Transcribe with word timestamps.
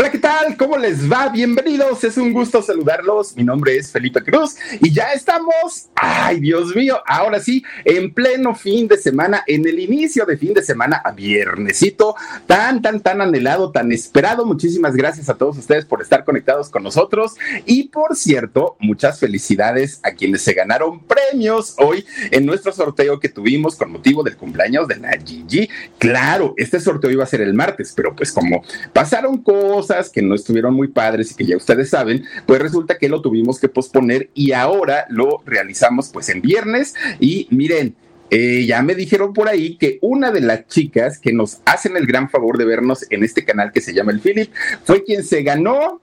Hola, 0.00 0.10
¿qué 0.10 0.18
tal? 0.18 0.56
¿Cómo 0.56 0.78
les 0.78 1.12
va? 1.12 1.28
Bienvenidos, 1.28 2.02
es 2.04 2.16
un 2.16 2.32
gusto 2.32 2.62
saludarlos. 2.62 3.36
Mi 3.36 3.44
nombre 3.44 3.76
es 3.76 3.92
Felipe 3.92 4.22
Cruz 4.22 4.56
y 4.80 4.90
ya 4.90 5.12
estamos, 5.12 5.90
ay 5.94 6.40
Dios 6.40 6.74
mío, 6.74 7.02
ahora 7.06 7.38
sí, 7.38 7.62
en 7.84 8.14
pleno 8.14 8.54
fin 8.54 8.88
de 8.88 8.96
semana, 8.96 9.44
en 9.46 9.68
el 9.68 9.78
inicio 9.78 10.24
de 10.24 10.38
fin 10.38 10.54
de 10.54 10.62
semana, 10.62 11.02
a 11.04 11.12
viernesito, 11.12 12.14
tan, 12.46 12.80
tan, 12.80 13.00
tan 13.00 13.20
anhelado, 13.20 13.72
tan 13.72 13.92
esperado. 13.92 14.46
Muchísimas 14.46 14.96
gracias 14.96 15.28
a 15.28 15.34
todos 15.34 15.58
ustedes 15.58 15.84
por 15.84 16.00
estar 16.00 16.24
conectados 16.24 16.70
con 16.70 16.82
nosotros 16.82 17.34
y 17.66 17.88
por 17.88 18.16
cierto, 18.16 18.78
muchas 18.80 19.20
felicidades 19.20 20.00
a 20.02 20.12
quienes 20.12 20.40
se 20.40 20.54
ganaron 20.54 21.00
premios 21.00 21.74
hoy 21.76 22.06
en 22.30 22.46
nuestro 22.46 22.72
sorteo 22.72 23.20
que 23.20 23.28
tuvimos 23.28 23.76
con 23.76 23.92
motivo 23.92 24.22
del 24.22 24.38
cumpleaños 24.38 24.88
de 24.88 24.96
la 24.96 25.10
Gigi. 25.22 25.68
Claro, 25.98 26.54
este 26.56 26.80
sorteo 26.80 27.10
iba 27.10 27.24
a 27.24 27.26
ser 27.26 27.42
el 27.42 27.52
martes, 27.52 27.92
pero 27.94 28.16
pues 28.16 28.32
como 28.32 28.64
pasaron 28.94 29.36
cosas, 29.42 29.89
que 30.12 30.22
no 30.22 30.34
estuvieron 30.34 30.74
muy 30.74 30.88
padres 30.88 31.32
y 31.32 31.34
que 31.34 31.44
ya 31.44 31.56
ustedes 31.56 31.90
saben, 31.90 32.24
pues 32.46 32.60
resulta 32.60 32.98
que 32.98 33.08
lo 33.08 33.20
tuvimos 33.20 33.58
que 33.58 33.68
posponer 33.68 34.30
y 34.34 34.52
ahora 34.52 35.06
lo 35.08 35.42
realizamos 35.44 36.08
pues 36.08 36.28
en 36.28 36.40
viernes. 36.40 36.94
Y 37.18 37.48
miren, 37.50 37.96
eh, 38.30 38.64
ya 38.64 38.82
me 38.82 38.94
dijeron 38.94 39.32
por 39.32 39.48
ahí 39.48 39.76
que 39.76 39.98
una 40.02 40.30
de 40.30 40.40
las 40.40 40.66
chicas 40.68 41.18
que 41.18 41.32
nos 41.32 41.58
hacen 41.64 41.96
el 41.96 42.06
gran 42.06 42.30
favor 42.30 42.58
de 42.58 42.64
vernos 42.64 43.04
en 43.10 43.24
este 43.24 43.44
canal 43.44 43.72
que 43.72 43.80
se 43.80 43.92
llama 43.92 44.12
el 44.12 44.20
Philip 44.20 44.52
fue 44.84 45.02
quien 45.02 45.24
se 45.24 45.42
ganó 45.42 46.00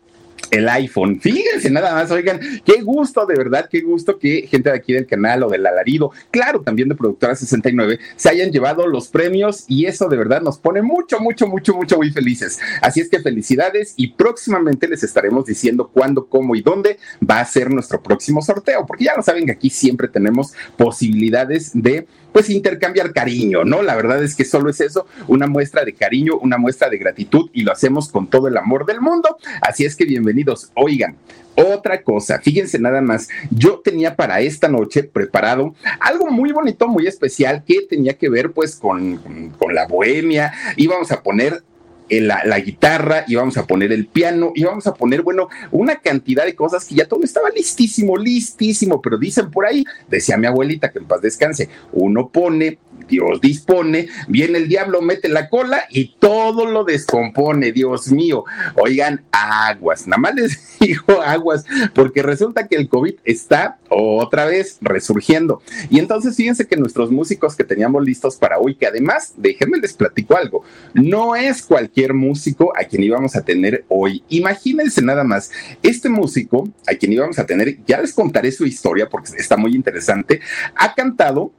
el 0.51 0.69
iPhone. 0.69 1.19
Fíjense 1.19 1.69
nada 1.69 1.93
más, 1.93 2.11
oigan, 2.11 2.39
qué 2.63 2.81
gusto, 2.81 3.25
de 3.25 3.35
verdad, 3.35 3.67
qué 3.69 3.81
gusto 3.81 4.17
que 4.17 4.47
gente 4.47 4.69
de 4.69 4.75
aquí 4.75 4.93
del 4.93 5.05
canal 5.05 5.43
o 5.43 5.49
del 5.49 5.65
alarido, 5.65 6.11
claro, 6.31 6.61
también 6.61 6.89
de 6.89 6.95
Productora 6.95 7.35
69, 7.35 7.99
se 8.15 8.29
hayan 8.29 8.51
llevado 8.51 8.87
los 8.87 9.07
premios 9.09 9.65
y 9.67 9.85
eso 9.85 10.07
de 10.07 10.17
verdad 10.17 10.41
nos 10.41 10.57
pone 10.57 10.81
mucho, 10.81 11.19
mucho, 11.19 11.47
mucho, 11.47 11.73
mucho 11.73 11.97
muy 11.97 12.11
felices. 12.11 12.59
Así 12.81 13.01
es 13.01 13.09
que 13.09 13.19
felicidades 13.19 13.93
y 13.97 14.13
próximamente 14.13 14.87
les 14.87 15.03
estaremos 15.03 15.45
diciendo 15.45 15.89
cuándo, 15.93 16.27
cómo 16.27 16.55
y 16.55 16.61
dónde 16.61 16.97
va 17.29 17.39
a 17.39 17.45
ser 17.45 17.69
nuestro 17.71 18.01
próximo 18.01 18.41
sorteo, 18.41 18.85
porque 18.85 19.05
ya 19.05 19.15
lo 19.15 19.23
saben 19.23 19.45
que 19.45 19.51
aquí 19.51 19.69
siempre 19.69 20.07
tenemos 20.07 20.53
posibilidades 20.77 21.71
de 21.73 22.07
pues 22.31 22.49
intercambiar 22.51 23.13
cariño, 23.13 23.63
¿no? 23.63 23.81
La 23.81 23.95
verdad 23.95 24.23
es 24.23 24.35
que 24.35 24.45
solo 24.45 24.69
es 24.69 24.79
eso, 24.79 25.07
una 25.27 25.47
muestra 25.47 25.83
de 25.83 25.93
cariño, 25.93 26.37
una 26.37 26.57
muestra 26.57 26.87
de 26.89 26.99
gratitud 26.99 27.49
y 27.51 27.63
lo 27.63 27.71
hacemos 27.71 28.09
con 28.09 28.29
todo 28.29 28.47
el 28.47 28.57
amor 28.57 28.85
del 28.85 29.01
mundo. 29.01 29.37
Así 29.61 29.85
es 29.85 29.95
que 29.95 30.05
bienvenidos. 30.05 30.26
Oigan, 30.75 31.17
otra 31.55 32.03
cosa, 32.03 32.39
fíjense 32.39 32.77
nada 32.77 33.01
más, 33.01 33.29
yo 33.49 33.79
tenía 33.79 34.15
para 34.15 34.41
esta 34.41 34.67
noche 34.67 35.01
preparado 35.03 35.73
algo 35.99 36.29
muy 36.29 36.51
bonito, 36.51 36.87
muy 36.87 37.07
especial 37.07 37.63
que 37.65 37.81
tenía 37.89 38.13
que 38.13 38.29
ver 38.29 38.51
pues 38.51 38.75
con, 38.75 39.17
con, 39.57 39.73
la 39.73 39.87
bohemia, 39.87 40.53
íbamos 40.75 41.11
a 41.11 41.23
poner 41.23 41.63
la, 42.09 42.43
la, 42.45 42.59
guitarra, 42.59 43.25
íbamos 43.27 43.57
a 43.57 43.65
poner 43.65 43.91
el 43.91 44.05
piano, 44.05 44.51
íbamos 44.53 44.85
a 44.85 44.93
poner, 44.93 45.23
bueno, 45.23 45.49
una 45.71 45.95
cantidad 45.95 46.45
de 46.45 46.55
cosas 46.55 46.85
que 46.85 46.93
ya 46.93 47.07
todo 47.07 47.23
estaba 47.23 47.49
listísimo, 47.49 48.17
listísimo, 48.17 49.01
pero 49.01 49.17
dicen 49.17 49.49
por 49.49 49.65
ahí, 49.65 49.83
decía 50.07 50.37
mi 50.37 50.45
abuelita 50.45 50.91
que 50.91 50.99
en 50.99 51.05
paz 51.05 51.21
descanse, 51.21 51.69
uno 51.91 52.29
pone 52.29 52.77
Dios 53.07 53.41
dispone, 53.41 54.07
viene 54.27 54.57
el 54.59 54.67
diablo, 54.67 55.01
mete 55.01 55.29
la 55.29 55.49
cola 55.49 55.83
y 55.89 56.15
todo 56.19 56.65
lo 56.65 56.83
descompone, 56.83 57.71
Dios 57.71 58.11
mío. 58.11 58.45
Oigan, 58.75 59.23
aguas, 59.31 60.07
nada 60.07 60.19
más 60.19 60.35
les 60.35 60.79
digo 60.79 61.21
aguas, 61.21 61.65
porque 61.93 62.23
resulta 62.23 62.67
que 62.67 62.75
el 62.75 62.89
COVID 62.89 63.15
está 63.23 63.79
otra 63.89 64.45
vez 64.45 64.77
resurgiendo. 64.81 65.61
Y 65.89 65.99
entonces 65.99 66.35
fíjense 66.35 66.67
que 66.67 66.77
nuestros 66.77 67.11
músicos 67.11 67.55
que 67.55 67.63
teníamos 67.63 68.03
listos 68.03 68.35
para 68.35 68.59
hoy, 68.59 68.75
que 68.75 68.87
además, 68.87 69.33
déjenme 69.37 69.79
les 69.79 69.93
platico 69.93 70.35
algo, 70.35 70.63
no 70.93 71.35
es 71.35 71.61
cualquier 71.63 72.13
músico 72.13 72.73
a 72.77 72.83
quien 72.83 73.03
íbamos 73.03 73.35
a 73.35 73.43
tener 73.43 73.85
hoy. 73.87 74.23
Imagínense 74.29 75.01
nada 75.01 75.23
más, 75.23 75.51
este 75.83 76.09
músico 76.09 76.69
a 76.87 76.95
quien 76.95 77.13
íbamos 77.13 77.39
a 77.39 77.45
tener, 77.45 77.77
ya 77.85 78.01
les 78.01 78.13
contaré 78.13 78.51
su 78.51 78.65
historia 78.65 79.09
porque 79.09 79.31
está 79.37 79.57
muy 79.57 79.75
interesante, 79.75 80.41
ha 80.75 80.93
cantado 80.93 81.51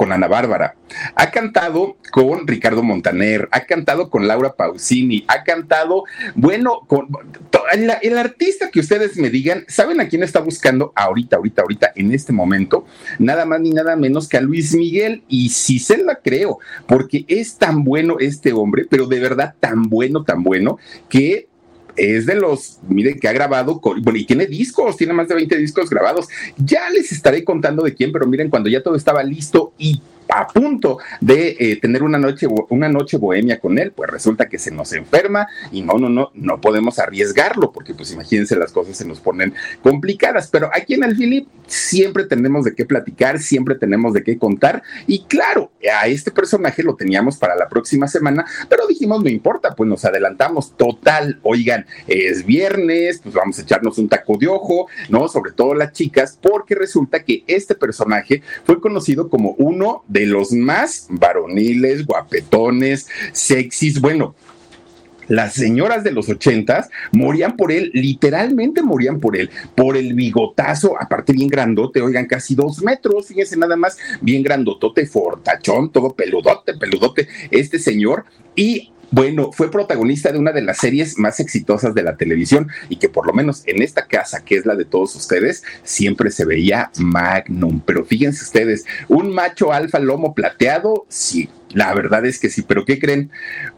con 0.00 0.14
Ana 0.14 0.28
Bárbara, 0.28 0.76
ha 1.14 1.30
cantado 1.30 1.98
con 2.10 2.46
Ricardo 2.46 2.82
Montaner, 2.82 3.50
ha 3.52 3.66
cantado 3.66 4.08
con 4.08 4.26
Laura 4.26 4.54
Pausini, 4.54 5.26
ha 5.28 5.44
cantado, 5.44 6.04
bueno, 6.34 6.86
con 6.86 7.08
el, 7.74 7.92
el, 8.00 8.16
artista 8.16 8.70
que 8.70 8.80
ustedes 8.80 9.18
me 9.18 9.28
digan, 9.28 9.66
¿saben 9.68 10.00
a 10.00 10.08
quién 10.08 10.22
está 10.22 10.40
buscando 10.40 10.94
ahorita, 10.96 11.36
ahorita, 11.36 11.60
ahorita, 11.60 11.92
en 11.96 12.14
este 12.14 12.32
momento? 12.32 12.86
Nada 13.18 13.44
más 13.44 13.60
ni 13.60 13.72
nada 13.72 13.94
menos 13.94 14.26
que 14.26 14.38
a 14.38 14.40
Luis 14.40 14.74
Miguel. 14.74 15.22
Y 15.28 15.50
si 15.50 15.78
se 15.78 15.98
la 15.98 16.14
creo, 16.14 16.60
porque 16.86 17.26
es 17.28 17.56
tan 17.56 17.84
bueno 17.84 18.16
este 18.20 18.54
hombre, 18.54 18.86
pero 18.88 19.06
de 19.06 19.20
verdad 19.20 19.54
tan 19.60 19.82
bueno, 19.82 20.24
tan 20.24 20.42
bueno, 20.42 20.78
que 21.10 21.49
es 21.96 22.26
de 22.26 22.34
los, 22.34 22.78
miren, 22.88 23.18
que 23.18 23.28
ha 23.28 23.32
grabado, 23.32 23.80
bueno, 23.80 24.18
y 24.18 24.24
tiene 24.24 24.46
discos, 24.46 24.96
tiene 24.96 25.12
más 25.12 25.28
de 25.28 25.34
20 25.34 25.56
discos 25.56 25.90
grabados. 25.90 26.28
Ya 26.56 26.88
les 26.90 27.12
estaré 27.12 27.44
contando 27.44 27.82
de 27.82 27.94
quién, 27.94 28.12
pero 28.12 28.26
miren, 28.26 28.50
cuando 28.50 28.68
ya 28.68 28.82
todo 28.82 28.96
estaba 28.96 29.22
listo 29.22 29.72
y 29.78 30.00
a 30.32 30.46
punto 30.46 30.98
de 31.20 31.56
eh, 31.58 31.76
tener 31.80 32.02
una 32.02 32.18
noche, 32.18 32.46
una 32.68 32.88
noche 32.88 33.16
bohemia 33.16 33.60
con 33.60 33.78
él, 33.78 33.92
pues 33.92 34.10
resulta 34.10 34.48
que 34.48 34.58
se 34.58 34.70
nos 34.70 34.92
enferma 34.92 35.46
y 35.72 35.82
no, 35.82 35.94
no, 35.94 36.08
no, 36.08 36.30
no 36.34 36.60
podemos 36.60 36.98
arriesgarlo 36.98 37.72
porque 37.72 37.94
pues 37.94 38.12
imagínense 38.12 38.56
las 38.56 38.72
cosas 38.72 38.96
se 38.96 39.06
nos 39.06 39.20
ponen 39.20 39.54
complicadas, 39.82 40.48
pero 40.48 40.70
aquí 40.72 40.94
en 40.94 41.04
el 41.04 41.16
Philip 41.16 41.48
siempre 41.66 42.24
tenemos 42.24 42.64
de 42.64 42.74
qué 42.74 42.84
platicar, 42.84 43.38
siempre 43.38 43.74
tenemos 43.74 44.12
de 44.12 44.22
qué 44.22 44.38
contar. 44.38 44.82
Y 45.06 45.24
claro, 45.24 45.70
a 45.92 46.06
este 46.08 46.30
personaje 46.30 46.82
lo 46.82 46.96
teníamos 46.96 47.36
para 47.36 47.56
la 47.56 47.68
próxima 47.68 48.08
semana, 48.08 48.44
pero 48.68 48.86
dijimos 48.86 49.22
no 49.22 49.28
importa, 49.28 49.74
pues 49.74 49.88
nos 49.88 50.04
adelantamos. 50.04 50.76
Total, 50.76 51.38
oigan, 51.42 51.86
es 52.06 52.44
viernes, 52.44 53.20
pues 53.22 53.34
vamos 53.34 53.58
a 53.58 53.62
echarnos 53.62 53.98
un 53.98 54.08
taco 54.08 54.36
de 54.38 54.48
ojo, 54.48 54.88
¿no? 55.08 55.28
Sobre 55.28 55.52
todo 55.52 55.74
las 55.74 55.92
chicas, 55.92 56.38
porque 56.40 56.74
resulta 56.74 57.24
que 57.24 57.44
este 57.46 57.74
personaje 57.74 58.42
fue 58.64 58.80
conocido 58.80 59.28
como 59.28 59.54
uno 59.58 60.04
de 60.08 60.19
de 60.20 60.26
los 60.26 60.52
más 60.52 61.06
varoniles, 61.08 62.04
guapetones, 62.04 63.08
sexys, 63.32 64.00
bueno, 64.00 64.34
las 65.28 65.54
señoras 65.54 66.04
de 66.04 66.10
los 66.10 66.28
ochentas 66.28 66.90
morían 67.12 67.56
por 67.56 67.72
él, 67.72 67.90
literalmente 67.94 68.82
morían 68.82 69.18
por 69.18 69.36
él, 69.36 69.48
por 69.74 69.96
el 69.96 70.12
bigotazo, 70.12 71.00
aparte 71.00 71.32
bien 71.32 71.48
grandote, 71.48 72.02
oigan, 72.02 72.26
casi 72.26 72.54
dos 72.54 72.82
metros, 72.82 73.28
fíjense 73.28 73.56
nada 73.56 73.76
más, 73.76 73.96
bien 74.20 74.42
grandotote, 74.42 75.06
fortachón, 75.06 75.90
todo 75.90 76.12
peludote, 76.12 76.74
peludote, 76.74 77.28
este 77.50 77.78
señor, 77.78 78.24
y 78.54 78.92
bueno, 79.10 79.50
fue 79.52 79.70
protagonista 79.70 80.32
de 80.32 80.38
una 80.38 80.52
de 80.52 80.62
las 80.62 80.78
series 80.78 81.18
más 81.18 81.40
exitosas 81.40 81.94
de 81.94 82.02
la 82.02 82.16
televisión 82.16 82.68
y 82.88 82.96
que 82.96 83.08
por 83.08 83.26
lo 83.26 83.32
menos 83.32 83.62
en 83.66 83.82
esta 83.82 84.06
casa, 84.06 84.44
que 84.44 84.56
es 84.56 84.66
la 84.66 84.76
de 84.76 84.84
todos 84.84 85.14
ustedes, 85.16 85.62
siempre 85.82 86.30
se 86.30 86.44
veía 86.44 86.90
Magnum. 86.98 87.80
Pero 87.84 88.04
fíjense 88.04 88.44
ustedes, 88.44 88.84
un 89.08 89.34
macho 89.34 89.72
alfa 89.72 89.98
lomo 89.98 90.34
plateado, 90.34 91.06
sí, 91.08 91.48
la 91.72 91.94
verdad 91.94 92.24
es 92.26 92.38
que 92.38 92.50
sí, 92.50 92.62
pero 92.62 92.84
¿qué 92.84 92.98
creen? 92.98 93.30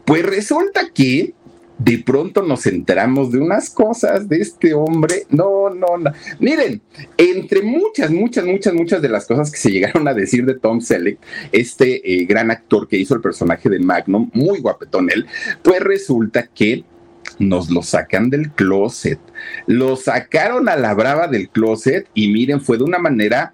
Pues 0.05 0.25
resulta 0.25 0.89
que 0.93 1.33
de 1.77 1.97
pronto 1.99 2.41
nos 2.41 2.65
enteramos 2.65 3.31
de 3.31 3.39
unas 3.39 3.69
cosas 3.69 4.29
de 4.29 4.37
este 4.37 4.73
hombre. 4.73 5.25
No, 5.29 5.69
no, 5.69 5.97
no. 5.97 6.11
Miren, 6.39 6.81
entre 7.17 7.61
muchas, 7.61 8.11
muchas, 8.11 8.45
muchas, 8.45 8.73
muchas 8.73 9.01
de 9.01 9.09
las 9.09 9.25
cosas 9.25 9.51
que 9.51 9.57
se 9.57 9.71
llegaron 9.71 10.07
a 10.07 10.13
decir 10.13 10.45
de 10.45 10.55
Tom 10.55 10.81
Selleck, 10.81 11.19
este 11.51 12.13
eh, 12.13 12.25
gran 12.25 12.51
actor 12.51 12.87
que 12.87 12.97
hizo 12.97 13.15
el 13.15 13.21
personaje 13.21 13.69
de 13.69 13.79
Magnum, 13.79 14.29
muy 14.33 14.59
guapetón 14.59 15.09
él, 15.09 15.25
pues 15.61 15.79
resulta 15.79 16.47
que 16.47 16.83
nos 17.39 17.69
lo 17.69 17.81
sacan 17.81 18.29
del 18.29 18.51
closet. 18.51 19.19
Lo 19.65 19.95
sacaron 19.95 20.69
a 20.69 20.75
la 20.75 20.93
brava 20.93 21.27
del 21.27 21.49
closet 21.49 22.07
y 22.13 22.27
miren, 22.29 22.61
fue 22.61 22.77
de 22.77 22.83
una 22.83 22.99
manera 22.99 23.53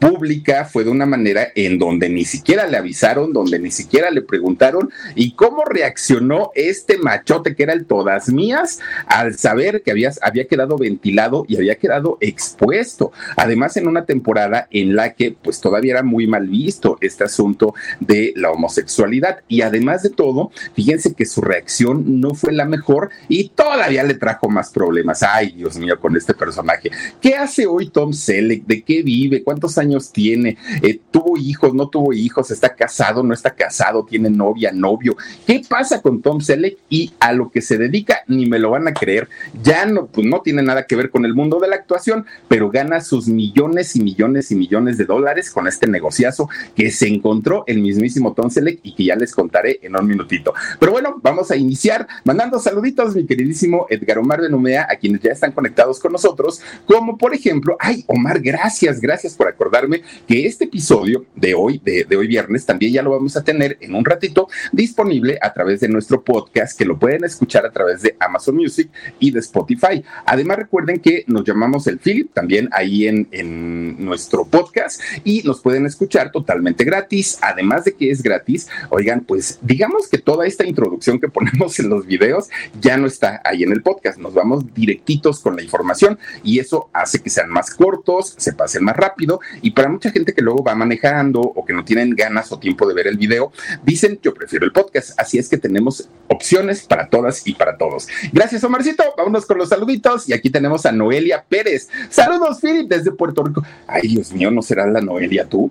pública, 0.00 0.64
fue 0.64 0.82
de 0.82 0.90
una 0.90 1.06
manera 1.06 1.48
en 1.54 1.78
donde 1.78 2.08
ni 2.08 2.24
siquiera 2.24 2.66
le 2.66 2.78
avisaron, 2.78 3.32
donde 3.32 3.58
ni 3.58 3.70
siquiera 3.70 4.10
le 4.10 4.22
preguntaron 4.22 4.90
y 5.14 5.34
cómo 5.34 5.64
reaccionó 5.64 6.50
este 6.54 6.98
machote 6.98 7.54
que 7.54 7.62
era 7.62 7.74
el 7.74 7.84
todas 7.84 8.30
mías 8.30 8.80
al 9.06 9.36
saber 9.36 9.82
que 9.82 9.90
había, 9.90 10.10
había 10.22 10.46
quedado 10.46 10.78
ventilado 10.78 11.44
y 11.46 11.56
había 11.56 11.76
quedado 11.76 12.16
expuesto. 12.20 13.12
Además, 13.36 13.76
en 13.76 13.86
una 13.86 14.06
temporada 14.06 14.66
en 14.70 14.96
la 14.96 15.12
que 15.12 15.32
pues 15.32 15.60
todavía 15.60 15.92
era 15.92 16.02
muy 16.02 16.26
mal 16.26 16.48
visto 16.48 16.96
este 17.00 17.24
asunto 17.24 17.74
de 18.00 18.32
la 18.36 18.50
homosexualidad 18.50 19.40
y 19.48 19.60
además 19.60 20.02
de 20.02 20.10
todo, 20.10 20.50
fíjense 20.74 21.14
que 21.14 21.26
su 21.26 21.42
reacción 21.42 22.20
no 22.20 22.34
fue 22.34 22.52
la 22.52 22.64
mejor 22.64 23.10
y 23.28 23.50
todavía 23.50 24.02
le 24.02 24.14
trajo 24.14 24.48
más 24.48 24.70
problemas. 24.70 25.22
Ay, 25.22 25.52
Dios 25.52 25.76
mío, 25.76 26.00
con 26.00 26.16
este 26.16 26.32
personaje. 26.32 26.90
¿Qué 27.20 27.34
hace 27.34 27.66
hoy 27.66 27.90
Tom 27.90 28.14
Selleck? 28.14 28.64
¿De 28.64 28.82
qué 28.82 29.02
vive? 29.02 29.42
¿Cuántos 29.42 29.76
años 29.76 29.89
tiene, 29.98 30.56
eh, 30.82 31.00
tuvo 31.10 31.36
hijos, 31.36 31.74
no 31.74 31.88
tuvo 31.88 32.12
hijos, 32.12 32.50
está 32.50 32.74
casado, 32.74 33.22
no 33.22 33.34
está 33.34 33.54
casado, 33.54 34.04
tiene 34.04 34.30
novia, 34.30 34.70
novio. 34.72 35.16
¿Qué 35.46 35.62
pasa 35.68 36.00
con 36.00 36.22
Tom 36.22 36.40
Selleck 36.40 36.78
y 36.88 37.12
a 37.18 37.32
lo 37.32 37.50
que 37.50 37.60
se 37.60 37.78
dedica? 37.78 38.20
Ni 38.28 38.46
me 38.46 38.58
lo 38.58 38.70
van 38.70 38.88
a 38.88 38.94
creer. 38.94 39.28
Ya 39.62 39.86
no, 39.86 40.06
pues 40.06 40.26
no 40.26 40.40
tiene 40.40 40.62
nada 40.62 40.86
que 40.86 40.96
ver 40.96 41.10
con 41.10 41.24
el 41.24 41.34
mundo 41.34 41.58
de 41.58 41.68
la 41.68 41.76
actuación, 41.76 42.26
pero 42.48 42.70
gana 42.70 43.00
sus 43.00 43.28
millones 43.28 43.96
y 43.96 44.00
millones 44.00 44.50
y 44.50 44.54
millones 44.54 44.98
de 44.98 45.04
dólares 45.04 45.50
con 45.50 45.66
este 45.66 45.86
negociazo 45.86 46.48
que 46.74 46.90
se 46.90 47.08
encontró 47.08 47.64
el 47.66 47.80
mismísimo 47.80 48.32
Tom 48.32 48.50
Selleck 48.50 48.80
y 48.82 48.94
que 48.94 49.04
ya 49.04 49.16
les 49.16 49.34
contaré 49.34 49.80
en 49.82 49.96
un 49.96 50.06
minutito. 50.06 50.54
Pero 50.78 50.92
bueno, 50.92 51.20
vamos 51.22 51.50
a 51.50 51.56
iniciar 51.56 52.06
mandando 52.24 52.58
saluditos, 52.58 53.14
mi 53.14 53.26
queridísimo 53.26 53.86
Edgar 53.90 54.18
Omar 54.18 54.40
de 54.40 54.50
Numea, 54.50 54.86
a 54.90 54.96
quienes 54.96 55.20
ya 55.20 55.32
están 55.32 55.52
conectados 55.52 55.98
con 55.98 56.12
nosotros, 56.12 56.60
como 56.86 57.16
por 57.18 57.34
ejemplo, 57.34 57.76
ay, 57.80 58.04
Omar, 58.06 58.40
gracias, 58.40 59.00
gracias 59.00 59.34
por 59.34 59.48
acordar 59.48 59.79
que 60.26 60.46
este 60.46 60.64
episodio 60.64 61.26
de 61.34 61.54
hoy, 61.54 61.80
de, 61.82 62.16
hoy 62.16 62.26
viernes, 62.26 62.66
también 62.66 62.92
ya 62.92 63.02
lo 63.02 63.10
vamos 63.10 63.36
a 63.36 63.44
tener 63.44 63.78
en 63.80 63.94
un 63.94 64.04
ratito 64.04 64.48
disponible 64.72 65.38
a 65.40 65.52
través 65.52 65.80
de 65.80 65.88
nuestro 65.88 66.22
podcast, 66.22 66.78
que 66.78 66.84
lo 66.84 66.98
pueden 66.98 67.24
escuchar 67.24 67.64
a 67.64 67.70
través 67.70 68.02
de 68.02 68.16
Amazon 68.20 68.56
Music 68.56 68.90
y 69.18 69.30
de 69.30 69.40
Spotify. 69.40 70.04
Además, 70.26 70.58
recuerden 70.58 71.00
que 71.00 71.24
nos 71.26 71.44
llamamos 71.44 71.86
el 71.86 71.98
Philip 71.98 72.32
también 72.32 72.68
ahí 72.72 73.06
en, 73.06 73.28
en 73.30 74.04
nuestro 74.04 74.44
podcast 74.44 75.00
y 75.24 75.42
nos 75.42 75.60
pueden 75.60 75.86
escuchar 75.86 76.30
totalmente 76.30 76.84
gratis. 76.84 77.38
Además 77.40 77.84
de 77.84 77.94
que 77.94 78.10
es 78.10 78.22
gratis, 78.22 78.68
oigan, 78.90 79.20
pues 79.20 79.58
digamos 79.62 80.08
que 80.08 80.18
toda 80.18 80.46
esta 80.46 80.66
introducción 80.66 81.18
que 81.18 81.28
ponemos 81.28 81.78
en 81.78 81.88
los 81.88 82.06
videos 82.06 82.48
ya 82.80 82.96
no 82.96 83.06
está 83.06 83.40
ahí 83.44 83.62
en 83.62 83.72
el 83.72 83.82
podcast. 83.82 84.18
Nos 84.18 84.34
vamos 84.34 84.64
directitos 84.74 85.40
con 85.40 85.56
la 85.56 85.62
información 85.62 86.18
y 86.42 86.58
eso 86.58 86.90
hace 86.92 87.20
que 87.20 87.30
sean 87.30 87.50
más 87.50 87.74
cortos, 87.74 88.34
se 88.36 88.52
pasen 88.52 88.84
más 88.84 88.96
rápido 88.96 89.40
y 89.62 89.69
y 89.70 89.72
para 89.72 89.88
mucha 89.88 90.10
gente 90.10 90.34
que 90.34 90.42
luego 90.42 90.64
va 90.64 90.74
manejando 90.74 91.40
o 91.40 91.64
que 91.64 91.72
no 91.72 91.84
tienen 91.84 92.10
ganas 92.10 92.50
o 92.50 92.58
tiempo 92.58 92.88
de 92.88 92.92
ver 92.92 93.06
el 93.06 93.16
video, 93.16 93.52
dicen 93.84 94.18
yo 94.20 94.34
prefiero 94.34 94.66
el 94.66 94.72
podcast. 94.72 95.12
Así 95.16 95.38
es 95.38 95.48
que 95.48 95.58
tenemos 95.58 96.08
opciones 96.26 96.82
para 96.82 97.08
todas 97.08 97.46
y 97.46 97.54
para 97.54 97.78
todos. 97.78 98.08
Gracias, 98.32 98.64
Omarcito. 98.64 99.04
Vámonos 99.16 99.46
con 99.46 99.58
los 99.58 99.68
saluditos. 99.68 100.28
Y 100.28 100.32
aquí 100.32 100.50
tenemos 100.50 100.86
a 100.86 100.90
Noelia 100.90 101.44
Pérez. 101.48 101.88
Saludos, 102.08 102.58
Philip, 102.60 102.88
desde 102.88 103.12
Puerto 103.12 103.44
Rico. 103.44 103.62
Ay, 103.86 104.08
Dios 104.08 104.32
mío, 104.32 104.50
¿no 104.50 104.60
será 104.60 104.88
la 104.88 105.00
Noelia 105.00 105.48
tú? 105.48 105.70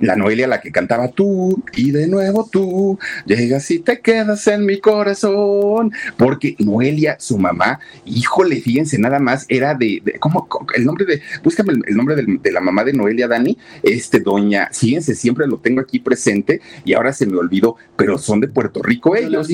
La 0.00 0.16
Noelia 0.16 0.46
la 0.46 0.60
que 0.60 0.70
cantaba 0.70 1.08
tú 1.08 1.62
y 1.74 1.90
de 1.90 2.06
nuevo 2.06 2.48
tú 2.50 2.98
llegas 3.26 3.70
y 3.70 3.80
te 3.80 4.00
quedas 4.00 4.46
en 4.46 4.64
mi 4.66 4.80
corazón. 4.80 5.92
Porque 6.16 6.56
Noelia 6.58 7.16
su 7.18 7.38
mamá 7.38 7.80
híjole 8.04 8.60
fíjense 8.60 8.98
nada 8.98 9.18
más 9.18 9.44
era 9.48 9.74
de, 9.74 10.02
¿cómo, 10.18 10.48
el 10.74 10.84
nombre 10.84 11.04
de 11.04 11.22
búscame 11.42 11.72
el, 11.86 11.96
nombre 11.96 12.16
de, 12.16 12.52
la 12.52 12.60
mamá 12.60 12.84
de 12.84 12.92
Noelia 12.92 13.28
Dani. 13.28 13.56
Este 13.82 14.20
doña 14.20 14.68
fíjense 14.72 15.14
siempre 15.14 15.46
lo 15.46 15.58
tengo 15.58 15.80
aquí 15.80 15.98
presente 15.98 16.60
y 16.84 16.94
ahora 16.94 17.12
se 17.12 17.26
me 17.26 17.36
olvidó 17.36 17.76
pero 17.96 18.18
son 18.18 18.40
de 18.40 18.48
Puerto 18.48 18.82
Rico 18.82 19.16
ellos. 19.16 19.48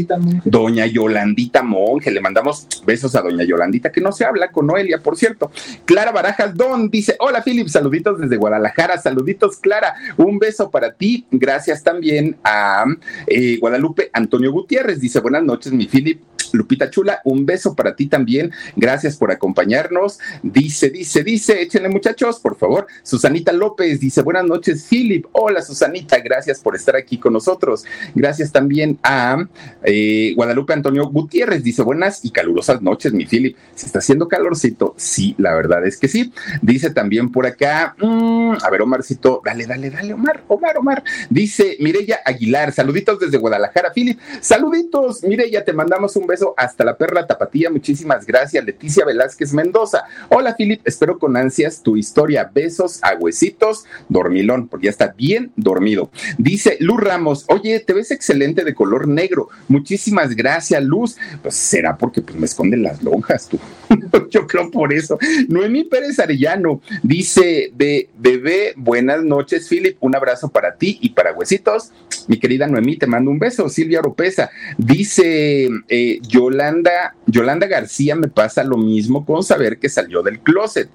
Doña 0.45 0.87
Yolandita 0.87 1.63
Monge 1.63 2.11
le 2.11 2.21
mandamos 2.21 2.67
besos 2.87 3.15
a 3.15 3.23
doña 3.23 3.45
Yolandita 3.45 3.91
que 3.91 4.01
no 4.01 4.13
se 4.13 4.25
habla 4.25 4.51
con 4.51 4.67
Noelia 4.67 4.99
por 4.99 5.17
cierto. 5.17 5.51
Clara 5.85 6.13
Barajas 6.13 6.55
Don 6.55 6.91
dice 6.91 7.17
hola 7.19 7.43
Philip 7.43 7.69
saluditos 7.69 8.21
desde 8.21 8.37
Guadalajara 8.37 8.99
saluditos 8.99 9.57
Clara. 9.59 9.95
Un 10.17 10.34
un 10.35 10.39
beso 10.39 10.71
para 10.71 10.93
ti. 10.93 11.27
Gracias 11.31 11.83
también 11.83 12.37
a 12.45 12.85
eh, 13.27 13.57
Guadalupe 13.59 14.11
Antonio 14.13 14.53
Gutiérrez. 14.53 15.01
Dice, 15.01 15.21
buenas 15.21 15.45
noches, 15.45 15.73
mi 15.73 15.87
Philip. 15.87 16.21
Lupita 16.55 16.91
Chula, 16.91 17.21
un 17.25 17.45
beso 17.45 17.75
para 17.75 17.95
ti 17.95 18.07
también. 18.07 18.53
Gracias 18.77 19.17
por 19.17 19.31
acompañarnos. 19.31 20.19
Dice, 20.43 20.91
dice, 20.91 21.23
dice, 21.23 21.63
échenle 21.63 21.89
muchachos, 21.89 22.39
por 22.39 22.57
favor. 22.57 22.87
Susanita 23.03 23.53
López 23.53 24.01
dice, 24.01 24.23
buenas 24.23 24.45
noches, 24.45 24.87
Philip. 24.89 25.27
Hola, 25.33 25.63
Susanita, 25.63 26.19
gracias 26.21 26.61
por 26.61 26.77
estar 26.77 26.97
aquí 26.97 27.19
con 27.19 27.33
nosotros. 27.33 27.85
Gracias 28.15 28.53
también 28.53 28.99
a 29.03 29.45
eh, 29.83 30.33
Guadalupe 30.37 30.73
Antonio 30.73 31.09
Gutiérrez. 31.09 31.63
Dice, 31.63 31.83
buenas 31.83 32.25
y 32.25 32.31
calurosas 32.31 32.83
noches, 32.83 33.13
mi 33.13 33.27
Philip. 33.27 33.57
¿Se 33.75 33.87
está 33.87 33.99
haciendo 33.99 34.29
calorcito? 34.29 34.95
Sí, 34.97 35.35
la 35.39 35.55
verdad 35.55 35.87
es 35.87 35.99
que 35.99 36.09
sí. 36.09 36.33
Dice 36.63 36.91
también 36.91 37.31
por 37.31 37.47
acá, 37.47 37.95
mm, 37.99 38.57
a 38.63 38.71
ver, 38.71 38.83
Omarcito, 38.83 39.43
dale, 39.45 39.67
dale, 39.67 39.91
dale, 39.91 40.15
Omar, 40.15 40.43
Omar, 40.49 40.79
Omar. 40.79 41.05
Dice 41.31 41.77
Mireya 41.81 42.21
Aguilar, 42.25 42.73
saluditos 42.73 43.19
desde 43.19 43.39
Guadalajara, 43.39 43.93
Philip. 43.93 44.19
Saluditos, 44.41 45.23
Mireya, 45.25 45.65
te 45.65 45.73
mandamos 45.73 46.17
un 46.17 46.27
beso 46.27 46.44
hasta 46.57 46.85
la 46.85 46.99
perla 46.99 47.27
tapatía. 47.27 47.71
Muchísimas 47.71 48.27
gracias, 48.27 48.65
Leticia 48.65 49.05
Velázquez 49.05 49.55
Mendoza. 49.55 50.05
Hola, 50.29 50.55
Philip, 50.57 50.81
espero 50.85 51.19
con 51.19 51.37
ansias 51.37 51.83
tu 51.83 51.97
historia. 51.97 52.51
Besos 52.53 52.99
a 53.03 53.15
huesitos, 53.15 53.85
dormilón, 54.09 54.69
porque 54.69 54.87
ya 54.87 54.91
está 54.91 55.15
bien 55.17 55.53
dormido. 55.57 56.11
Dice 56.39 56.77
Luz 56.81 57.01
Ramos, 57.01 57.45
oye, 57.49 57.81
te 57.81 57.93
ves 57.93 58.11
excelente 58.11 58.65
de 58.65 58.75
color 58.75 59.09
negro. 59.09 59.49
Muchísimas 59.69 60.35
gracias, 60.35 60.83
Luz. 60.85 61.17
Pues 61.43 61.55
será 61.55 61.97
porque 61.97 62.21
pues, 62.21 62.37
me 62.37 62.47
esconden 62.47 62.83
las 62.83 63.03
lonjas, 63.03 63.49
tú. 63.49 63.59
Yo 64.31 64.47
creo 64.47 64.71
por 64.71 64.93
eso. 64.93 65.19
Noemí 65.49 65.85
Pérez 65.85 66.19
Arellano 66.19 66.81
dice, 67.03 67.71
de 67.75 68.09
bebé, 68.19 68.75
buenas 68.77 69.23
noches, 69.23 69.69
Philip. 69.69 69.97
Un 70.01 70.17
abrazo 70.17 70.49
para 70.49 70.75
ti 70.77 70.99
y 71.01 71.11
para 71.11 71.33
huesitos. 71.33 71.93
Mi 72.29 72.39
querida 72.39 72.67
Noemí, 72.67 72.97
te 72.97 73.07
mando 73.07 73.31
un 73.31 73.39
beso. 73.39 73.69
Silvia 73.69 74.01
Oropesa 74.01 74.51
dice, 74.79 75.69
eh, 75.89 76.21
Yolanda, 76.35 77.15
Yolanda 77.27 77.69
García 77.69 78.17
me 78.17 78.27
pasa 78.27 78.65
lo 78.65 78.77
mismo 78.77 79.25
con 79.25 79.45
saber 79.45 79.79
que 79.79 79.89
salió 79.89 80.21
del 80.23 80.41
closet. 80.41 80.89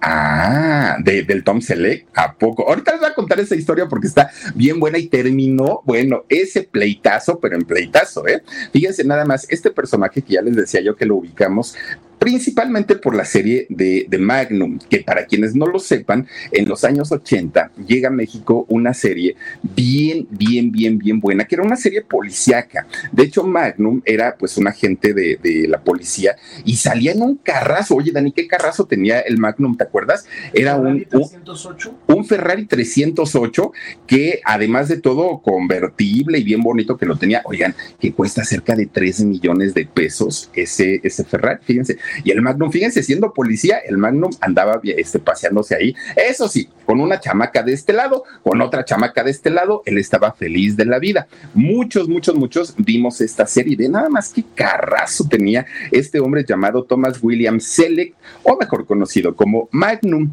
Ah, 0.00 0.98
del 1.02 1.42
Tom 1.42 1.60
Select, 1.60 2.06
¿a 2.14 2.34
poco? 2.34 2.68
Ahorita 2.68 2.92
les 2.92 3.00
voy 3.00 3.10
a 3.10 3.14
contar 3.14 3.40
esa 3.40 3.56
historia 3.56 3.88
porque 3.88 4.06
está 4.08 4.30
bien 4.54 4.78
buena 4.78 4.98
y 4.98 5.06
terminó, 5.06 5.82
bueno, 5.84 6.24
ese 6.28 6.64
pleitazo, 6.64 7.40
pero 7.40 7.56
en 7.56 7.62
pleitazo, 7.62 8.26
¿eh? 8.28 8.42
Fíjense 8.72 9.04
nada 9.04 9.24
más, 9.24 9.46
este 9.48 9.70
personaje 9.70 10.20
que 10.20 10.34
ya 10.34 10.42
les 10.42 10.54
decía 10.54 10.80
yo 10.82 10.94
que 10.94 11.06
lo 11.06 11.16
ubicamos 11.16 11.74
principalmente 12.18 12.96
por 12.96 13.14
la 13.14 13.24
serie 13.24 13.66
de, 13.68 14.06
Magnum, 14.18 14.78
que 14.88 15.00
para 15.00 15.26
quienes 15.26 15.54
no 15.54 15.66
lo 15.66 15.78
sepan, 15.78 16.26
en 16.50 16.68
los 16.68 16.84
años 16.84 17.12
80 17.12 17.72
llega 17.86 18.08
a 18.08 18.12
México 18.12 18.64
una 18.68 18.94
serie 18.94 19.36
bien, 19.62 20.26
bien, 20.30 20.72
bien, 20.72 20.98
bien 20.98 21.20
buena, 21.20 21.44
que 21.44 21.54
era 21.54 21.64
una 21.64 21.76
serie 21.76 22.02
policíaca. 22.02 22.86
De 23.12 23.24
hecho, 23.24 23.44
Magnum 23.44 24.00
era 24.04 24.36
pues 24.36 24.56
un 24.56 24.66
agente 24.66 25.12
de, 25.12 25.38
la 25.68 25.80
policía 25.80 26.36
y 26.64 26.76
salía 26.76 27.12
en 27.12 27.22
un 27.22 27.36
carrazo. 27.36 27.96
Oye, 27.96 28.12
Dani, 28.12 28.32
¿qué 28.32 28.46
carrazo 28.46 28.86
tenía 28.86 29.20
el 29.20 29.38
Magnum? 29.38 29.76
¿Te 29.76 29.84
acuerdas? 29.84 30.26
Era 30.52 30.76
un, 30.76 31.04
308? 31.04 31.94
un, 32.08 32.24
Ferrari 32.24 32.66
308 32.66 33.72
que 34.06 34.40
además 34.44 34.88
de 34.88 34.98
todo 35.00 35.40
convertible 35.40 36.38
y 36.38 36.44
bien 36.44 36.62
bonito 36.62 36.96
que 36.96 37.06
lo 37.06 37.16
tenía, 37.16 37.42
oigan, 37.44 37.74
que 38.00 38.12
cuesta 38.12 38.44
cerca 38.44 38.74
de 38.74 38.86
3 38.86 39.24
millones 39.24 39.74
de 39.74 39.86
pesos 39.86 40.50
ese, 40.54 41.00
ese 41.02 41.24
Ferrari, 41.24 41.60
fíjense. 41.62 41.98
Y 42.24 42.30
el 42.30 42.42
Magnum, 42.42 42.70
fíjense, 42.70 43.02
siendo 43.02 43.32
policía, 43.32 43.78
el 43.78 43.98
Magnum 43.98 44.30
andaba 44.40 44.80
este, 44.82 45.18
paseándose 45.18 45.74
ahí. 45.74 45.94
Eso 46.16 46.48
sí, 46.48 46.68
con 46.84 47.00
una 47.00 47.20
chamaca 47.20 47.62
de 47.62 47.72
este 47.72 47.92
lado, 47.92 48.24
con 48.42 48.60
otra 48.60 48.84
chamaca 48.84 49.24
de 49.24 49.30
este 49.30 49.50
lado, 49.50 49.82
él 49.86 49.98
estaba 49.98 50.32
feliz 50.32 50.76
de 50.76 50.84
la 50.84 50.98
vida. 50.98 51.26
Muchos, 51.54 52.08
muchos, 52.08 52.34
muchos 52.34 52.74
vimos 52.76 53.20
esta 53.20 53.46
serie 53.46 53.76
de 53.76 53.88
nada 53.88 54.08
más 54.08 54.32
que 54.32 54.44
carrazo 54.54 55.26
tenía 55.28 55.66
este 55.90 56.20
hombre 56.20 56.44
llamado 56.46 56.84
Thomas 56.84 57.18
William 57.22 57.60
Selleck, 57.60 58.14
o 58.42 58.56
mejor 58.56 58.86
conocido 58.86 59.34
como 59.34 59.68
Magnum. 59.72 60.32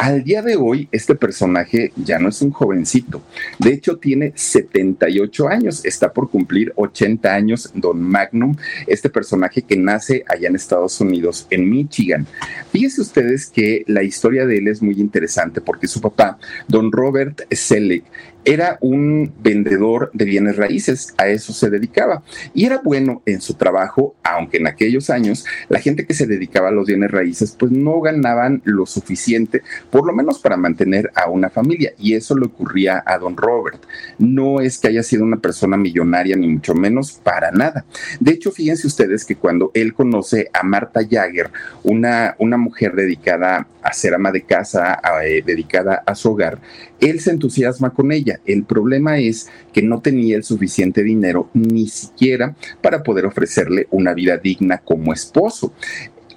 Al 0.00 0.22
día 0.22 0.42
de 0.42 0.54
hoy, 0.54 0.88
este 0.92 1.16
personaje 1.16 1.90
ya 1.96 2.20
no 2.20 2.28
es 2.28 2.40
un 2.40 2.52
jovencito. 2.52 3.20
De 3.58 3.72
hecho, 3.72 3.96
tiene 3.96 4.32
78 4.32 5.48
años. 5.48 5.84
Está 5.84 6.12
por 6.12 6.30
cumplir 6.30 6.72
80 6.76 7.34
años 7.34 7.72
Don 7.74 8.00
Magnum, 8.00 8.54
este 8.86 9.10
personaje 9.10 9.62
que 9.62 9.76
nace 9.76 10.24
allá 10.28 10.46
en 10.46 10.54
Estados 10.54 11.00
Unidos, 11.00 11.48
en 11.50 11.68
Michigan. 11.68 12.28
Fíjense 12.70 13.00
ustedes 13.00 13.50
que 13.50 13.82
la 13.88 14.04
historia 14.04 14.46
de 14.46 14.58
él 14.58 14.68
es 14.68 14.80
muy 14.80 15.00
interesante 15.00 15.60
porque 15.60 15.88
su 15.88 16.00
papá, 16.00 16.38
Don 16.68 16.92
Robert 16.92 17.42
Selleck, 17.50 18.04
era 18.48 18.78
un 18.80 19.30
vendedor 19.40 20.10
de 20.14 20.24
bienes 20.24 20.56
raíces, 20.56 21.12
a 21.18 21.28
eso 21.28 21.52
se 21.52 21.68
dedicaba. 21.68 22.22
Y 22.54 22.64
era 22.64 22.80
bueno 22.82 23.20
en 23.26 23.42
su 23.42 23.52
trabajo, 23.52 24.14
aunque 24.22 24.56
en 24.56 24.66
aquellos 24.66 25.10
años 25.10 25.44
la 25.68 25.80
gente 25.80 26.06
que 26.06 26.14
se 26.14 26.26
dedicaba 26.26 26.68
a 26.68 26.72
los 26.72 26.86
bienes 26.86 27.10
raíces 27.10 27.54
pues 27.58 27.70
no 27.72 28.00
ganaban 28.00 28.62
lo 28.64 28.86
suficiente, 28.86 29.62
por 29.90 30.06
lo 30.06 30.14
menos 30.14 30.38
para 30.38 30.56
mantener 30.56 31.10
a 31.14 31.28
una 31.28 31.50
familia. 31.50 31.92
Y 31.98 32.14
eso 32.14 32.38
le 32.38 32.46
ocurría 32.46 33.02
a 33.04 33.18
don 33.18 33.36
Robert. 33.36 33.82
No 34.16 34.62
es 34.62 34.78
que 34.78 34.88
haya 34.88 35.02
sido 35.02 35.24
una 35.24 35.36
persona 35.36 35.76
millonaria, 35.76 36.34
ni 36.34 36.48
mucho 36.48 36.74
menos, 36.74 37.12
para 37.12 37.50
nada. 37.50 37.84
De 38.18 38.32
hecho, 38.32 38.50
fíjense 38.50 38.86
ustedes 38.86 39.26
que 39.26 39.36
cuando 39.36 39.70
él 39.74 39.92
conoce 39.92 40.48
a 40.54 40.62
Marta 40.62 41.00
Jagger, 41.06 41.50
una, 41.82 42.34
una 42.38 42.56
mujer 42.56 42.94
dedicada 42.94 43.66
a 43.82 43.92
ser 43.92 44.14
ama 44.14 44.32
de 44.32 44.42
casa, 44.42 45.00
eh, 45.22 45.42
dedicada 45.44 46.02
a 46.06 46.14
su 46.14 46.30
hogar, 46.30 46.58
él 47.00 47.20
se 47.20 47.30
entusiasma 47.30 47.90
con 47.90 48.12
ella. 48.12 48.37
El 48.46 48.64
problema 48.64 49.18
es 49.18 49.48
que 49.72 49.82
no 49.82 50.00
tenía 50.00 50.36
el 50.36 50.44
suficiente 50.44 51.02
dinero 51.02 51.50
ni 51.54 51.88
siquiera 51.88 52.56
para 52.80 53.02
poder 53.02 53.26
ofrecerle 53.26 53.86
una 53.90 54.14
vida 54.14 54.36
digna 54.36 54.78
como 54.78 55.12
esposo 55.12 55.72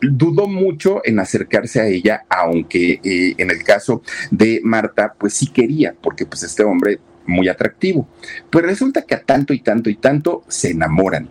dudó 0.01 0.47
mucho 0.47 1.01
en 1.05 1.19
acercarse 1.19 1.79
a 1.79 1.85
ella, 1.85 2.25
aunque 2.27 2.99
eh, 3.03 3.35
en 3.37 3.51
el 3.51 3.63
caso 3.63 4.01
de 4.31 4.59
Marta, 4.63 5.13
pues 5.15 5.35
sí 5.35 5.47
quería, 5.47 5.93
porque 6.01 6.25
pues 6.25 6.41
este 6.41 6.63
hombre 6.63 6.99
muy 7.27 7.47
atractivo. 7.47 8.07
Pues 8.49 8.65
resulta 8.65 9.03
que 9.03 9.15
a 9.15 9.21
tanto 9.21 9.53
y 9.53 9.59
tanto 9.59 9.89
y 9.89 9.95
tanto 9.95 10.43
se 10.47 10.71
enamoran 10.71 11.29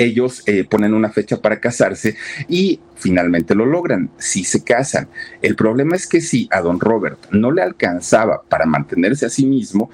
ellos 0.00 0.42
eh, 0.46 0.64
ponen 0.64 0.94
una 0.94 1.10
fecha 1.10 1.40
para 1.40 1.60
casarse 1.60 2.16
y 2.48 2.80
finalmente 2.96 3.54
lo 3.54 3.66
logran, 3.66 4.10
sí 4.18 4.44
se 4.44 4.64
casan. 4.64 5.08
El 5.42 5.56
problema 5.56 5.96
es 5.96 6.06
que 6.06 6.20
si 6.20 6.48
a 6.50 6.60
don 6.60 6.80
Robert 6.80 7.18
no 7.30 7.50
le 7.50 7.62
alcanzaba 7.62 8.42
para 8.48 8.66
mantenerse 8.66 9.26
a 9.26 9.30
sí 9.30 9.44
mismo, 9.44 9.90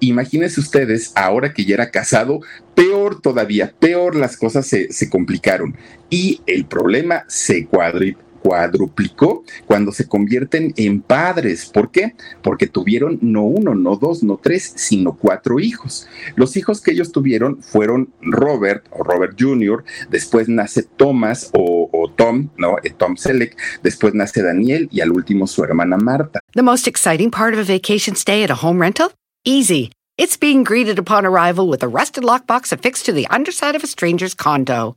imagínense 0.00 0.60
ustedes, 0.60 1.12
ahora 1.14 1.52
que 1.54 1.64
ya 1.64 1.74
era 1.74 1.90
casado, 1.90 2.40
peor 2.74 3.20
todavía, 3.20 3.72
peor 3.78 4.16
las 4.16 4.36
cosas 4.36 4.66
se, 4.66 4.92
se 4.92 5.08
complicaron 5.08 5.76
y 6.10 6.40
el 6.46 6.66
problema 6.66 7.24
se 7.28 7.66
cuadriplicó 7.66 8.31
cuadruplicó 8.42 9.44
cuando 9.66 9.92
se 9.92 10.08
convierten 10.08 10.74
en 10.76 11.00
padres. 11.00 11.66
¿Por 11.66 11.90
qué? 11.90 12.14
Porque 12.42 12.66
tuvieron 12.66 13.18
no 13.22 13.44
uno, 13.44 13.74
no 13.74 13.96
dos, 13.96 14.22
no 14.22 14.38
tres, 14.42 14.72
sino 14.76 15.16
cuatro 15.16 15.60
hijos. 15.60 16.08
Los 16.36 16.56
hijos 16.56 16.80
que 16.80 16.92
ellos 16.92 17.12
tuvieron 17.12 17.62
fueron 17.62 18.12
Robert 18.20 18.86
o 18.90 19.02
Robert 19.02 19.36
Jr., 19.38 19.84
después 20.10 20.48
nace 20.48 20.82
Thomas 20.82 21.50
o, 21.54 21.88
o 21.92 22.10
Tom, 22.10 22.48
¿no? 22.56 22.76
Eh, 22.82 22.90
Tom 22.96 23.16
Selleck, 23.16 23.56
después 23.82 24.14
nace 24.14 24.42
Daniel 24.42 24.88
y 24.90 25.00
al 25.00 25.12
último 25.12 25.46
su 25.46 25.62
hermana 25.64 25.96
Marta. 25.96 26.40
The 26.54 26.62
most 26.62 26.86
exciting 26.86 27.30
part 27.30 27.54
of 27.54 27.60
a 27.60 27.64
vacation 27.64 28.16
stay 28.16 28.42
at 28.42 28.50
a 28.50 28.56
home 28.56 28.80
rental? 28.80 29.12
Easy. 29.44 29.90
It's 30.18 30.36
being 30.36 30.62
greeted 30.62 30.98
upon 30.98 31.24
arrival 31.24 31.68
with 31.68 31.82
a 31.82 31.88
rusted 31.88 32.22
lockbox 32.22 32.72
affixed 32.72 33.06
to 33.06 33.12
the 33.12 33.26
underside 33.28 33.74
of 33.74 33.82
a 33.82 33.86
stranger's 33.86 34.34
condo. 34.34 34.96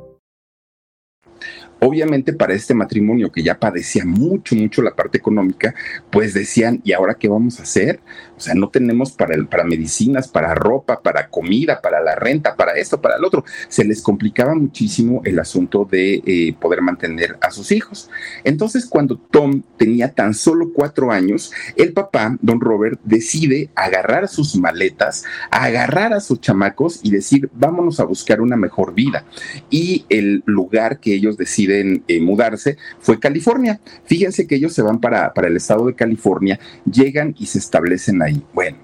Obviamente 1.83 2.31
para 2.33 2.53
este 2.53 2.75
matrimonio 2.75 3.31
que 3.31 3.41
ya 3.41 3.57
padecía 3.57 4.05
mucho, 4.05 4.55
mucho 4.55 4.83
la 4.83 4.95
parte 4.95 5.17
económica, 5.17 5.73
pues 6.11 6.35
decían, 6.35 6.79
¿y 6.83 6.91
ahora 6.91 7.15
qué 7.15 7.27
vamos 7.27 7.59
a 7.59 7.63
hacer? 7.63 7.99
O 8.37 8.39
sea, 8.39 8.53
no 8.53 8.69
tenemos 8.69 9.13
para, 9.13 9.35
para 9.45 9.63
medicinas, 9.63 10.27
para 10.27 10.53
ropa, 10.53 11.01
para 11.01 11.27
comida, 11.27 11.81
para 11.81 11.99
la 11.99 12.13
renta, 12.13 12.55
para 12.55 12.73
esto, 12.73 13.01
para 13.01 13.15
el 13.15 13.25
otro. 13.25 13.43
Se 13.67 13.83
les 13.83 14.03
complicaba 14.03 14.53
muchísimo 14.53 15.21
el 15.25 15.39
asunto 15.39 15.87
de 15.89 16.21
eh, 16.23 16.55
poder 16.59 16.83
mantener 16.83 17.37
a 17.41 17.49
sus 17.49 17.71
hijos. 17.71 18.11
Entonces, 18.43 18.85
cuando 18.85 19.17
Tom 19.17 19.63
tenía 19.77 20.13
tan 20.13 20.35
solo 20.35 20.73
cuatro 20.73 21.11
años, 21.11 21.51
el 21.77 21.93
papá, 21.93 22.37
don 22.41 22.61
Robert, 22.61 22.99
decide 23.03 23.71
agarrar 23.73 24.27
sus 24.27 24.55
maletas, 24.55 25.23
agarrar 25.49 26.13
a 26.13 26.19
sus 26.19 26.41
chamacos 26.41 26.99
y 27.01 27.09
decir, 27.09 27.49
vámonos 27.53 27.99
a 27.99 28.03
buscar 28.03 28.39
una 28.39 28.55
mejor 28.55 28.93
vida. 28.93 29.25
Y 29.71 30.05
el 30.09 30.43
lugar 30.45 30.99
que 30.99 31.15
ellos 31.15 31.37
deciden 31.37 31.70
eh, 31.71 32.21
mudarse 32.21 32.77
fue 32.99 33.19
California. 33.19 33.79
Fíjense 34.05 34.47
que 34.47 34.55
ellos 34.55 34.73
se 34.73 34.81
van 34.81 34.99
para, 34.99 35.33
para 35.33 35.47
el 35.47 35.57
estado 35.57 35.87
de 35.87 35.95
California, 35.95 36.59
llegan 36.85 37.35
y 37.37 37.45
se 37.45 37.59
establecen 37.59 38.21
ahí. 38.21 38.43
Bueno, 38.53 38.77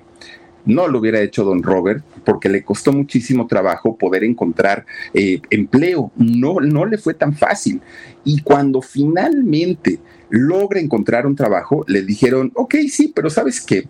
no 0.65 0.88
lo 0.88 1.00
hubiera 1.00 1.22
hecho 1.22 1.46
don 1.46 1.63
Robert 1.63 2.03
porque 2.25 2.50
le 2.50 2.63
costó 2.63 2.91
muchísimo 2.91 3.48
trabajo 3.48 3.98
poder 3.98 4.24
encontrar 4.24 4.86
eh, 5.13 5.39
empleo. 5.50 6.12
No, 6.17 6.60
no 6.60 6.86
le 6.86 6.98
fue 6.98 7.13
tan 7.13 7.34
fácil. 7.34 7.82
Y 8.25 8.41
cuando 8.41 8.82
finalmente 8.82 10.00
logra 10.29 10.82
encontrar 10.82 11.25
un 11.25 11.36
trabajo, 11.36 11.86
le 11.88 12.01
dijeron, 12.01 12.51
ok, 12.53 12.75
sí, 12.89 13.12
pero 13.15 13.29
sabes 13.29 13.62
qué, 13.62 13.88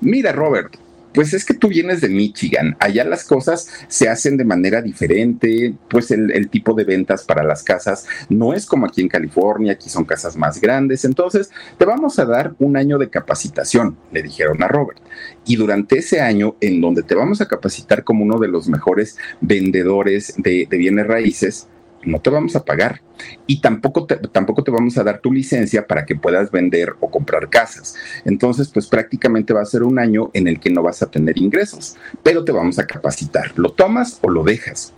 mira 0.00 0.32
Robert, 0.32 0.76
pues 1.16 1.32
es 1.32 1.46
que 1.46 1.54
tú 1.54 1.68
vienes 1.68 2.02
de 2.02 2.10
Michigan, 2.10 2.76
allá 2.78 3.02
las 3.02 3.24
cosas 3.24 3.70
se 3.88 4.06
hacen 4.06 4.36
de 4.36 4.44
manera 4.44 4.82
diferente, 4.82 5.74
pues 5.88 6.10
el, 6.10 6.50
tipo 6.50 6.74
de 6.74 6.84
ventas 6.84 7.24
para 7.24 7.42
las 7.42 7.62
casas 7.62 8.06
no 8.28 8.52
es 8.52 8.66
como 8.66 8.84
aquí 8.84 9.00
en 9.00 9.08
California, 9.08 9.72
aquí 9.72 9.88
son 9.88 10.04
casas 10.04 10.36
más 10.36 10.60
grandes, 10.60 11.06
entonces 11.06 11.50
te 11.78 11.86
vamos 11.86 12.18
a 12.18 12.26
dar 12.26 12.54
un 12.58 12.76
año 12.76 12.98
de 12.98 13.08
capacitación, 13.08 13.96
le 14.12 14.22
dijeron 14.22 14.62
a 14.62 14.68
Robert. 14.68 15.00
Y 15.46 15.56
durante 15.56 16.00
ese 16.00 16.20
año, 16.20 16.56
en 16.60 16.82
donde 16.82 17.02
te 17.02 17.14
vamos 17.14 17.40
a 17.40 17.48
capacitar 17.48 18.04
como 18.04 18.22
uno 18.22 18.38
de 18.38 18.48
los 18.48 18.68
mejores 18.68 19.16
vendedores 19.40 20.34
de, 20.36 20.66
bienes 20.70 21.06
raíces, 21.06 21.66
no 22.06 22.20
te 22.20 22.30
vamos 22.30 22.56
a 22.56 22.64
pagar 22.64 23.02
y 23.46 23.60
tampoco 23.60 24.06
te, 24.06 24.16
tampoco 24.16 24.62
te 24.62 24.70
vamos 24.70 24.96
a 24.96 25.04
dar 25.04 25.20
tu 25.20 25.32
licencia 25.32 25.86
para 25.86 26.06
que 26.06 26.16
puedas 26.16 26.50
vender 26.50 26.94
o 27.00 27.10
comprar 27.10 27.48
casas. 27.48 27.94
Entonces, 28.24 28.68
pues 28.68 28.86
prácticamente 28.86 29.52
va 29.52 29.62
a 29.62 29.66
ser 29.66 29.82
un 29.82 29.98
año 29.98 30.30
en 30.32 30.48
el 30.48 30.60
que 30.60 30.70
no 30.70 30.82
vas 30.82 31.02
a 31.02 31.10
tener 31.10 31.36
ingresos, 31.38 31.96
pero 32.22 32.44
te 32.44 32.52
vamos 32.52 32.78
a 32.78 32.86
capacitar. 32.86 33.52
¿Lo 33.56 33.72
tomas 33.72 34.18
o 34.22 34.30
lo 34.30 34.44
dejas? 34.44 34.94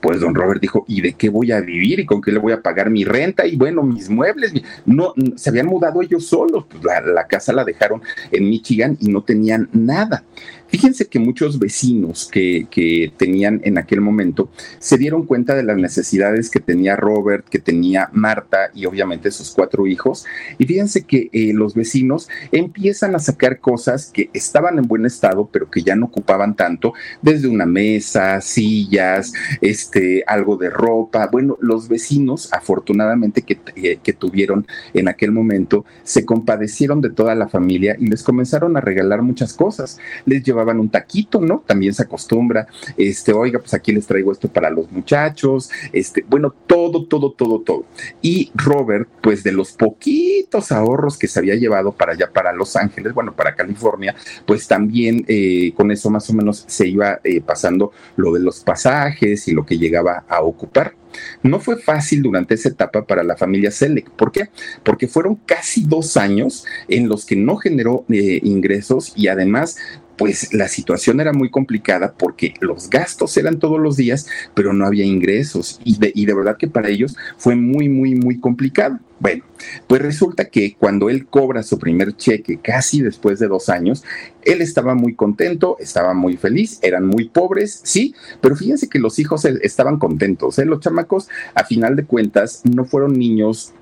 Pues 0.00 0.20
don 0.20 0.34
Robert 0.34 0.60
dijo, 0.60 0.84
¿y 0.88 1.00
de 1.00 1.14
qué 1.14 1.28
voy 1.28 1.52
a 1.52 1.60
vivir? 1.60 2.00
¿Y 2.00 2.06
con 2.06 2.20
qué 2.20 2.32
le 2.32 2.38
voy 2.38 2.52
a 2.52 2.62
pagar 2.62 2.90
mi 2.90 3.04
renta? 3.04 3.46
Y 3.46 3.56
bueno, 3.56 3.82
mis 3.82 4.08
muebles. 4.08 4.52
No, 4.84 5.14
se 5.36 5.50
habían 5.50 5.66
mudado 5.66 6.02
ellos 6.02 6.26
solos. 6.26 6.64
Pues 6.68 6.82
la, 6.84 7.00
la 7.00 7.26
casa 7.26 7.52
la 7.52 7.64
dejaron 7.64 8.02
en 8.30 8.48
Michigan 8.48 8.96
y 9.00 9.08
no 9.08 9.22
tenían 9.22 9.68
nada. 9.72 10.24
Fíjense 10.72 11.06
que 11.06 11.18
muchos 11.18 11.58
vecinos 11.58 12.30
que, 12.32 12.66
que, 12.70 13.12
tenían 13.18 13.60
en 13.62 13.76
aquel 13.76 14.00
momento 14.00 14.48
se 14.78 14.96
dieron 14.96 15.26
cuenta 15.26 15.54
de 15.54 15.62
las 15.62 15.76
necesidades 15.76 16.48
que 16.48 16.60
tenía 16.60 16.96
Robert, 16.96 17.46
que 17.46 17.58
tenía 17.58 18.08
Marta 18.14 18.70
y 18.74 18.86
obviamente 18.86 19.30
sus 19.30 19.50
cuatro 19.50 19.86
hijos. 19.86 20.24
Y 20.56 20.64
fíjense 20.64 21.04
que 21.04 21.28
eh, 21.34 21.52
los 21.52 21.74
vecinos 21.74 22.30
empiezan 22.52 23.14
a 23.14 23.18
sacar 23.18 23.60
cosas 23.60 24.10
que 24.10 24.30
estaban 24.32 24.78
en 24.78 24.88
buen 24.88 25.04
estado, 25.04 25.46
pero 25.52 25.70
que 25.70 25.82
ya 25.82 25.94
no 25.94 26.06
ocupaban 26.06 26.56
tanto, 26.56 26.94
desde 27.20 27.48
una 27.48 27.66
mesa, 27.66 28.40
sillas, 28.40 29.34
este, 29.60 30.24
algo 30.26 30.56
de 30.56 30.70
ropa. 30.70 31.28
Bueno, 31.30 31.58
los 31.60 31.88
vecinos, 31.88 32.50
afortunadamente 32.50 33.42
que, 33.42 33.58
eh, 33.76 33.98
que 34.02 34.14
tuvieron 34.14 34.66
en 34.94 35.08
aquel 35.08 35.32
momento, 35.32 35.84
se 36.02 36.24
compadecieron 36.24 37.02
de 37.02 37.10
toda 37.10 37.34
la 37.34 37.48
familia 37.48 37.94
y 37.98 38.06
les 38.06 38.22
comenzaron 38.22 38.78
a 38.78 38.80
regalar 38.80 39.20
muchas 39.20 39.52
cosas. 39.52 39.98
Les 40.24 40.42
llevaban 40.62 40.80
un 40.80 40.88
taquito, 40.88 41.40
¿no? 41.40 41.62
También 41.66 41.92
se 41.94 42.02
acostumbra, 42.02 42.66
este, 42.96 43.32
oiga, 43.32 43.58
pues 43.58 43.74
aquí 43.74 43.92
les 43.92 44.06
traigo 44.06 44.32
esto 44.32 44.48
para 44.48 44.70
los 44.70 44.90
muchachos, 44.90 45.70
este, 45.92 46.24
bueno, 46.28 46.54
todo, 46.66 47.04
todo, 47.06 47.32
todo, 47.32 47.60
todo. 47.60 47.84
Y 48.20 48.50
Robert, 48.54 49.08
pues 49.20 49.42
de 49.42 49.52
los 49.52 49.72
poquitos 49.72 50.72
ahorros 50.72 51.18
que 51.18 51.28
se 51.28 51.38
había 51.38 51.56
llevado 51.56 51.92
para 51.92 52.12
allá, 52.12 52.30
para 52.32 52.52
Los 52.52 52.76
Ángeles, 52.76 53.12
bueno, 53.12 53.34
para 53.34 53.54
California, 53.54 54.14
pues 54.46 54.68
también 54.68 55.24
eh, 55.28 55.72
con 55.76 55.90
eso 55.90 56.10
más 56.10 56.28
o 56.30 56.34
menos 56.34 56.64
se 56.66 56.86
iba 56.86 57.20
eh, 57.24 57.40
pasando 57.40 57.92
lo 58.16 58.32
de 58.32 58.40
los 58.40 58.60
pasajes 58.60 59.48
y 59.48 59.52
lo 59.52 59.66
que 59.66 59.78
llegaba 59.78 60.24
a 60.28 60.42
ocupar. 60.42 60.94
No 61.42 61.60
fue 61.60 61.76
fácil 61.76 62.22
durante 62.22 62.54
esa 62.54 62.68
etapa 62.68 63.04
para 63.04 63.22
la 63.22 63.36
familia 63.36 63.70
Selec. 63.70 64.10
¿Por 64.10 64.32
qué? 64.32 64.48
Porque 64.82 65.08
fueron 65.08 65.36
casi 65.36 65.84
dos 65.84 66.16
años 66.16 66.64
en 66.88 67.08
los 67.08 67.26
que 67.26 67.36
no 67.36 67.56
generó 67.56 68.04
eh, 68.08 68.40
ingresos 68.42 69.12
y 69.16 69.28
además 69.28 69.76
pues 70.16 70.52
la 70.52 70.68
situación 70.68 71.20
era 71.20 71.32
muy 71.32 71.50
complicada 71.50 72.14
porque 72.16 72.54
los 72.60 72.90
gastos 72.90 73.36
eran 73.36 73.58
todos 73.58 73.80
los 73.80 73.96
días, 73.96 74.26
pero 74.54 74.72
no 74.72 74.86
había 74.86 75.04
ingresos 75.04 75.80
y 75.84 75.98
de, 75.98 76.12
y 76.14 76.26
de 76.26 76.34
verdad 76.34 76.56
que 76.56 76.68
para 76.68 76.88
ellos 76.88 77.16
fue 77.36 77.56
muy, 77.56 77.88
muy, 77.88 78.14
muy 78.14 78.38
complicado. 78.38 78.98
Bueno, 79.20 79.44
pues 79.86 80.02
resulta 80.02 80.46
que 80.46 80.74
cuando 80.76 81.08
él 81.08 81.26
cobra 81.26 81.62
su 81.62 81.78
primer 81.78 82.16
cheque, 82.16 82.58
casi 82.60 83.02
después 83.02 83.38
de 83.38 83.46
dos 83.46 83.68
años, 83.68 84.02
él 84.44 84.60
estaba 84.60 84.96
muy 84.96 85.14
contento, 85.14 85.76
estaba 85.78 86.12
muy 86.12 86.36
feliz, 86.36 86.80
eran 86.82 87.06
muy 87.06 87.28
pobres, 87.28 87.80
sí, 87.84 88.16
pero 88.40 88.56
fíjense 88.56 88.88
que 88.88 88.98
los 88.98 89.20
hijos 89.20 89.44
eh, 89.44 89.58
estaban 89.62 90.00
contentos, 90.00 90.58
¿eh? 90.58 90.64
los 90.64 90.80
chamacos 90.80 91.28
a 91.54 91.64
final 91.64 91.94
de 91.94 92.04
cuentas 92.04 92.62
no 92.64 92.84
fueron 92.84 93.16
niños 93.16 93.72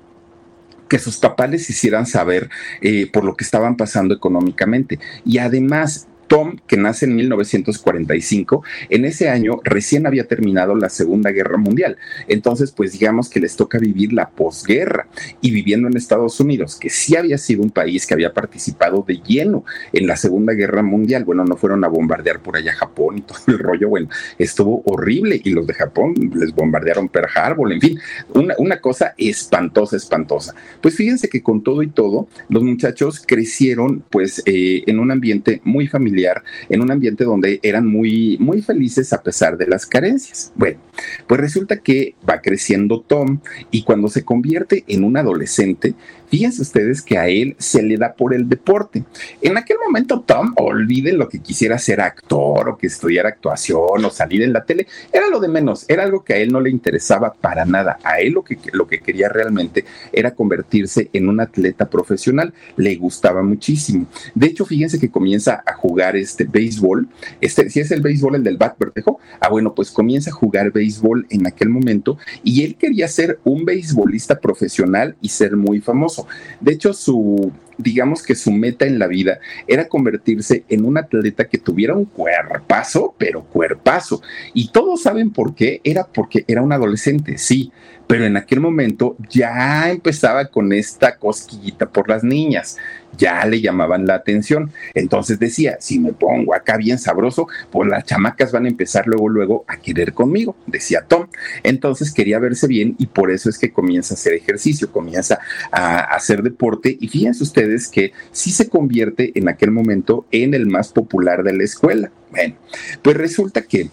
que 0.91 0.99
sus 0.99 1.17
papás 1.17 1.49
les 1.49 1.69
hicieran 1.69 2.05
saber 2.05 2.49
eh, 2.81 3.09
por 3.11 3.23
lo 3.23 3.35
que 3.35 3.45
estaban 3.45 3.77
pasando 3.77 4.13
económicamente. 4.13 4.99
Y 5.23 5.37
además, 5.37 6.09
Tom, 6.31 6.55
que 6.65 6.77
nace 6.77 7.07
en 7.07 7.17
1945, 7.17 8.63
en 8.89 9.03
ese 9.03 9.27
año 9.27 9.59
recién 9.65 10.07
había 10.07 10.29
terminado 10.29 10.77
la 10.77 10.87
Segunda 10.87 11.29
Guerra 11.31 11.57
Mundial. 11.57 11.97
Entonces, 12.29 12.71
pues 12.71 12.93
digamos 12.93 13.29
que 13.29 13.41
les 13.41 13.57
toca 13.57 13.77
vivir 13.77 14.13
la 14.13 14.29
posguerra 14.29 15.09
y 15.41 15.51
viviendo 15.51 15.89
en 15.89 15.97
Estados 15.97 16.39
Unidos, 16.39 16.77
que 16.79 16.89
sí 16.89 17.17
había 17.17 17.37
sido 17.37 17.63
un 17.63 17.69
país 17.69 18.07
que 18.07 18.13
había 18.13 18.31
participado 18.31 19.03
de 19.05 19.17
lleno 19.17 19.65
en 19.91 20.07
la 20.07 20.15
Segunda 20.15 20.53
Guerra 20.53 20.81
Mundial. 20.81 21.25
Bueno, 21.25 21.43
no 21.43 21.57
fueron 21.57 21.83
a 21.83 21.89
bombardear 21.89 22.39
por 22.39 22.55
allá 22.55 22.71
Japón 22.71 23.17
y 23.17 23.21
todo 23.23 23.39
el 23.47 23.59
rollo. 23.59 23.89
Bueno, 23.89 24.07
estuvo 24.37 24.83
horrible 24.85 25.41
y 25.43 25.49
los 25.49 25.67
de 25.67 25.73
Japón 25.73 26.13
les 26.33 26.55
bombardearon 26.55 27.09
Pearl 27.09 27.27
Harbor, 27.35 27.73
en 27.73 27.81
fin, 27.81 27.99
una, 28.33 28.55
una 28.57 28.79
cosa 28.79 29.15
espantosa, 29.17 29.97
espantosa. 29.97 30.55
Pues 30.79 30.95
fíjense 30.95 31.27
que 31.27 31.43
con 31.43 31.61
todo 31.61 31.83
y 31.83 31.89
todo, 31.89 32.29
los 32.47 32.63
muchachos 32.63 33.21
crecieron 33.27 34.05
pues 34.09 34.41
eh, 34.45 34.83
en 34.87 34.97
un 34.97 35.11
ambiente 35.11 35.59
muy 35.65 35.87
familiar 35.87 36.20
en 36.69 36.81
un 36.81 36.91
ambiente 36.91 37.23
donde 37.23 37.59
eran 37.63 37.87
muy, 37.87 38.37
muy 38.39 38.61
felices 38.61 39.13
a 39.13 39.21
pesar 39.21 39.57
de 39.57 39.67
las 39.67 39.85
carencias. 39.85 40.51
Bueno, 40.55 40.79
pues 41.27 41.39
resulta 41.39 41.77
que 41.77 42.15
va 42.27 42.41
creciendo 42.41 43.01
Tom 43.01 43.39
y 43.71 43.83
cuando 43.83 44.07
se 44.07 44.23
convierte 44.23 44.83
en 44.87 45.03
un 45.03 45.17
adolescente, 45.17 45.95
Fíjense 46.31 46.61
ustedes 46.61 47.01
que 47.01 47.17
a 47.17 47.27
él 47.27 47.57
se 47.59 47.83
le 47.83 47.97
da 47.97 48.13
por 48.13 48.33
el 48.33 48.47
deporte. 48.47 49.03
En 49.41 49.57
aquel 49.57 49.75
momento, 49.85 50.21
Tom, 50.21 50.53
olviden 50.55 51.17
lo 51.17 51.27
que 51.27 51.39
quisiera 51.39 51.77
ser 51.77 51.99
actor 51.99 52.69
o 52.69 52.77
que 52.77 52.87
estudiara 52.87 53.27
actuación 53.27 54.05
o 54.05 54.09
salir 54.09 54.41
en 54.41 54.53
la 54.53 54.63
tele, 54.63 54.87
era 55.11 55.27
lo 55.27 55.41
de 55.41 55.49
menos, 55.49 55.83
era 55.89 56.03
algo 56.03 56.23
que 56.23 56.33
a 56.33 56.37
él 56.37 56.53
no 56.53 56.61
le 56.61 56.69
interesaba 56.69 57.33
para 57.33 57.65
nada. 57.65 57.99
A 58.05 58.21
él 58.21 58.31
lo 58.31 58.45
que, 58.45 58.57
lo 58.71 58.87
que 58.87 59.01
quería 59.01 59.27
realmente 59.27 59.83
era 60.13 60.33
convertirse 60.33 61.09
en 61.11 61.27
un 61.27 61.41
atleta 61.41 61.89
profesional, 61.89 62.53
le 62.77 62.95
gustaba 62.95 63.43
muchísimo. 63.43 64.07
De 64.33 64.47
hecho, 64.47 64.65
fíjense 64.65 65.01
que 65.01 65.11
comienza 65.11 65.61
a 65.65 65.73
jugar 65.73 66.10
este 66.15 66.45
béisbol, 66.45 67.07
este, 67.39 67.69
si 67.69 67.79
es 67.79 67.91
el 67.91 68.01
béisbol 68.01 68.35
el 68.35 68.43
del 68.43 68.57
bat 68.57 68.77
verdejo, 68.77 69.19
ah 69.39 69.49
bueno, 69.49 69.73
pues 69.73 69.91
comienza 69.91 70.29
a 70.29 70.33
jugar 70.33 70.71
béisbol 70.71 71.27
en 71.29 71.47
aquel 71.47 71.69
momento 71.69 72.17
y 72.43 72.63
él 72.63 72.75
quería 72.75 73.07
ser 73.07 73.39
un 73.43 73.65
beisbolista 73.65 74.39
profesional 74.39 75.15
y 75.21 75.29
ser 75.29 75.55
muy 75.55 75.81
famoso. 75.81 76.27
De 76.59 76.73
hecho, 76.73 76.93
su, 76.93 77.51
digamos 77.77 78.23
que 78.23 78.35
su 78.35 78.51
meta 78.51 78.85
en 78.85 78.99
la 78.99 79.07
vida 79.07 79.39
era 79.67 79.87
convertirse 79.87 80.63
en 80.69 80.85
un 80.85 80.97
atleta 80.97 81.47
que 81.47 81.57
tuviera 81.57 81.95
un 81.95 82.05
cuerpazo, 82.05 83.15
pero 83.17 83.43
cuerpazo. 83.43 84.21
Y 84.53 84.71
todos 84.71 85.03
saben 85.03 85.31
por 85.31 85.55
qué. 85.55 85.81
Era 85.83 86.05
porque 86.05 86.45
era 86.47 86.61
un 86.61 86.73
adolescente, 86.73 87.37
sí, 87.37 87.71
pero 88.11 88.25
en 88.25 88.35
aquel 88.35 88.59
momento 88.59 89.15
ya 89.29 89.89
empezaba 89.89 90.47
con 90.47 90.73
esta 90.73 91.15
cosquillita 91.15 91.89
por 91.89 92.09
las 92.09 92.25
niñas, 92.25 92.75
ya 93.17 93.45
le 93.45 93.61
llamaban 93.61 94.05
la 94.05 94.15
atención. 94.15 94.71
Entonces 94.93 95.39
decía, 95.39 95.77
si 95.79 95.97
me 95.97 96.11
pongo 96.11 96.53
acá 96.53 96.75
bien 96.75 96.99
sabroso, 96.99 97.47
pues 97.71 97.89
las 97.89 98.03
chamacas 98.03 98.51
van 98.51 98.65
a 98.65 98.67
empezar 98.67 99.07
luego, 99.07 99.29
luego 99.29 99.63
a 99.65 99.77
querer 99.77 100.13
conmigo, 100.13 100.57
decía 100.67 101.05
Tom. 101.07 101.27
Entonces 101.63 102.11
quería 102.11 102.39
verse 102.39 102.67
bien 102.67 102.95
y 102.99 103.07
por 103.07 103.31
eso 103.31 103.49
es 103.49 103.57
que 103.57 103.71
comienza 103.71 104.13
a 104.13 104.17
hacer 104.17 104.33
ejercicio, 104.33 104.91
comienza 104.91 105.39
a 105.71 105.99
hacer 106.13 106.43
deporte 106.43 106.97
y 106.99 107.07
fíjense 107.07 107.43
ustedes 107.43 107.60
que 107.91 108.13
sí 108.31 108.51
se 108.51 108.69
convierte 108.69 109.31
en 109.35 109.49
aquel 109.49 109.71
momento 109.71 110.25
en 110.31 110.53
el 110.53 110.67
más 110.67 110.89
popular 110.89 111.43
de 111.43 111.53
la 111.53 111.63
escuela. 111.63 112.11
Bueno, 112.31 112.55
pues 113.01 113.17
resulta 113.17 113.61
que 113.61 113.89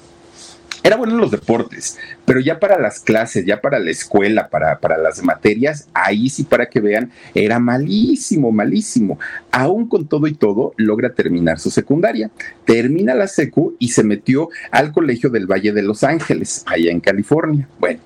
era 0.83 0.97
bueno 0.97 1.15
en 1.15 1.21
los 1.21 1.31
deportes, 1.31 1.99
pero 2.25 2.41
ya 2.41 2.61
para 2.61 2.79
las 2.79 3.01
clases, 3.01 3.45
ya 3.45 3.61
para 3.61 3.79
la 3.81 3.91
escuela, 3.91 4.49
para, 4.49 4.79
para 4.79 4.97
las 4.97 5.23
materias, 5.23 5.89
ahí 5.93 6.31
sí 6.31 6.45
para 6.45 6.67
que 6.67 6.81
vean, 6.81 7.11
era 7.35 7.59
malísimo, 7.59 8.53
malísimo. 8.53 9.19
Aún 9.51 9.89
con 9.89 10.07
todo 10.07 10.29
y 10.29 10.35
todo, 10.35 10.73
logra 10.77 11.13
terminar 11.13 11.59
su 11.59 11.71
secundaria. 11.71 12.31
Termina 12.65 13.15
la 13.15 13.27
secu 13.27 13.75
y 13.79 13.89
se 13.89 14.05
metió 14.05 14.51
al 14.71 14.93
Colegio 14.93 15.31
del 15.31 15.47
Valle 15.47 15.73
de 15.73 15.83
Los 15.83 16.05
Ángeles, 16.05 16.63
allá 16.67 16.93
en 16.93 17.01
California. 17.01 17.69
Bueno, 17.81 17.99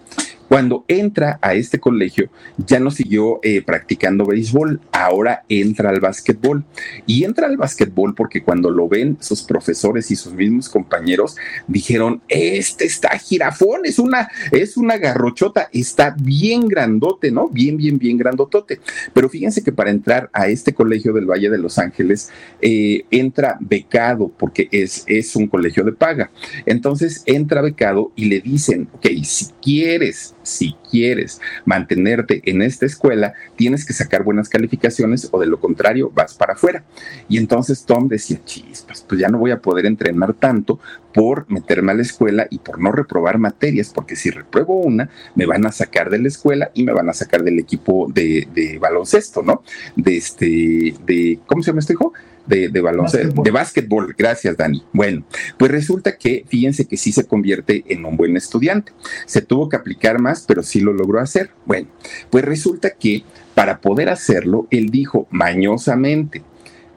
cuando 0.52 0.84
entra 0.86 1.38
a 1.40 1.54
este 1.54 1.80
colegio, 1.80 2.28
ya 2.58 2.78
no 2.78 2.90
siguió 2.90 3.40
eh, 3.42 3.62
practicando 3.62 4.26
béisbol, 4.26 4.82
ahora 4.92 5.44
entra 5.48 5.88
al 5.88 5.98
básquetbol. 5.98 6.62
Y 7.06 7.24
entra 7.24 7.46
al 7.46 7.56
básquetbol 7.56 8.14
porque 8.14 8.42
cuando 8.42 8.70
lo 8.70 8.86
ven 8.86 9.16
sus 9.18 9.42
profesores 9.44 10.10
y 10.10 10.16
sus 10.16 10.34
mismos 10.34 10.68
compañeros, 10.68 11.36
dijeron, 11.66 12.20
este 12.28 12.84
está 12.84 13.16
jirafón, 13.16 13.86
es 13.86 13.98
una, 13.98 14.28
es 14.50 14.76
una 14.76 14.98
garrochota, 14.98 15.70
está 15.72 16.14
bien 16.20 16.68
grandote, 16.68 17.30
¿no? 17.30 17.48
Bien, 17.48 17.78
bien, 17.78 17.98
bien 17.98 18.18
grandotote. 18.18 18.78
Pero 19.14 19.30
fíjense 19.30 19.64
que 19.64 19.72
para 19.72 19.90
entrar 19.90 20.28
a 20.34 20.48
este 20.48 20.74
colegio 20.74 21.14
del 21.14 21.24
Valle 21.24 21.48
de 21.48 21.56
Los 21.56 21.78
Ángeles, 21.78 22.28
eh, 22.60 23.06
entra 23.10 23.56
becado 23.58 24.28
porque 24.28 24.68
es, 24.70 25.04
es 25.06 25.34
un 25.34 25.46
colegio 25.46 25.82
de 25.82 25.92
paga. 25.92 26.30
Entonces 26.66 27.22
entra 27.24 27.62
becado 27.62 28.12
y 28.16 28.26
le 28.26 28.40
dicen, 28.40 28.86
ok, 28.92 29.06
si 29.24 29.46
quieres 29.62 30.01
si 30.42 30.74
quieres 30.90 31.40
mantenerte 31.64 32.42
en 32.44 32.62
esta 32.62 32.86
escuela, 32.86 33.34
tienes 33.56 33.84
que 33.84 33.92
sacar 33.92 34.24
buenas 34.24 34.48
calificaciones 34.48 35.28
o 35.30 35.40
de 35.40 35.46
lo 35.46 35.60
contrario 35.60 36.10
vas 36.14 36.34
para 36.34 36.54
afuera. 36.54 36.84
Y 37.28 37.38
entonces 37.38 37.84
Tom 37.84 38.08
decía, 38.08 38.40
chispas, 38.44 39.04
pues 39.08 39.20
ya 39.20 39.28
no 39.28 39.38
voy 39.38 39.50
a 39.50 39.60
poder 39.60 39.86
entrenar 39.86 40.34
tanto 40.34 40.80
por 41.12 41.50
meterme 41.50 41.92
a 41.92 41.94
la 41.94 42.02
escuela 42.02 42.46
y 42.50 42.58
por 42.58 42.80
no 42.80 42.90
reprobar 42.90 43.38
materias, 43.38 43.92
porque 43.94 44.16
si 44.16 44.30
repruebo 44.30 44.80
una, 44.80 45.10
me 45.34 45.46
van 45.46 45.66
a 45.66 45.72
sacar 45.72 46.10
de 46.10 46.18
la 46.18 46.28
escuela 46.28 46.70
y 46.74 46.84
me 46.84 46.92
van 46.92 47.08
a 47.08 47.12
sacar 47.12 47.42
del 47.42 47.58
equipo 47.58 48.08
de, 48.12 48.48
de 48.54 48.78
baloncesto, 48.78 49.42
¿no? 49.42 49.62
De 49.94 50.16
este, 50.16 50.94
de, 51.04 51.38
¿cómo 51.46 51.62
se 51.62 51.70
llama 51.70 51.80
este 51.80 51.92
hijo? 51.92 52.12
De, 52.46 52.68
de 52.68 52.80
baloncesto, 52.80 53.42
de 53.42 53.50
básquetbol. 53.50 54.14
Gracias, 54.16 54.56
Dani. 54.56 54.82
Bueno, 54.92 55.24
pues 55.58 55.70
resulta 55.70 56.16
que, 56.16 56.44
fíjense 56.48 56.86
que 56.86 56.96
sí 56.96 57.12
se 57.12 57.26
convierte 57.26 57.84
en 57.88 58.04
un 58.04 58.16
buen 58.16 58.36
estudiante. 58.36 58.92
Se 59.26 59.42
tuvo 59.42 59.68
que 59.68 59.76
aplicar 59.76 60.20
más, 60.20 60.44
pero 60.46 60.62
sí 60.62 60.80
lo 60.80 60.92
logró 60.92 61.20
hacer. 61.20 61.50
Bueno, 61.66 61.88
pues 62.30 62.44
resulta 62.44 62.90
que 62.90 63.24
para 63.54 63.80
poder 63.80 64.08
hacerlo, 64.08 64.66
él 64.70 64.90
dijo 64.90 65.26
mañosamente, 65.30 66.42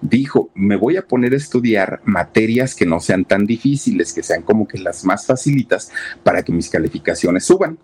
dijo, 0.10 0.50
me 0.54 0.76
voy 0.76 0.98
a 0.98 1.08
poner 1.08 1.34
a 1.34 1.38
estudiar 1.38 2.02
materias 2.06 2.76
que 2.76 2.86
no 2.86 3.00
sean 3.00 3.26
tan 3.26 3.46
difíciles, 3.46 4.14
que 4.14 4.24
sean 4.24 4.44
como 4.44 4.68
que 4.68 4.78
las 4.78 5.04
más 5.04 5.26
facilitas 5.26 5.92
para 6.24 6.44
que 6.44 6.52
mis 6.52 6.70
calificaciones 6.70 7.46
suban. 7.46 7.78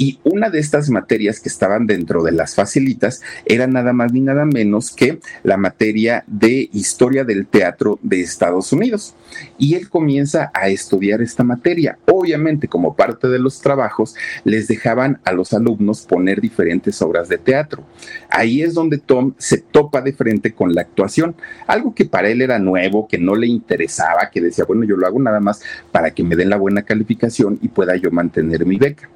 Y 0.00 0.20
una 0.22 0.48
de 0.48 0.60
estas 0.60 0.90
materias 0.90 1.40
que 1.40 1.48
estaban 1.48 1.86
dentro 1.86 2.22
de 2.22 2.30
las 2.30 2.54
facilitas 2.54 3.20
era 3.44 3.66
nada 3.66 3.92
más 3.92 4.12
ni 4.12 4.20
nada 4.20 4.44
menos 4.44 4.92
que 4.92 5.18
la 5.42 5.56
materia 5.56 6.22
de 6.28 6.70
historia 6.72 7.24
del 7.24 7.46
teatro 7.48 7.98
de 8.02 8.20
Estados 8.20 8.72
Unidos. 8.72 9.16
Y 9.58 9.74
él 9.74 9.88
comienza 9.88 10.52
a 10.54 10.68
estudiar 10.68 11.20
esta 11.20 11.42
materia. 11.42 11.98
Obviamente, 12.06 12.68
como 12.68 12.94
parte 12.94 13.28
de 13.28 13.40
los 13.40 13.60
trabajos, 13.60 14.14
les 14.44 14.68
dejaban 14.68 15.20
a 15.24 15.32
los 15.32 15.52
alumnos 15.52 16.02
poner 16.02 16.40
diferentes 16.40 17.02
obras 17.02 17.28
de 17.28 17.38
teatro. 17.38 17.84
Ahí 18.30 18.62
es 18.62 18.74
donde 18.74 18.98
Tom 18.98 19.34
se 19.36 19.58
topa 19.58 20.00
de 20.00 20.12
frente 20.12 20.52
con 20.52 20.74
la 20.74 20.82
actuación, 20.82 21.34
algo 21.68 21.94
que 21.94 22.04
para 22.04 22.28
él 22.28 22.42
era 22.42 22.58
nuevo, 22.58 23.06
que 23.06 23.18
no 23.18 23.36
le 23.36 23.46
interesaba, 23.46 24.30
que 24.32 24.40
decía, 24.40 24.64
bueno, 24.64 24.82
yo 24.84 24.96
lo 24.96 25.06
hago 25.06 25.20
nada 25.20 25.38
más 25.38 25.60
para 25.92 26.10
que 26.10 26.24
me 26.24 26.34
den 26.34 26.50
la 26.50 26.56
buena 26.56 26.82
calificación 26.82 27.58
y 27.62 27.68
pueda 27.68 27.94
yo 27.94 28.10
mantener 28.10 28.66
mi 28.66 28.76
beca 28.76 29.08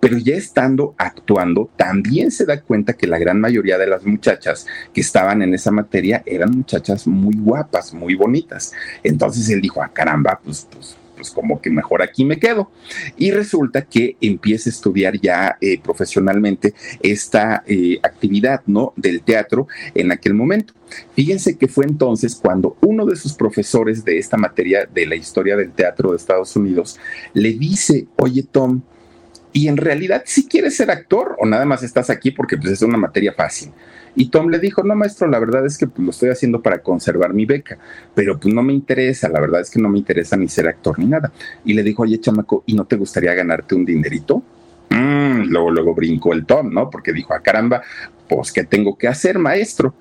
pero 0.00 0.18
ya 0.18 0.34
estando 0.34 0.94
actuando, 0.98 1.70
también 1.76 2.30
se 2.30 2.44
da 2.44 2.60
cuenta 2.60 2.92
que 2.92 3.06
la 3.06 3.18
gran 3.18 3.40
mayoría 3.40 3.78
de 3.78 3.86
las 3.86 4.04
muchachas 4.04 4.66
que 4.92 5.00
estaban 5.00 5.42
en 5.42 5.54
esa 5.54 5.70
materia 5.70 6.22
eran 6.26 6.50
muchachas 6.50 7.06
muy 7.06 7.34
guapas, 7.36 7.94
muy 7.94 8.14
bonitas. 8.14 8.72
Entonces 9.02 9.48
él 9.48 9.60
dijo, 9.60 9.82
ah, 9.82 9.90
caramba, 9.92 10.40
pues, 10.42 10.66
pues, 10.70 10.96
pues 11.16 11.30
como 11.30 11.60
que 11.60 11.70
mejor 11.70 12.02
aquí 12.02 12.24
me 12.24 12.38
quedo. 12.38 12.70
Y 13.16 13.30
resulta 13.30 13.82
que 13.82 14.16
empieza 14.20 14.68
a 14.68 14.72
estudiar 14.72 15.20
ya 15.20 15.56
eh, 15.60 15.80
profesionalmente 15.82 16.74
esta 17.02 17.64
eh, 17.66 17.98
actividad, 18.02 18.62
¿no? 18.66 18.92
Del 18.96 19.22
teatro 19.22 19.66
en 19.94 20.12
aquel 20.12 20.34
momento. 20.34 20.74
Fíjense 21.14 21.56
que 21.56 21.66
fue 21.66 21.84
entonces 21.84 22.36
cuando 22.36 22.76
uno 22.80 23.06
de 23.06 23.16
sus 23.16 23.34
profesores 23.34 24.04
de 24.04 24.18
esta 24.18 24.36
materia 24.36 24.86
de 24.86 25.06
la 25.06 25.16
historia 25.16 25.56
del 25.56 25.72
teatro 25.72 26.10
de 26.10 26.16
Estados 26.16 26.54
Unidos 26.54 26.98
le 27.34 27.54
dice, 27.54 28.06
oye 28.16 28.44
Tom, 28.44 28.82
y 29.52 29.68
en 29.68 29.78
realidad 29.78 30.22
si 30.26 30.46
quieres 30.46 30.76
ser 30.76 30.90
actor 30.90 31.34
o 31.38 31.46
nada 31.46 31.64
más 31.64 31.82
estás 31.82 32.10
aquí 32.10 32.30
porque 32.30 32.58
pues, 32.58 32.72
es 32.72 32.82
una 32.82 32.98
materia 32.98 33.32
fácil. 33.32 33.72
Y 34.16 34.30
Tom 34.30 34.48
le 34.48 34.58
dijo, 34.58 34.82
no 34.82 34.94
maestro, 34.94 35.28
la 35.28 35.38
verdad 35.38 35.66
es 35.66 35.76
que 35.76 35.86
pues, 35.86 36.02
lo 36.02 36.10
estoy 36.10 36.30
haciendo 36.30 36.62
para 36.62 36.78
conservar 36.78 37.34
mi 37.34 37.44
beca, 37.44 37.78
pero 38.14 38.40
pues 38.40 38.52
no 38.52 38.62
me 38.62 38.72
interesa, 38.72 39.28
la 39.28 39.40
verdad 39.40 39.60
es 39.60 39.70
que 39.70 39.78
no 39.78 39.90
me 39.90 39.98
interesa 39.98 40.36
ni 40.36 40.48
ser 40.48 40.66
actor 40.66 40.98
ni 40.98 41.04
nada. 41.04 41.30
Y 41.66 41.74
le 41.74 41.82
dijo, 41.82 42.02
oye 42.02 42.18
chamaco, 42.18 42.64
¿y 42.66 42.74
no 42.74 42.86
te 42.86 42.96
gustaría 42.96 43.34
ganarte 43.34 43.74
un 43.74 43.84
dinerito? 43.84 44.42
Mm, 44.88 45.50
luego, 45.50 45.70
luego 45.70 45.94
brincó 45.94 46.32
el 46.32 46.46
Tom, 46.46 46.72
¿no? 46.72 46.88
Porque 46.88 47.12
dijo, 47.12 47.34
ah, 47.34 47.40
caramba, 47.40 47.82
pues 48.26 48.52
¿qué 48.52 48.64
tengo 48.64 48.96
que 48.96 49.06
hacer, 49.06 49.38
maestro? 49.38 49.94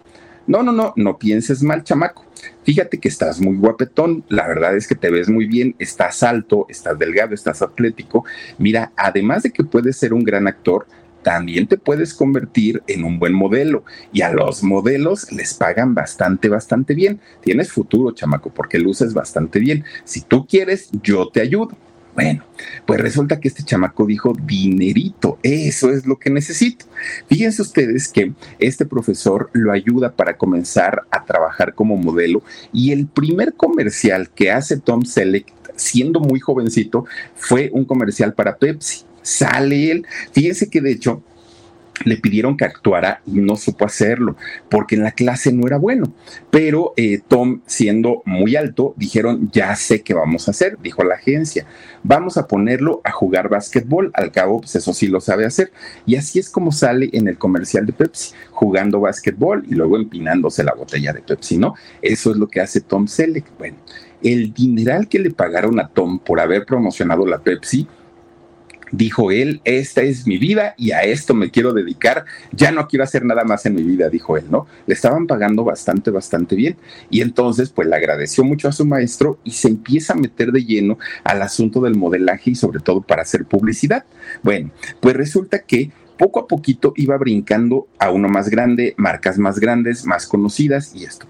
No, 0.47 0.63
no, 0.63 0.71
no, 0.71 0.93
no 0.95 1.17
pienses 1.17 1.61
mal, 1.61 1.83
chamaco. 1.83 2.23
Fíjate 2.63 2.99
que 2.99 3.09
estás 3.09 3.41
muy 3.41 3.57
guapetón, 3.57 4.23
la 4.29 4.47
verdad 4.47 4.77
es 4.77 4.87
que 4.87 4.95
te 4.95 5.09
ves 5.09 5.29
muy 5.29 5.45
bien, 5.45 5.75
estás 5.79 6.23
alto, 6.23 6.67
estás 6.69 6.97
delgado, 6.97 7.33
estás 7.33 7.61
atlético. 7.61 8.23
Mira, 8.57 8.91
además 8.95 9.43
de 9.43 9.51
que 9.51 9.63
puedes 9.63 9.97
ser 9.97 10.13
un 10.13 10.23
gran 10.23 10.47
actor, 10.47 10.85
también 11.25 11.65
te 11.65 11.79
puedes 11.79 12.13
convertir 12.13 12.83
en 12.85 13.03
un 13.03 13.17
buen 13.17 13.33
modelo 13.33 13.83
y 14.13 14.21
a 14.21 14.31
los 14.31 14.61
modelos 14.61 15.31
les 15.31 15.55
pagan 15.55 15.95
bastante, 15.95 16.49
bastante 16.49 16.93
bien. 16.93 17.19
Tienes 17.41 17.71
futuro, 17.71 18.11
chamaco, 18.11 18.51
porque 18.51 18.77
luces 18.77 19.15
bastante 19.15 19.57
bien. 19.57 19.83
Si 20.03 20.21
tú 20.21 20.45
quieres, 20.45 20.91
yo 21.01 21.29
te 21.29 21.41
ayudo. 21.41 21.75
Bueno, 22.13 22.43
pues 22.85 23.01
resulta 23.01 23.39
que 23.39 23.47
este 23.47 23.63
chamaco 23.63 24.05
dijo 24.05 24.33
dinerito, 24.39 25.39
eso 25.41 25.89
es 25.89 26.05
lo 26.05 26.19
que 26.19 26.29
necesito. 26.29 26.85
Fíjense 27.27 27.63
ustedes 27.63 28.07
que 28.07 28.31
este 28.59 28.85
profesor 28.85 29.49
lo 29.53 29.71
ayuda 29.71 30.11
para 30.11 30.37
comenzar 30.37 31.01
a 31.09 31.25
trabajar 31.25 31.73
como 31.73 31.97
modelo 31.97 32.43
y 32.71 32.91
el 32.91 33.07
primer 33.07 33.55
comercial 33.55 34.29
que 34.29 34.51
hace 34.51 34.77
Tom 34.77 35.05
Selleck 35.05 35.51
siendo 35.75 36.19
muy 36.19 36.39
jovencito 36.39 37.05
fue 37.33 37.71
un 37.73 37.83
comercial 37.83 38.35
para 38.35 38.57
Pepsi. 38.57 39.05
Sale 39.25 39.91
él. 39.91 40.05
Fíjense 40.31 40.69
que 40.69 40.81
de 40.81 40.91
hecho 40.91 41.23
le 42.03 42.17
pidieron 42.17 42.57
que 42.57 42.65
actuara 42.65 43.21
y 43.25 43.39
no 43.39 43.55
supo 43.55 43.85
hacerlo 43.85 44.35
porque 44.69 44.95
en 44.95 45.03
la 45.03 45.11
clase 45.11 45.51
no 45.53 45.65
era 45.65 45.77
bueno. 45.77 46.11
Pero 46.51 46.93
eh, 46.97 47.21
Tom, 47.27 47.61
siendo 47.65 48.21
muy 48.25 48.55
alto, 48.55 48.93
dijeron, 48.97 49.49
ya 49.51 49.75
sé 49.75 50.01
qué 50.01 50.13
vamos 50.13 50.47
a 50.47 50.51
hacer, 50.51 50.77
dijo 50.81 51.03
la 51.03 51.15
agencia, 51.15 51.65
vamos 52.03 52.37
a 52.37 52.47
ponerlo 52.47 53.01
a 53.03 53.11
jugar 53.11 53.49
básquetbol, 53.49 54.11
al 54.13 54.31
cabo, 54.31 54.59
pues 54.59 54.75
eso 54.75 54.93
sí 54.93 55.07
lo 55.07 55.21
sabe 55.21 55.45
hacer. 55.45 55.71
Y 56.05 56.15
así 56.15 56.39
es 56.39 56.49
como 56.49 56.71
sale 56.71 57.09
en 57.13 57.27
el 57.27 57.37
comercial 57.37 57.85
de 57.85 57.93
Pepsi, 57.93 58.33
jugando 58.51 58.99
básquetbol 58.99 59.65
y 59.67 59.75
luego 59.75 59.97
empinándose 59.97 60.63
la 60.63 60.73
botella 60.73 61.13
de 61.13 61.21
Pepsi, 61.21 61.57
¿no? 61.57 61.75
Eso 62.01 62.31
es 62.31 62.37
lo 62.37 62.47
que 62.47 62.61
hace 62.61 62.81
Tom 62.81 63.07
Selleck. 63.07 63.45
Bueno, 63.57 63.77
el 64.21 64.53
dineral 64.53 65.07
que 65.07 65.19
le 65.19 65.31
pagaron 65.31 65.79
a 65.79 65.87
Tom 65.87 66.19
por 66.19 66.39
haber 66.39 66.65
promocionado 66.65 67.25
la 67.25 67.39
Pepsi, 67.39 67.87
dijo 68.97 69.31
él, 69.31 69.61
esta 69.65 70.01
es 70.01 70.25
mi 70.27 70.37
vida 70.37 70.73
y 70.77 70.91
a 70.91 71.01
esto 71.01 71.33
me 71.33 71.51
quiero 71.51 71.73
dedicar, 71.73 72.25
ya 72.51 72.71
no 72.71 72.87
quiero 72.87 73.03
hacer 73.03 73.25
nada 73.25 73.43
más 73.43 73.65
en 73.65 73.75
mi 73.75 73.83
vida, 73.83 74.09
dijo 74.09 74.37
él, 74.37 74.45
¿no? 74.49 74.67
Le 74.87 74.93
estaban 74.93 75.27
pagando 75.27 75.63
bastante, 75.63 76.11
bastante 76.11 76.55
bien. 76.55 76.77
Y 77.09 77.21
entonces, 77.21 77.69
pues 77.69 77.87
le 77.87 77.95
agradeció 77.95 78.43
mucho 78.43 78.67
a 78.67 78.71
su 78.71 78.85
maestro 78.85 79.39
y 79.43 79.51
se 79.51 79.67
empieza 79.67 80.13
a 80.13 80.17
meter 80.17 80.51
de 80.51 80.63
lleno 80.63 80.97
al 81.23 81.41
asunto 81.41 81.81
del 81.81 81.95
modelaje 81.95 82.51
y 82.51 82.55
sobre 82.55 82.79
todo 82.79 83.01
para 83.01 83.23
hacer 83.23 83.45
publicidad. 83.45 84.05
Bueno, 84.43 84.71
pues 84.99 85.15
resulta 85.15 85.59
que 85.59 85.91
poco 86.17 86.39
a 86.39 86.47
poquito 86.47 86.93
iba 86.95 87.17
brincando 87.17 87.87
a 87.99 88.09
uno 88.11 88.29
más 88.29 88.49
grande, 88.49 88.93
marcas 88.97 89.37
más 89.37 89.59
grandes, 89.59 90.05
más 90.05 90.27
conocidas 90.27 90.95
y 90.95 91.03
esto 91.03 91.27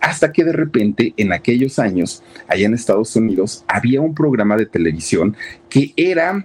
hasta 0.00 0.32
que 0.32 0.44
de 0.44 0.52
repente 0.52 1.14
en 1.16 1.32
aquellos 1.32 1.78
años, 1.78 2.22
allá 2.46 2.66
en 2.66 2.74
Estados 2.74 3.16
Unidos, 3.16 3.64
había 3.66 4.02
un 4.02 4.14
programa 4.14 4.54
de 4.58 4.66
televisión 4.66 5.34
que 5.70 5.94
era 5.96 6.44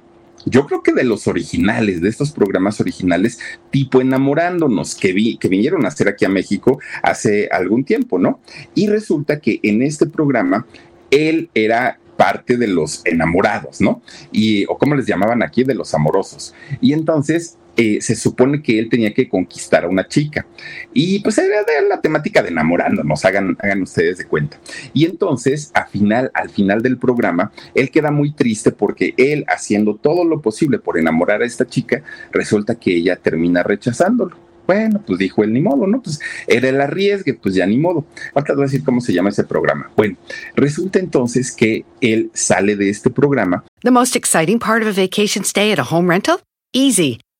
yo 0.49 0.65
creo 0.65 0.83
que 0.83 0.93
de 0.93 1.03
los 1.03 1.27
originales, 1.27 2.01
de 2.01 2.09
estos 2.09 2.31
programas 2.31 2.79
originales, 2.81 3.39
tipo 3.71 4.01
enamorándonos, 4.01 4.95
que, 4.95 5.13
vi, 5.13 5.37
que 5.37 5.47
vinieron 5.47 5.85
a 5.85 5.89
hacer 5.89 6.07
aquí 6.07 6.25
a 6.25 6.29
México 6.29 6.79
hace 7.03 7.49
algún 7.51 7.83
tiempo, 7.83 8.19
¿no? 8.19 8.39
Y 8.75 8.87
resulta 8.87 9.39
que 9.39 9.59
en 9.63 9.81
este 9.81 10.05
programa 10.07 10.65
él 11.11 11.49
era 11.53 11.99
parte 12.17 12.57
de 12.57 12.67
los 12.67 13.01
enamorados, 13.05 13.79
¿no? 13.79 14.01
Y, 14.31 14.65
o 14.65 14.77
como 14.77 14.95
les 14.95 15.05
llamaban 15.05 15.41
aquí, 15.41 15.63
de 15.63 15.73
los 15.73 15.93
amorosos. 15.93 16.53
Y 16.81 16.91
entonces 16.93 17.57
eh, 17.79 18.01
se 18.01 18.13
supone 18.13 18.61
que 18.61 18.77
él 18.77 18.89
tenía 18.89 19.13
que 19.13 19.29
conquistar 19.29 19.85
a 19.85 19.87
una 19.87 20.05
chica. 20.05 20.45
Y 20.93 21.19
pues 21.19 21.37
era 21.37 21.63
la 21.87 22.01
temática 22.01 22.43
de 22.43 22.49
enamorándonos, 22.49 23.23
hagan, 23.23 23.55
hagan 23.57 23.83
ustedes 23.83 24.17
de 24.17 24.25
cuenta. 24.25 24.59
Y 24.93 25.05
entonces, 25.05 25.71
al 25.73 25.87
final, 25.87 26.29
al 26.33 26.49
final 26.49 26.81
del 26.81 26.97
programa, 26.97 27.53
él 27.73 27.89
queda 27.89 28.11
muy 28.11 28.33
triste 28.33 28.73
porque 28.73 29.13
él, 29.15 29.45
haciendo 29.47 29.95
todo 29.95 30.25
lo 30.25 30.41
posible 30.41 30.79
por 30.79 30.99
enamorar 30.99 31.41
a 31.41 31.45
esta 31.45 31.65
chica, 31.65 32.03
resulta 32.33 32.75
que 32.75 32.93
ella 32.93 33.15
termina 33.15 33.63
rechazándolo. 33.63 34.35
Bueno, 34.67 35.01
pues 35.07 35.17
dijo 35.17 35.45
él, 35.45 35.53
ni 35.53 35.61
modo, 35.61 35.87
¿no? 35.87 36.01
Pues 36.01 36.19
era 36.47 36.67
el 36.67 36.81
arriesgue, 36.81 37.33
pues 37.33 37.55
ya 37.55 37.65
ni 37.65 37.77
modo. 37.77 38.05
Ahorita 38.35 38.55
voy 38.55 38.63
a 38.63 38.65
decir 38.65 38.83
cómo 38.83 38.99
se 38.99 39.13
llama 39.13 39.29
ese 39.29 39.45
programa. 39.45 39.89
Bueno, 39.95 40.17
resulta 40.53 40.99
entonces 40.99 41.53
que 41.53 41.85
él 42.01 42.29
sale 42.33 42.75
de 42.75 42.89
este 42.89 43.09
programa. 43.09 43.63
The 43.83 43.91
most 43.91 44.17
exciting 44.17 44.59
part 44.59 44.83
of 44.83 44.89
a 44.89 45.01
vacation 45.01 45.45
stay 45.45 45.71
at 45.71 45.79
a 45.79 45.83
home 45.89 46.09
rental? 46.09 46.41
Easy. 46.73 47.21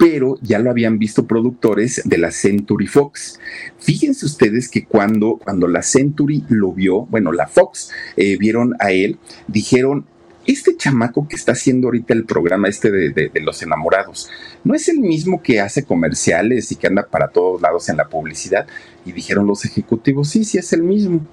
Pero 0.00 0.38
ya 0.40 0.58
lo 0.58 0.70
habían 0.70 0.98
visto 0.98 1.26
productores 1.26 2.00
de 2.06 2.16
la 2.16 2.30
Century 2.30 2.86
Fox. 2.86 3.38
Fíjense 3.78 4.24
ustedes 4.24 4.70
que 4.70 4.86
cuando, 4.86 5.36
cuando 5.36 5.68
la 5.68 5.82
Century 5.82 6.42
lo 6.48 6.72
vio, 6.72 7.04
bueno, 7.04 7.32
la 7.32 7.46
Fox 7.46 7.90
eh, 8.16 8.38
vieron 8.38 8.74
a 8.80 8.92
él, 8.92 9.18
dijeron, 9.46 10.06
este 10.46 10.74
chamaco 10.74 11.28
que 11.28 11.36
está 11.36 11.52
haciendo 11.52 11.88
ahorita 11.88 12.14
el 12.14 12.24
programa 12.24 12.68
este 12.68 12.90
de, 12.90 13.10
de, 13.10 13.40
los 13.42 13.62
enamorados, 13.62 14.30
¿no 14.64 14.74
es 14.74 14.88
el 14.88 15.00
mismo 15.00 15.42
que 15.42 15.60
hace 15.60 15.84
comerciales 15.84 16.72
y 16.72 16.76
que 16.76 16.86
anda 16.86 17.06
para 17.06 17.28
todos 17.28 17.60
lados 17.60 17.90
en 17.90 17.98
la 17.98 18.08
publicidad? 18.08 18.66
Y 19.04 19.12
dijeron 19.12 19.46
los 19.46 19.66
ejecutivos, 19.66 20.30
sí, 20.30 20.44
sí 20.44 20.56
es 20.56 20.72
el 20.72 20.82
mismo 20.82 21.26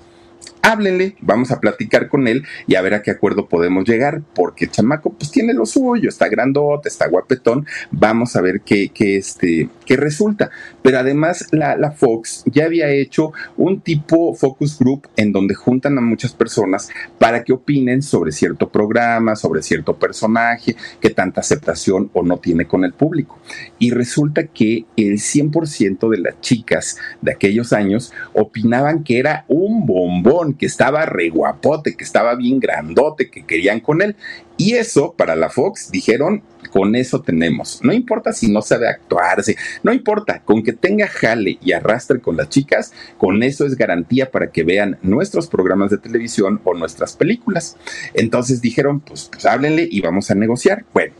háblenle, 0.61 1.15
vamos 1.21 1.51
a 1.51 1.59
platicar 1.59 2.07
con 2.07 2.27
él 2.27 2.43
y 2.67 2.75
a 2.75 2.81
ver 2.81 2.93
a 2.93 3.01
qué 3.01 3.11
acuerdo 3.11 3.47
podemos 3.47 3.85
llegar, 3.85 4.21
porque 4.33 4.65
el 4.65 4.71
chamaco 4.71 5.13
pues 5.13 5.31
tiene 5.31 5.53
lo 5.53 5.65
suyo, 5.65 6.09
está 6.09 6.27
grandote, 6.27 6.89
está 6.89 7.07
guapetón, 7.07 7.65
vamos 7.91 8.35
a 8.35 8.41
ver 8.41 8.61
qué, 8.61 8.89
qué, 8.89 9.17
este, 9.17 9.69
qué 9.85 9.95
resulta. 9.95 10.49
Pero 10.81 10.99
además 10.99 11.47
la, 11.51 11.75
la 11.77 11.91
Fox 11.91 12.43
ya 12.45 12.65
había 12.65 12.89
hecho 12.89 13.31
un 13.55 13.81
tipo 13.81 14.33
focus 14.35 14.77
group 14.79 15.07
en 15.15 15.31
donde 15.31 15.55
juntan 15.55 15.97
a 15.97 16.01
muchas 16.01 16.33
personas 16.33 16.89
para 17.17 17.43
que 17.43 17.53
opinen 17.53 18.01
sobre 18.01 18.31
cierto 18.31 18.69
programa, 18.69 19.35
sobre 19.35 19.61
cierto 19.61 19.97
personaje, 19.97 20.75
que 20.99 21.09
tanta 21.09 21.41
aceptación 21.41 22.09
o 22.13 22.23
no 22.23 22.37
tiene 22.37 22.65
con 22.65 22.83
el 22.83 22.93
público. 22.93 23.39
Y 23.79 23.91
resulta 23.91 24.47
que 24.47 24.85
el 24.95 25.13
100% 25.13 26.09
de 26.09 26.17
las 26.19 26.41
chicas 26.41 26.97
de 27.21 27.31
aquellos 27.31 27.73
años 27.73 28.13
opinaban 28.33 29.03
que 29.03 29.19
era 29.19 29.45
un 29.47 29.85
bombón 29.85 30.53
que 30.57 30.65
estaba 30.65 31.05
re 31.05 31.29
guapote, 31.29 31.95
que 31.95 32.03
estaba 32.03 32.35
bien 32.35 32.59
grandote, 32.59 33.29
que 33.29 33.45
querían 33.45 33.79
con 33.79 34.01
él. 34.01 34.15
Y 34.57 34.73
eso, 34.73 35.13
para 35.15 35.35
la 35.35 35.49
Fox, 35.49 35.91
dijeron, 35.91 36.41
con 36.71 36.95
eso 36.95 37.21
tenemos. 37.21 37.79
No 37.83 37.93
importa 37.93 38.33
si 38.33 38.51
no 38.51 38.61
sabe 38.61 38.87
actuarse, 38.87 39.55
no 39.83 39.93
importa, 39.93 40.41
con 40.43 40.63
que 40.63 40.73
tenga 40.73 41.07
jale 41.07 41.57
y 41.61 41.71
arrastre 41.73 42.19
con 42.19 42.37
las 42.37 42.49
chicas, 42.49 42.91
con 43.17 43.43
eso 43.43 43.65
es 43.65 43.75
garantía 43.75 44.31
para 44.31 44.51
que 44.51 44.63
vean 44.63 44.97
nuestros 45.03 45.47
programas 45.47 45.91
de 45.91 45.99
televisión 45.99 46.59
o 46.63 46.73
nuestras 46.73 47.15
películas. 47.15 47.77
Entonces 48.13 48.61
dijeron, 48.61 48.99
pues, 48.99 49.29
pues 49.31 49.45
háblenle 49.45 49.87
y 49.89 50.01
vamos 50.01 50.31
a 50.31 50.35
negociar. 50.35 50.85
Bueno, 50.93 51.13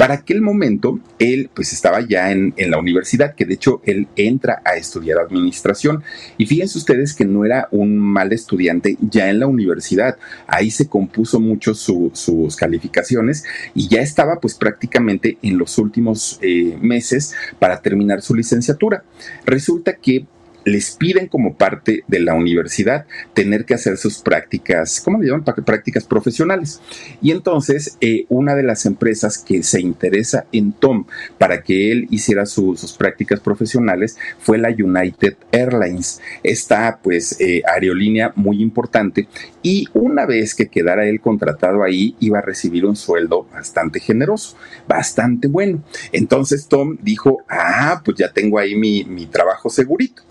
para 0.00 0.14
aquel 0.14 0.40
momento, 0.40 0.98
él 1.18 1.50
pues 1.52 1.74
estaba 1.74 2.00
ya 2.00 2.32
en, 2.32 2.54
la 2.56 2.78
universidad, 2.78 3.34
que 3.34 3.44
de 3.44 3.52
hecho 3.52 3.82
él 3.84 4.08
entra 4.16 4.62
a 4.64 4.76
estudiar 4.76 5.18
administración. 5.18 6.02
Y 6.38 6.46
fíjense 6.46 6.78
ustedes 6.78 7.12
que 7.12 7.26
no 7.26 7.44
era 7.44 7.68
un 7.70 7.98
mal 7.98 8.32
estudiante 8.32 8.96
ya 9.02 9.28
en 9.28 9.40
la 9.40 9.46
universidad. 9.46 10.16
Ahí 10.46 10.70
se 10.70 10.88
compuso 10.88 11.38
mucho 11.38 11.74
sus 11.74 12.56
calificaciones 12.56 13.44
y 13.74 13.88
ya 13.88 14.00
estaba 14.00 14.40
pues 14.40 14.54
prácticamente 14.54 15.36
en 15.42 15.58
los 15.58 15.76
últimos 15.76 16.38
eh, 16.40 16.78
meses 16.80 17.34
para 17.58 17.82
terminar 17.82 18.22
su 18.22 18.34
licenciatura. 18.34 19.04
Resulta 19.44 19.96
que 19.96 20.24
les 20.64 20.92
piden 20.92 21.26
como 21.26 21.54
parte 21.54 22.04
de 22.06 22.20
la 22.20 22.34
universidad 22.34 23.06
tener 23.34 23.64
que 23.64 23.74
hacer 23.74 23.96
sus 23.96 24.18
prácticas, 24.18 25.00
¿cómo 25.00 25.18
le 25.20 25.28
llaman? 25.28 25.44
Prácticas 25.64 26.04
profesionales. 26.04 26.80
Y 27.22 27.30
entonces 27.30 27.96
eh, 28.00 28.26
una 28.28 28.54
de 28.54 28.62
las 28.62 28.86
empresas 28.86 29.38
que 29.38 29.62
se 29.62 29.80
interesa 29.80 30.46
en 30.52 30.72
Tom 30.72 31.06
para 31.38 31.62
que 31.62 31.92
él 31.92 32.06
hiciera 32.10 32.46
sus 32.46 32.92
prácticas 32.92 33.40
profesionales 33.40 34.16
fue 34.38 34.58
la 34.58 34.70
United 34.70 35.36
Airlines, 35.52 36.20
esta 36.42 36.98
pues 37.02 37.40
eh, 37.40 37.62
aerolínea 37.66 38.32
muy 38.36 38.62
importante 38.62 39.28
y 39.62 39.86
una 39.92 40.26
vez 40.26 40.54
que 40.54 40.68
quedara 40.68 41.06
él 41.06 41.20
contratado 41.20 41.82
ahí 41.82 42.16
iba 42.20 42.38
a 42.38 42.42
recibir 42.42 42.86
un 42.86 42.96
sueldo 42.96 43.46
bastante 43.52 44.00
generoso, 44.00 44.56
bastante 44.88 45.48
bueno. 45.48 45.82
Entonces 46.12 46.66
Tom 46.66 46.96
dijo, 47.02 47.38
ah, 47.48 48.00
pues 48.04 48.16
ya 48.18 48.32
tengo 48.32 48.58
ahí 48.58 48.74
mi, 48.74 49.04
mi 49.04 49.26
trabajo 49.26 49.68
segurito. 49.70 50.22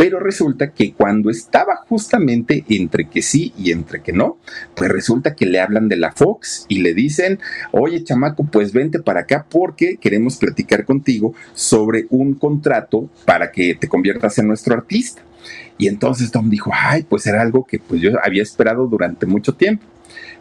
Pero 0.00 0.18
resulta 0.18 0.72
que 0.72 0.94
cuando 0.94 1.28
estaba 1.28 1.76
justamente 1.86 2.64
entre 2.70 3.10
que 3.10 3.20
sí 3.20 3.52
y 3.58 3.70
entre 3.70 4.00
que 4.00 4.14
no, 4.14 4.38
pues 4.74 4.90
resulta 4.90 5.34
que 5.34 5.44
le 5.44 5.60
hablan 5.60 5.90
de 5.90 5.98
la 5.98 6.10
Fox 6.10 6.64
y 6.68 6.80
le 6.80 6.94
dicen, 6.94 7.38
oye 7.70 8.02
chamaco, 8.02 8.44
pues 8.44 8.72
vente 8.72 9.00
para 9.00 9.20
acá 9.20 9.44
porque 9.46 9.98
queremos 9.98 10.38
platicar 10.38 10.86
contigo 10.86 11.34
sobre 11.52 12.06
un 12.08 12.32
contrato 12.32 13.10
para 13.26 13.52
que 13.52 13.74
te 13.74 13.88
conviertas 13.90 14.38
en 14.38 14.48
nuestro 14.48 14.72
artista. 14.72 15.20
Y 15.76 15.86
entonces 15.88 16.30
Tom 16.30 16.48
dijo, 16.48 16.70
ay, 16.72 17.02
pues 17.06 17.26
era 17.26 17.42
algo 17.42 17.66
que 17.66 17.78
pues 17.78 18.00
yo 18.00 18.12
había 18.24 18.42
esperado 18.42 18.86
durante 18.86 19.26
mucho 19.26 19.54
tiempo. 19.54 19.84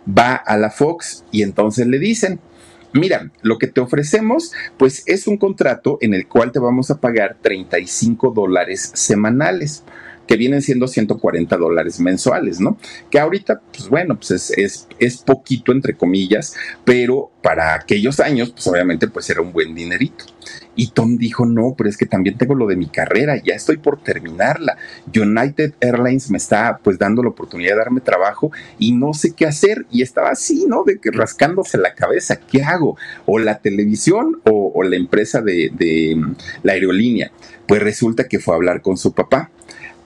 Va 0.07 0.35
a 0.35 0.55
la 0.55 0.69
Fox 0.69 1.25
y 1.33 1.41
entonces 1.41 1.85
le 1.85 1.99
dicen, 1.99 2.39
mira, 2.93 3.31
lo 3.41 3.57
que 3.57 3.67
te 3.67 3.81
ofrecemos, 3.81 4.53
pues 4.77 5.03
es 5.05 5.27
un 5.27 5.37
contrato 5.37 5.97
en 6.01 6.13
el 6.13 6.27
cual 6.27 6.51
te 6.51 6.59
vamos 6.59 6.91
a 6.91 6.99
pagar 6.99 7.37
35 7.41 8.31
dólares 8.31 8.91
semanales 8.93 9.83
que 10.29 10.37
vienen 10.37 10.61
siendo 10.61 10.87
140 10.87 11.57
dólares 11.57 11.99
mensuales, 11.99 12.59
¿no? 12.59 12.77
Que 13.09 13.19
ahorita, 13.19 13.61
pues 13.75 13.89
bueno, 13.89 14.15
pues 14.15 14.29
es, 14.29 14.51
es, 14.51 14.87
es, 14.99 15.17
poquito 15.17 15.71
entre 15.71 15.95
comillas, 15.95 16.55
pero 16.85 17.31
para 17.41 17.73
aquellos 17.73 18.19
años, 18.19 18.51
pues 18.51 18.67
obviamente, 18.67 19.07
pues 19.07 19.27
era 19.31 19.41
un 19.41 19.51
buen 19.51 19.73
dinerito. 19.73 20.25
Y 20.75 20.91
Tom 20.91 21.17
dijo, 21.17 21.47
no, 21.47 21.73
pero 21.75 21.89
es 21.89 21.97
que 21.97 22.05
también 22.05 22.37
tengo 22.37 22.53
lo 22.53 22.67
de 22.67 22.75
mi 22.75 22.85
carrera, 22.89 23.41
ya 23.43 23.55
estoy 23.55 23.77
por 23.77 24.03
terminarla. 24.03 24.77
United 25.07 25.73
Airlines 25.81 26.29
me 26.29 26.37
está 26.37 26.79
pues 26.83 26.99
dando 26.99 27.23
la 27.23 27.29
oportunidad 27.29 27.71
de 27.71 27.79
darme 27.79 28.01
trabajo 28.01 28.51
y 28.77 28.91
no 28.91 29.15
sé 29.15 29.33
qué 29.33 29.47
hacer. 29.47 29.87
Y 29.89 30.03
estaba 30.03 30.29
así, 30.29 30.65
¿no? 30.67 30.83
De 30.83 30.99
que 30.99 31.09
rascándose 31.09 31.79
la 31.79 31.95
cabeza, 31.95 32.39
¿qué 32.39 32.61
hago? 32.61 32.97
O 33.25 33.39
la 33.39 33.57
televisión 33.57 34.41
o, 34.43 34.83
la 34.83 34.95
empresa 34.95 35.41
de, 35.41 35.71
de 35.73 36.21
la 36.61 36.73
aerolínea. 36.73 37.31
Pues 37.67 37.81
resulta 37.81 38.27
que 38.27 38.39
fue 38.39 38.53
a 38.53 38.57
hablar 38.57 38.83
con 38.83 38.95
su 38.95 39.13
papá 39.13 39.49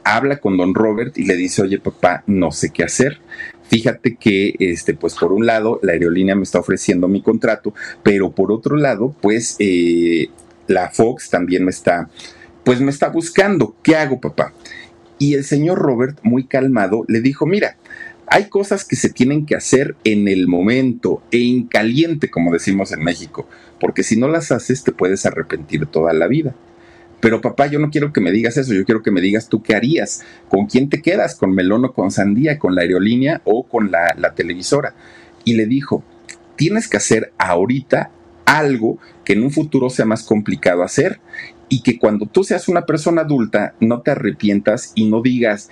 habla 0.04 0.38
con 0.38 0.58
don 0.58 0.74
Robert 0.74 1.18
y 1.18 1.26
le 1.26 1.36
dice, 1.36 1.62
oye 1.62 1.80
papá, 1.80 2.24
no 2.28 2.52
sé 2.52 2.72
qué 2.72 2.84
hacer. 2.84 3.20
Fíjate 3.64 4.16
que, 4.16 4.56
este, 4.60 4.94
pues 4.94 5.16
por 5.16 5.32
un 5.32 5.46
lado, 5.46 5.80
la 5.82 5.94
aerolínea 5.94 6.36
me 6.36 6.44
está 6.44 6.60
ofreciendo 6.60 7.08
mi 7.08 7.22
contrato, 7.22 7.74
pero 8.04 8.32
por 8.32 8.52
otro 8.52 8.76
lado, 8.76 9.16
pues 9.22 9.56
eh, 9.60 10.30
la 10.68 10.90
Fox 10.90 11.30
también 11.30 11.66
me 11.66 11.72
está, 11.72 12.10
pues 12.64 12.82
me 12.82 12.92
está 12.92 13.10
buscando. 13.10 13.76
¿Qué 13.82 13.96
hago, 13.96 14.20
papá? 14.20 14.54
Y 15.18 15.34
el 15.34 15.44
señor 15.44 15.80
Robert, 15.80 16.20
muy 16.24 16.46
calmado, 16.46 17.06
le 17.08 17.22
dijo, 17.22 17.46
mira, 17.46 17.78
hay 18.28 18.50
cosas 18.50 18.86
que 18.86 18.96
se 18.96 19.10
tienen 19.10 19.46
que 19.46 19.56
hacer 19.56 19.96
en 20.04 20.28
el 20.28 20.48
momento, 20.48 21.22
en 21.32 21.68
caliente, 21.68 22.30
como 22.30 22.52
decimos 22.52 22.92
en 22.92 23.04
México, 23.04 23.48
porque 23.80 24.04
si 24.04 24.18
no 24.18 24.28
las 24.28 24.52
haces 24.52 24.84
te 24.84 24.92
puedes 24.92 25.26
arrepentir 25.26 25.86
toda 25.88 26.14
la 26.14 26.28
vida. 26.28 26.56
Pero 27.24 27.40
papá, 27.40 27.68
yo 27.68 27.80
no 27.80 27.90
quiero 27.90 28.12
que 28.12 28.20
me 28.20 28.34
digas 28.34 28.58
eso, 28.58 28.74
yo 28.74 28.84
quiero 28.84 29.02
que 29.02 29.10
me 29.10 29.22
digas 29.22 29.48
tú 29.48 29.64
qué 29.64 29.76
harías, 29.76 30.26
con 30.50 30.66
quién 30.66 30.90
te 30.90 31.02
quedas, 31.02 31.36
con 31.36 31.56
melón 31.56 31.86
o 31.86 31.94
con 31.94 32.12
sandía, 32.12 32.60
con 32.60 32.76
la 32.76 32.82
aerolínea 32.82 33.42
o 33.46 33.64
con 33.64 33.92
la, 33.92 34.34
televisora. 34.36 34.94
Y 35.46 35.54
le 35.54 35.66
dijo, 35.66 36.04
tienes 36.58 36.90
que 36.90 36.98
hacer 36.98 37.32
ahorita 37.38 38.12
algo 38.44 38.98
que 39.24 39.32
en 39.32 39.44
un 39.44 39.52
futuro 39.52 39.90
sea 39.90 40.04
más 40.04 40.24
complicado 40.24 40.84
hacer 40.84 41.22
y 41.70 41.82
que 41.82 41.98
cuando 41.98 42.26
tú 42.26 42.44
seas 42.44 42.68
una 42.68 42.86
persona 42.86 43.22
adulta 43.22 43.74
no 43.80 44.02
te 44.02 44.12
arrepientas 44.12 44.92
y 44.94 45.10
no 45.10 45.22
digas 45.22 45.70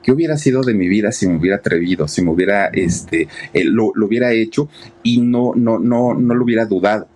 qué 0.00 0.12
hubiera 0.12 0.36
sido 0.36 0.62
de 0.62 0.74
mi 0.74 0.86
vida 0.86 1.10
si 1.10 1.26
me 1.26 1.38
hubiera 1.38 1.56
atrevido, 1.56 2.06
si 2.06 2.22
me 2.22 2.30
hubiera 2.30 2.66
este 2.66 3.26
eh, 3.52 3.64
lo, 3.64 3.90
lo, 3.96 4.06
hubiera 4.06 4.30
hecho 4.30 4.68
y 5.02 5.20
no 5.20 5.54
no 5.56 5.80
no 5.80 6.14
no 6.14 6.34
lo 6.34 6.44
hubiera 6.44 6.66
dudado. 6.66 7.08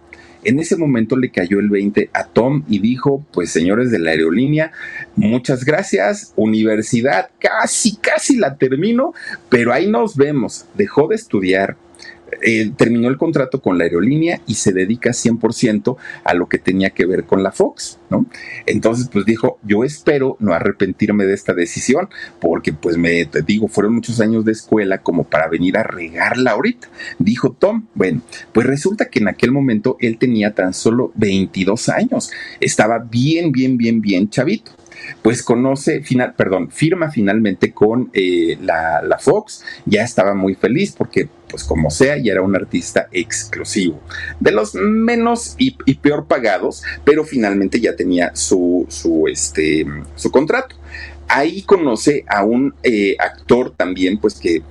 En 0.45 0.59
ese 0.61 0.77
momento 0.77 1.17
le 1.17 1.31
cayó 1.31 1.59
el 1.59 1.69
20 1.69 2.11
a 2.13 2.25
Tom 2.25 2.65
y 2.69 2.79
dijo, 2.79 3.25
pues 3.33 3.51
señores 3.51 3.91
de 3.91 3.99
la 3.99 4.11
aerolínea, 4.11 4.73
muchas 5.17 5.65
gracias, 5.65 6.33
universidad, 6.37 7.31
casi, 7.39 7.97
casi 7.97 8.37
la 8.37 8.57
termino, 8.57 9.13
pero 9.49 9.73
ahí 9.73 9.89
nos 9.89 10.17
vemos. 10.17 10.67
Dejó 10.75 11.09
de 11.09 11.17
estudiar, 11.17 11.77
eh, 12.43 12.71
terminó 12.77 13.09
el 13.09 13.17
contrato 13.17 13.61
con 13.61 13.79
la 13.79 13.85
aerolínea 13.85 14.41
y 14.47 14.55
se 14.55 14.73
dedica 14.73 15.11
100% 15.11 15.97
a 16.25 16.35
lo 16.35 16.49
que 16.49 16.59
tenía 16.59 16.91
que 16.91 17.07
ver 17.07 17.25
con 17.25 17.43
la 17.43 17.53
Fox, 17.53 17.99
¿no? 18.11 18.27
Entonces, 18.67 19.09
pues 19.13 19.25
dijo, 19.25 19.59
yo 19.63 19.85
espero 19.85 20.37
no 20.41 20.53
arrepentirme 20.53 21.25
de 21.25 21.35
esta 21.35 21.55
decisión, 21.55 22.09
porque 22.41 22.73
pues 22.73 22.97
me 22.97 23.25
te 23.27 23.43
digo, 23.43 23.69
fueron 23.69 23.95
muchos 23.95 24.21
años 24.21 24.45
de 24.45 24.53
escuela 24.53 24.99
como 24.99 25.25
para 25.25 25.49
venir 25.49 25.77
a 25.77 25.83
regarla 25.83 26.53
ahorita. 26.53 26.89
Dijo 27.19 27.53
Tom, 27.53 27.87
bueno, 27.95 28.23
pues 28.53 28.67
resulta 28.67 29.07
que 29.07 29.19
en 29.21 29.29
aquel 29.29 29.53
momento 29.53 29.97
él 30.01 30.19
tenía 30.19 30.55
tan 30.55 30.75
solo 30.75 31.13
22 31.17 31.89
años, 31.89 32.31
estaba 32.61 32.99
bien, 32.99 33.53
bien, 33.53 33.77
bien, 33.77 34.01
bien 34.01 34.31
chavito 34.31 34.73
pues 35.23 35.43
conoce, 35.43 36.03
final, 36.03 36.35
perdón, 36.35 36.71
firma 36.71 37.11
finalmente 37.11 37.73
con 37.73 38.11
eh, 38.13 38.59
la, 38.61 39.03
la, 39.03 39.19
Fox, 39.19 39.65
ya 39.87 40.03
estaba 40.03 40.35
muy 40.35 40.55
feliz 40.55 40.95
porque 40.97 41.29
pues 41.49 41.65
como 41.65 41.91
sea, 41.91 42.17
ya 42.19 42.33
era 42.33 42.43
un 42.43 42.55
artista 42.55 43.09
exclusivo, 43.13 44.01
de 44.41 44.53
los 44.53 44.75
menos 44.75 45.55
y, 45.59 45.77
y 45.87 45.95
peor 45.95 46.27
pagados, 46.27 46.83
pero 47.05 47.25
finalmente 47.25 47.81
ya 47.81 47.97
tenía 47.97 48.35
su, 48.35 48.87
su, 48.89 49.27
este, 49.29 49.87
su 50.15 50.31
contrato. 50.31 50.77
Ahí 51.29 51.63
conoce 51.63 52.25
a 52.27 52.45
un 52.45 52.75
eh, 52.83 53.17
actor 53.19 53.75
también, 53.77 54.19
pues 54.19 54.35
que 54.35 54.63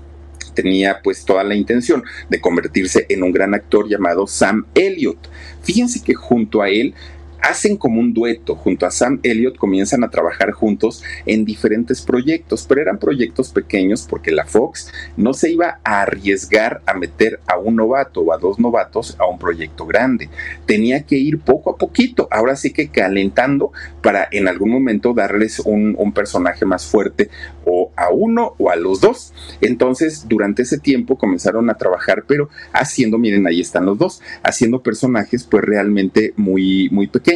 tenía 0.55 1.01
pues 1.03 1.23
toda 1.23 1.43
la 1.43 1.53
intención 1.53 2.03
de 2.29 2.41
convertirse 2.41 3.05
en 3.09 3.21
un 3.21 3.31
gran 3.31 3.53
actor 3.53 3.87
llamado 3.87 4.25
Sam 4.25 4.65
Elliott. 4.73 5.29
Fíjense 5.61 6.01
que 6.01 6.15
junto 6.15 6.63
a 6.63 6.69
él 6.69 6.95
hacen 7.41 7.77
como 7.77 7.99
un 7.99 8.13
dueto 8.13 8.55
junto 8.55 8.85
a 8.85 8.91
Sam 8.91 9.19
Elliott, 9.23 9.57
comienzan 9.57 10.03
a 10.03 10.09
trabajar 10.09 10.51
juntos 10.51 11.03
en 11.25 11.45
diferentes 11.45 12.01
proyectos, 12.01 12.65
pero 12.67 12.81
eran 12.81 12.97
proyectos 12.97 13.49
pequeños 13.49 14.05
porque 14.09 14.31
la 14.31 14.45
Fox 14.45 14.91
no 15.15 15.33
se 15.33 15.51
iba 15.51 15.79
a 15.83 16.01
arriesgar 16.01 16.81
a 16.85 16.93
meter 16.93 17.39
a 17.47 17.57
un 17.57 17.75
novato 17.75 18.21
o 18.21 18.33
a 18.33 18.37
dos 18.37 18.59
novatos 18.59 19.15
a 19.19 19.27
un 19.27 19.39
proyecto 19.39 19.85
grande. 19.85 20.29
Tenía 20.65 21.03
que 21.03 21.15
ir 21.15 21.39
poco 21.39 21.71
a 21.71 21.77
poquito, 21.77 22.27
ahora 22.31 22.55
sí 22.55 22.71
que 22.71 22.89
calentando 22.89 23.71
para 24.01 24.27
en 24.31 24.47
algún 24.47 24.71
momento 24.71 25.13
darles 25.13 25.59
un, 25.59 25.95
un 25.97 26.13
personaje 26.13 26.65
más 26.65 26.85
fuerte 26.85 27.29
o 27.67 27.91
a 27.95 28.09
uno 28.11 28.55
o 28.57 28.71
a 28.71 28.75
los 28.75 29.01
dos. 29.01 29.33
Entonces, 29.61 30.25
durante 30.27 30.63
ese 30.63 30.79
tiempo 30.79 31.17
comenzaron 31.17 31.69
a 31.69 31.75
trabajar, 31.75 32.23
pero 32.27 32.49
haciendo, 32.73 33.17
miren, 33.17 33.45
ahí 33.45 33.61
están 33.61 33.85
los 33.85 33.97
dos, 33.97 34.21
haciendo 34.41 34.81
personajes 34.81 35.43
pues 35.43 35.63
realmente 35.63 36.33
muy, 36.35 36.89
muy 36.89 37.07
pequeños 37.07 37.27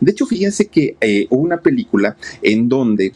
de 0.00 0.10
hecho, 0.10 0.26
fíjense 0.26 0.66
que 0.66 0.96
eh, 1.00 1.26
hubo 1.30 1.42
una 1.42 1.60
película 1.60 2.16
en 2.42 2.68
donde 2.68 3.12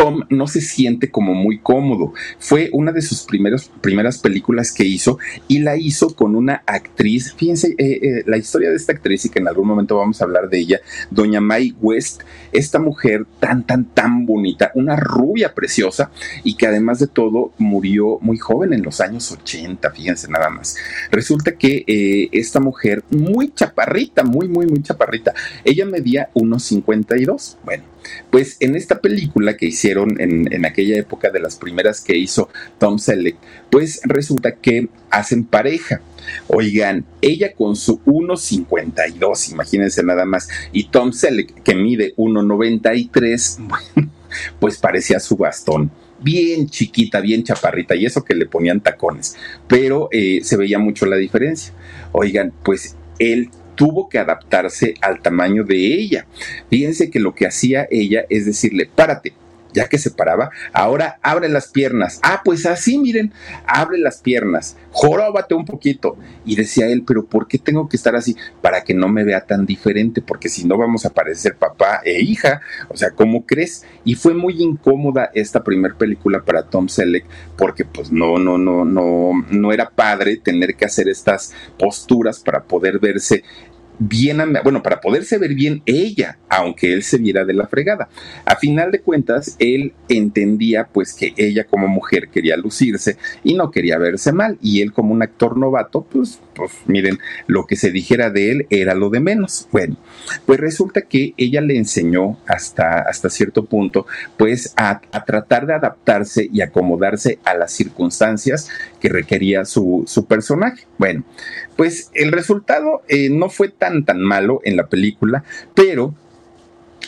Tom 0.00 0.22
no 0.30 0.46
se 0.46 0.62
siente 0.62 1.10
como 1.10 1.34
muy 1.34 1.58
cómodo. 1.58 2.14
Fue 2.38 2.70
una 2.72 2.90
de 2.90 3.02
sus 3.02 3.24
primeros, 3.24 3.70
primeras 3.82 4.16
películas 4.16 4.72
que 4.72 4.84
hizo 4.84 5.18
y 5.46 5.58
la 5.58 5.76
hizo 5.76 6.16
con 6.16 6.36
una 6.36 6.62
actriz. 6.64 7.34
Fíjense 7.34 7.74
eh, 7.76 7.98
eh, 8.00 8.22
la 8.24 8.38
historia 8.38 8.70
de 8.70 8.76
esta 8.76 8.92
actriz 8.92 9.26
y 9.26 9.28
que 9.28 9.40
en 9.40 9.48
algún 9.48 9.68
momento 9.68 9.98
vamos 9.98 10.22
a 10.22 10.24
hablar 10.24 10.48
de 10.48 10.58
ella, 10.58 10.80
doña 11.10 11.42
Mae 11.42 11.74
West, 11.82 12.22
esta 12.50 12.78
mujer 12.78 13.26
tan, 13.40 13.66
tan, 13.66 13.84
tan 13.84 14.24
bonita, 14.24 14.72
una 14.74 14.96
rubia 14.96 15.52
preciosa 15.54 16.10
y 16.44 16.54
que 16.54 16.66
además 16.66 16.98
de 16.98 17.06
todo 17.06 17.52
murió 17.58 18.18
muy 18.22 18.38
joven 18.38 18.72
en 18.72 18.82
los 18.82 19.02
años 19.02 19.30
80, 19.30 19.90
fíjense 19.90 20.28
nada 20.28 20.48
más. 20.48 20.76
Resulta 21.10 21.56
que 21.56 21.84
eh, 21.86 22.30
esta 22.32 22.58
mujer, 22.58 23.04
muy 23.10 23.52
chaparrita, 23.52 24.24
muy, 24.24 24.48
muy, 24.48 24.64
muy 24.64 24.82
chaparrita, 24.82 25.34
ella 25.62 25.84
medía 25.84 26.30
unos 26.32 26.62
52. 26.62 27.58
Bueno, 27.66 27.89
pues 28.30 28.56
en 28.60 28.76
esta 28.76 29.00
película 29.00 29.56
que 29.56 29.66
hicieron 29.66 30.20
en, 30.20 30.52
en, 30.52 30.64
aquella 30.64 30.96
época 30.96 31.30
de 31.30 31.40
las 31.40 31.56
primeras 31.56 32.00
que 32.00 32.16
hizo 32.16 32.48
Tom 32.78 32.98
Selleck, 32.98 33.36
pues 33.70 34.00
resulta 34.04 34.56
que 34.56 34.88
hacen 35.10 35.44
pareja. 35.44 36.00
Oigan, 36.48 37.04
ella 37.22 37.52
con 37.54 37.76
su 37.76 38.00
1,52, 38.04 39.52
imagínense 39.52 40.02
nada 40.02 40.24
más, 40.24 40.48
y 40.72 40.84
Tom 40.88 41.12
Selleck 41.12 41.62
que 41.62 41.74
mide 41.74 42.14
1,93, 42.16 43.58
bueno, 43.68 44.12
pues 44.58 44.78
parecía 44.78 45.18
su 45.20 45.36
bastón 45.36 45.90
bien 46.22 46.68
chiquita, 46.68 47.20
bien 47.20 47.44
chaparrita, 47.44 47.94
y 47.94 48.06
eso 48.06 48.24
que 48.24 48.34
le 48.34 48.46
ponían 48.46 48.80
tacones, 48.80 49.36
pero 49.66 50.08
eh, 50.12 50.40
se 50.42 50.56
veía 50.56 50.78
mucho 50.78 51.06
la 51.06 51.16
diferencia. 51.16 51.72
Oigan, 52.12 52.52
pues 52.62 52.96
él 53.18 53.50
tuvo 53.80 54.10
que 54.10 54.18
adaptarse 54.18 54.92
al 55.00 55.22
tamaño 55.22 55.64
de 55.64 55.76
ella. 55.76 56.26
Fíjense 56.68 57.08
que 57.08 57.18
lo 57.18 57.34
que 57.34 57.46
hacía 57.46 57.88
ella 57.90 58.26
es 58.28 58.44
decirle, 58.44 58.84
párate, 58.94 59.32
ya 59.72 59.88
que 59.88 59.98
se 59.98 60.10
paraba, 60.10 60.50
ahora 60.72 61.18
abre 61.22 61.48
las 61.48 61.68
piernas. 61.68 62.20
Ah, 62.22 62.42
pues 62.44 62.66
así, 62.66 62.98
miren, 62.98 63.32
abre 63.66 63.98
las 63.98 64.20
piernas, 64.20 64.76
joróbate 64.90 65.54
un 65.54 65.64
poquito. 65.64 66.16
Y 66.44 66.56
decía 66.56 66.88
él, 66.88 67.04
pero 67.06 67.24
¿por 67.24 67.46
qué 67.46 67.58
tengo 67.58 67.88
que 67.88 67.96
estar 67.96 68.16
así? 68.16 68.36
Para 68.60 68.82
que 68.84 68.94
no 68.94 69.08
me 69.08 69.24
vea 69.24 69.42
tan 69.42 69.66
diferente, 69.66 70.22
porque 70.22 70.48
si 70.48 70.66
no 70.66 70.76
vamos 70.76 71.06
a 71.06 71.10
parecer 71.10 71.56
papá 71.56 72.00
e 72.04 72.20
hija. 72.20 72.60
O 72.88 72.96
sea, 72.96 73.10
¿cómo 73.10 73.46
crees? 73.46 73.84
Y 74.04 74.14
fue 74.14 74.34
muy 74.34 74.62
incómoda 74.62 75.30
esta 75.34 75.62
primera 75.62 75.94
película 75.94 76.42
para 76.42 76.64
Tom 76.64 76.88
Selleck, 76.88 77.24
porque 77.56 77.84
pues 77.84 78.10
no, 78.10 78.38
no, 78.38 78.58
no, 78.58 78.84
no, 78.84 79.32
no 79.50 79.72
era 79.72 79.90
padre 79.90 80.36
tener 80.36 80.74
que 80.74 80.84
hacer 80.84 81.08
estas 81.08 81.52
posturas 81.78 82.40
para 82.40 82.64
poder 82.64 82.98
verse 82.98 83.44
bien, 84.00 84.40
bueno, 84.64 84.82
para 84.82 85.00
poderse 85.00 85.38
ver 85.38 85.54
bien 85.54 85.82
ella, 85.86 86.38
aunque 86.48 86.92
él 86.92 87.02
se 87.02 87.18
viera 87.18 87.44
de 87.44 87.54
la 87.54 87.68
fregada. 87.68 88.08
A 88.44 88.56
final 88.56 88.90
de 88.90 89.00
cuentas, 89.00 89.56
él 89.58 89.92
entendía 90.08 90.88
pues 90.88 91.14
que 91.14 91.34
ella 91.36 91.64
como 91.64 91.86
mujer 91.86 92.28
quería 92.28 92.56
lucirse 92.56 93.16
y 93.44 93.54
no 93.54 93.70
quería 93.70 93.98
verse 93.98 94.32
mal, 94.32 94.58
y 94.60 94.80
él 94.80 94.92
como 94.92 95.12
un 95.12 95.22
actor 95.22 95.56
novato, 95.56 96.02
pues, 96.10 96.40
pues 96.68 96.82
miren, 96.86 97.18
lo 97.46 97.66
que 97.66 97.76
se 97.76 97.90
dijera 97.90 98.30
de 98.30 98.50
él 98.50 98.66
era 98.70 98.94
lo 98.94 99.10
de 99.10 99.20
menos. 99.20 99.68
Bueno, 99.72 99.96
pues 100.46 100.60
resulta 100.60 101.02
que 101.02 101.34
ella 101.36 101.60
le 101.60 101.76
enseñó 101.76 102.38
hasta, 102.46 103.00
hasta 103.00 103.30
cierto 103.30 103.64
punto, 103.64 104.06
pues 104.36 104.72
a, 104.76 105.00
tratar 105.26 105.66
de 105.66 105.74
adaptarse 105.74 106.48
y 106.52 106.60
acomodarse 106.60 107.38
a 107.44 107.54
las 107.54 107.72
circunstancias 107.72 108.68
que 109.00 109.08
requería 109.08 109.64
su, 109.64 110.04
su 110.06 110.26
personaje. 110.26 110.86
Bueno, 110.98 111.24
pues 111.76 112.10
el 112.14 112.32
resultado 112.32 113.02
eh, 113.08 113.30
no 113.30 113.48
fue 113.48 113.68
tan 113.68 114.04
tan 114.04 114.20
malo 114.20 114.60
en 114.64 114.76
la 114.76 114.86
película, 114.86 115.44
pero 115.74 116.14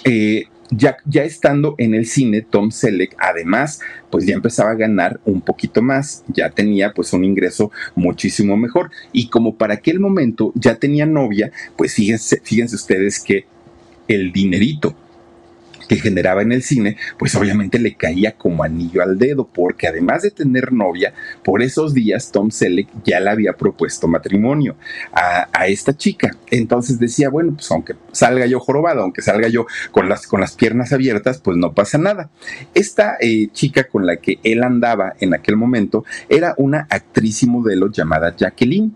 eh, 0.04 0.44
ya, 0.76 1.22
estando 1.22 1.74
en 1.78 1.94
el 1.94 2.06
cine, 2.06 2.42
Tom 2.42 2.70
Selleck, 2.70 3.14
además, 3.18 3.80
pues 4.10 4.26
ya 4.26 4.34
empezaba 4.34 4.70
a 4.70 4.74
ganar 4.74 5.20
un 5.24 5.40
poquito 5.40 5.82
más, 5.82 6.24
ya 6.28 6.50
tenía 6.50 6.92
pues 6.92 7.12
un 7.12 7.24
ingreso 7.24 7.70
muchísimo 7.94 8.56
mejor. 8.56 8.90
Y 9.12 9.28
como 9.28 9.54
para 9.56 9.74
aquel 9.74 10.00
momento 10.00 10.52
ya 10.54 10.76
tenía 10.76 11.06
novia, 11.06 11.52
pues 11.76 11.94
fíjense, 11.94 12.40
fíjense 12.42 12.76
ustedes 12.76 13.20
que 13.20 13.44
el 14.08 14.32
dinerito 14.32 14.94
que 15.88 15.96
generaba 15.96 16.42
en 16.42 16.52
el 16.52 16.62
cine, 16.62 16.96
pues 17.18 17.34
obviamente 17.34 17.78
le 17.78 17.94
caía 17.94 18.32
como 18.32 18.64
anillo 18.64 19.02
al 19.02 19.18
dedo, 19.18 19.46
porque 19.46 19.88
además 19.88 20.22
de 20.22 20.30
tener 20.30 20.72
novia, 20.72 21.14
por 21.44 21.62
esos 21.62 21.94
días 21.94 22.30
Tom 22.32 22.50
Selleck 22.50 22.88
ya 23.04 23.20
le 23.20 23.30
había 23.30 23.52
propuesto 23.54 24.08
matrimonio 24.08 24.76
a, 25.12 25.48
esta 25.66 25.96
chica. 25.96 26.36
Entonces 26.50 26.98
decía, 26.98 27.30
bueno, 27.30 27.54
pues 27.54 27.70
aunque 27.70 27.94
salga 28.10 28.46
yo 28.46 28.58
jorobado, 28.58 29.02
aunque 29.02 29.22
salga 29.22 29.48
yo 29.48 29.66
con 29.92 30.08
las, 30.08 30.26
con 30.26 30.40
las 30.40 30.54
piernas 30.56 30.92
abiertas, 30.92 31.38
pues 31.38 31.56
no 31.56 31.72
pasa 31.72 31.98
nada. 31.98 32.30
Esta 32.74 33.16
eh, 33.20 33.48
chica 33.52 33.84
con 33.84 34.06
la 34.06 34.16
que 34.16 34.38
él 34.42 34.62
andaba 34.64 35.14
en 35.20 35.34
aquel 35.34 35.56
momento 35.56 36.04
era 36.28 36.54
una 36.58 36.86
actriz 36.90 37.42
y 37.44 37.46
modelo 37.46 37.90
llamada 37.90 38.34
Jacqueline. 38.36 38.94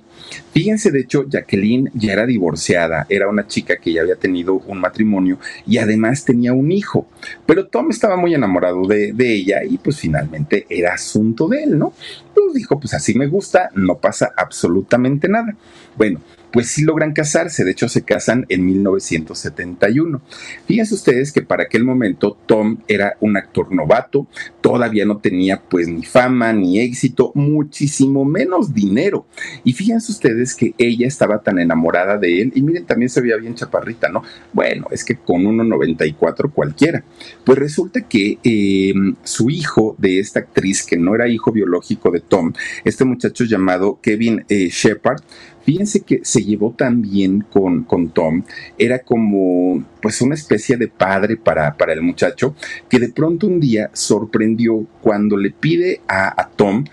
Fíjense, 0.53 0.91
de 0.91 1.01
hecho, 1.01 1.29
Jacqueline 1.29 1.91
ya 1.95 2.13
era 2.13 2.27
divorciada, 2.27 3.07
era 3.09 3.29
una 3.29 3.47
chica 3.47 3.77
que 3.77 3.93
ya 3.93 4.03
había 4.03 4.17
tenido 4.17 4.55
un 4.55 4.81
matrimonio 4.81 5.39
y 5.67 5.79
además 5.79 6.25
tenía 6.25 6.53
un 6.53 6.73
hijo, 6.73 7.07
pero 7.45 7.67
Tom 7.67 7.91
estaba 7.91 8.17
muy 8.17 8.35
enamorado 8.35 8.87
de, 8.87 9.13
de 9.13 9.35
ella 9.35 9.65
y 9.65 9.79
pues 9.79 9.99
finalmente 9.99 10.67
era 10.69 10.95
asunto 10.95 11.49
de 11.49 11.65
él, 11.65 11.79
¿no? 11.79 11.93
Pues 12.35 12.55
dijo, 12.55 12.79
pues 12.81 12.95
así 12.95 13.15
me 13.15 13.27
gusta, 13.27 13.71
no 13.75 13.99
pasa 13.99 14.33
absolutamente 14.37 15.29
nada. 15.29 15.55
Bueno, 15.97 16.21
pues 16.57 16.69
sí 16.69 16.85
logran 16.85 17.13
casarse, 17.13 17.65
de 17.65 17.73
hecho 17.73 17.87
se 17.87 18.01
casan 18.01 18.47
en 18.49 18.65
1971. 18.65 20.23
Fíjense 20.67 20.95
ustedes 20.95 21.31
que 21.31 21.43
para 21.43 21.65
aquel 21.65 21.85
momento 21.85 22.35
Tom 22.47 22.79
era 22.89 23.19
un 23.21 23.37
actor 23.37 23.75
novato, 23.75 24.27
todavía 24.63 25.05
no 25.05 25.19
tenía 25.19 25.61
pues 25.61 25.87
ni 25.87 26.03
fama 26.03 26.55
ni 26.55 26.81
éxito, 26.81 27.31
muchísimo 27.35 28.25
menos 28.25 28.73
dinero. 28.73 29.27
Y 29.65 29.75
fíjense 29.75 30.11
ustedes 30.11 30.55
que 30.55 30.75
ella 30.79 31.07
estaba 31.07 31.43
tan 31.43 31.59
enamorada 31.59 32.17
de 32.17 32.41
él 32.41 32.53
y 32.55 32.63
miren, 32.63 32.87
también 32.87 33.11
se 33.11 33.21
veía 33.21 33.37
bien 33.37 33.55
chaparrita, 33.55 34.09
¿no? 34.09 34.23
Bueno, 34.55 34.87
es 34.91 35.05
que 35.05 35.17
con 35.17 35.43
1,94 35.43 36.51
cualquiera. 36.55 37.05
Pues 37.45 37.59
resulta 37.59 38.09
que 38.09 38.39
em, 38.43 39.15
su 39.25 39.51
hijo 39.51 39.95
de 39.99 40.21
esta 40.21 40.41
actriz, 40.41 40.87
que 40.87 40.97
no 40.97 41.15
era 41.15 41.29
hijo 41.29 41.53
biológico 41.53 42.11
de 42.11 42.21
Tom, 42.21 42.55
este 42.83 43.05
muchacho 43.05 43.45
llamado 43.45 43.99
Kevin 44.01 44.47
eh, 44.49 44.71
Shepard, 44.71 45.21
Fíjense 45.67 46.03
que 46.03 46.21
se 46.23 46.45
llevó 46.45 46.71
tan 46.79 47.03
bien 47.03 47.41
con, 47.41 47.83
con 47.83 48.11
Tom, 48.11 48.45
era 48.79 49.01
como 49.01 49.85
pues 50.01 50.21
una 50.21 50.37
especie 50.37 50.77
de 50.77 50.87
padre 50.87 51.37
para, 51.37 51.77
para 51.77 51.93
el 51.93 52.03
muchacho, 52.03 52.55
que 52.89 53.01
de 53.01 53.09
pronto 53.09 53.49
un 53.49 53.59
día 53.59 53.91
sorprendió 53.93 54.87
cuando 55.03 55.37
le 55.37 55.51
pide 55.51 56.03
a, 56.07 56.41
a 56.41 56.49
Tom 56.51 56.85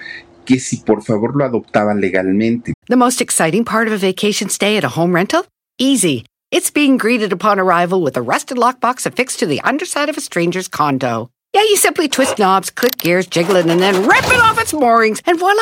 que 0.43 0.59
si 0.59 0.77
por 0.77 1.03
favor 1.03 1.35
lo 1.35 1.45
adoptaba 1.45 1.93
legalmente. 1.93 2.73
The 2.87 2.95
most 2.95 3.21
exciting 3.21 3.63
part 3.63 3.87
of 3.87 3.93
a 3.93 3.97
vacation 3.97 4.49
stay 4.49 4.75
at 4.75 4.83
a 4.83 4.99
home 4.99 5.13
rental? 5.13 5.45
Easy. 5.77 6.25
It's 6.49 6.71
being 6.71 6.97
greeted 6.97 7.31
upon 7.31 7.59
arrival 7.59 8.01
with 8.01 8.17
a 8.17 8.23
rusted 8.23 8.57
lockbox 8.57 9.05
affixed 9.05 9.37
to 9.39 9.45
the 9.45 9.61
underside 9.61 10.09
of 10.09 10.17
a 10.17 10.21
stranger's 10.21 10.67
condo. 10.67 11.29
Yeah, 11.53 11.61
you 11.61 11.77
simply 11.77 12.07
twist 12.07 12.39
knobs, 12.39 12.71
click 12.71 12.97
gears, 12.97 13.27
jiggle 13.27 13.55
it, 13.57 13.67
and 13.67 13.79
then 13.79 14.07
rip 14.07 14.25
it 14.25 14.41
off 14.41 14.59
its 14.59 14.73
moorings, 14.73 15.21
and 15.27 15.37
voila! 15.37 15.61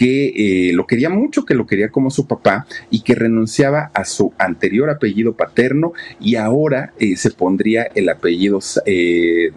Que 0.00 0.70
eh, 0.70 0.72
lo 0.72 0.86
quería 0.86 1.10
mucho, 1.10 1.44
que 1.44 1.52
lo 1.52 1.66
quería 1.66 1.90
como 1.90 2.10
su 2.10 2.26
papá 2.26 2.66
y 2.88 3.02
que 3.02 3.14
renunciaba 3.14 3.90
a 3.92 4.06
su 4.06 4.32
anterior 4.38 4.88
apellido 4.88 5.34
paterno 5.34 5.92
y 6.18 6.36
ahora 6.36 6.94
eh, 6.98 7.18
se 7.18 7.30
pondría 7.30 7.82
el 7.94 8.08
apellido 8.08 8.60
eh, 8.86 9.52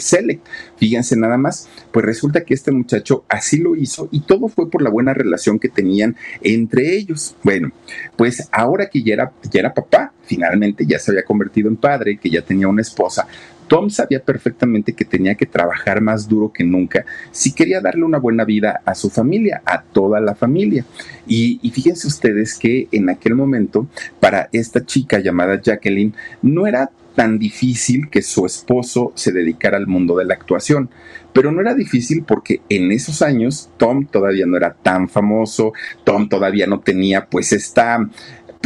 Select. 0.00 0.44
Fíjense 0.76 1.16
nada 1.16 1.36
más, 1.36 1.68
pues 1.92 2.04
resulta 2.04 2.44
que 2.44 2.52
este 2.52 2.72
muchacho 2.72 3.24
así 3.28 3.58
lo 3.58 3.76
hizo 3.76 4.08
y 4.10 4.22
todo 4.22 4.48
fue 4.48 4.68
por 4.68 4.82
la 4.82 4.90
buena 4.90 5.14
relación 5.14 5.60
que 5.60 5.68
tenían 5.68 6.16
entre 6.42 6.96
ellos. 6.96 7.36
Bueno, 7.44 7.70
pues 8.16 8.48
ahora 8.50 8.90
que 8.90 9.04
ya 9.04 9.14
era, 9.14 9.32
ya 9.52 9.60
era 9.60 9.72
papá, 9.72 10.12
finalmente 10.24 10.84
ya 10.84 10.98
se 10.98 11.12
había 11.12 11.22
convertido 11.22 11.68
en 11.68 11.76
padre, 11.76 12.18
que 12.18 12.28
ya 12.28 12.42
tenía 12.42 12.66
una 12.66 12.82
esposa, 12.82 13.28
Tom 13.68 13.90
sabía 13.90 14.22
perfectamente 14.22 14.92
que 14.92 15.04
tenía 15.04 15.34
que 15.34 15.46
trabajar 15.46 16.00
más 16.00 16.28
duro 16.28 16.52
que 16.52 16.64
nunca 16.64 17.04
si 17.32 17.52
quería 17.52 17.80
darle 17.80 18.04
una 18.04 18.18
buena 18.18 18.44
vida 18.44 18.80
a 18.84 18.94
su 18.94 19.10
familia, 19.10 19.62
a 19.64 19.82
toda 19.82 20.20
la 20.20 20.34
familia. 20.34 20.84
Y, 21.26 21.58
fíjense 21.70 22.06
ustedes 22.06 22.58
que 22.58 22.88
en 22.92 23.08
aquel 23.08 23.34
momento, 23.34 23.88
para 24.20 24.48
esta 24.52 24.84
chica 24.84 25.18
llamada 25.18 25.60
Jacqueline, 25.60 26.14
no 26.42 26.66
era 26.66 26.90
tan 27.14 27.38
difícil 27.38 28.08
que 28.10 28.22
su 28.22 28.46
esposo 28.46 29.12
se 29.14 29.32
dedicara 29.32 29.78
al 29.78 29.86
mundo 29.86 30.16
de 30.16 30.26
la 30.26 30.34
actuación. 30.34 30.90
Pero 31.32 31.50
no 31.50 31.60
era 31.60 31.74
difícil 31.74 32.24
porque 32.26 32.60
en 32.68 32.92
esos 32.92 33.22
años 33.22 33.70
Tom 33.76 34.06
todavía 34.06 34.46
no 34.46 34.56
era 34.56 34.74
tan 34.74 35.08
famoso, 35.08 35.72
Tom 36.04 36.28
todavía 36.28 36.66
no 36.66 36.80
tenía 36.80 37.26
pues 37.26 37.52
esta 37.52 38.08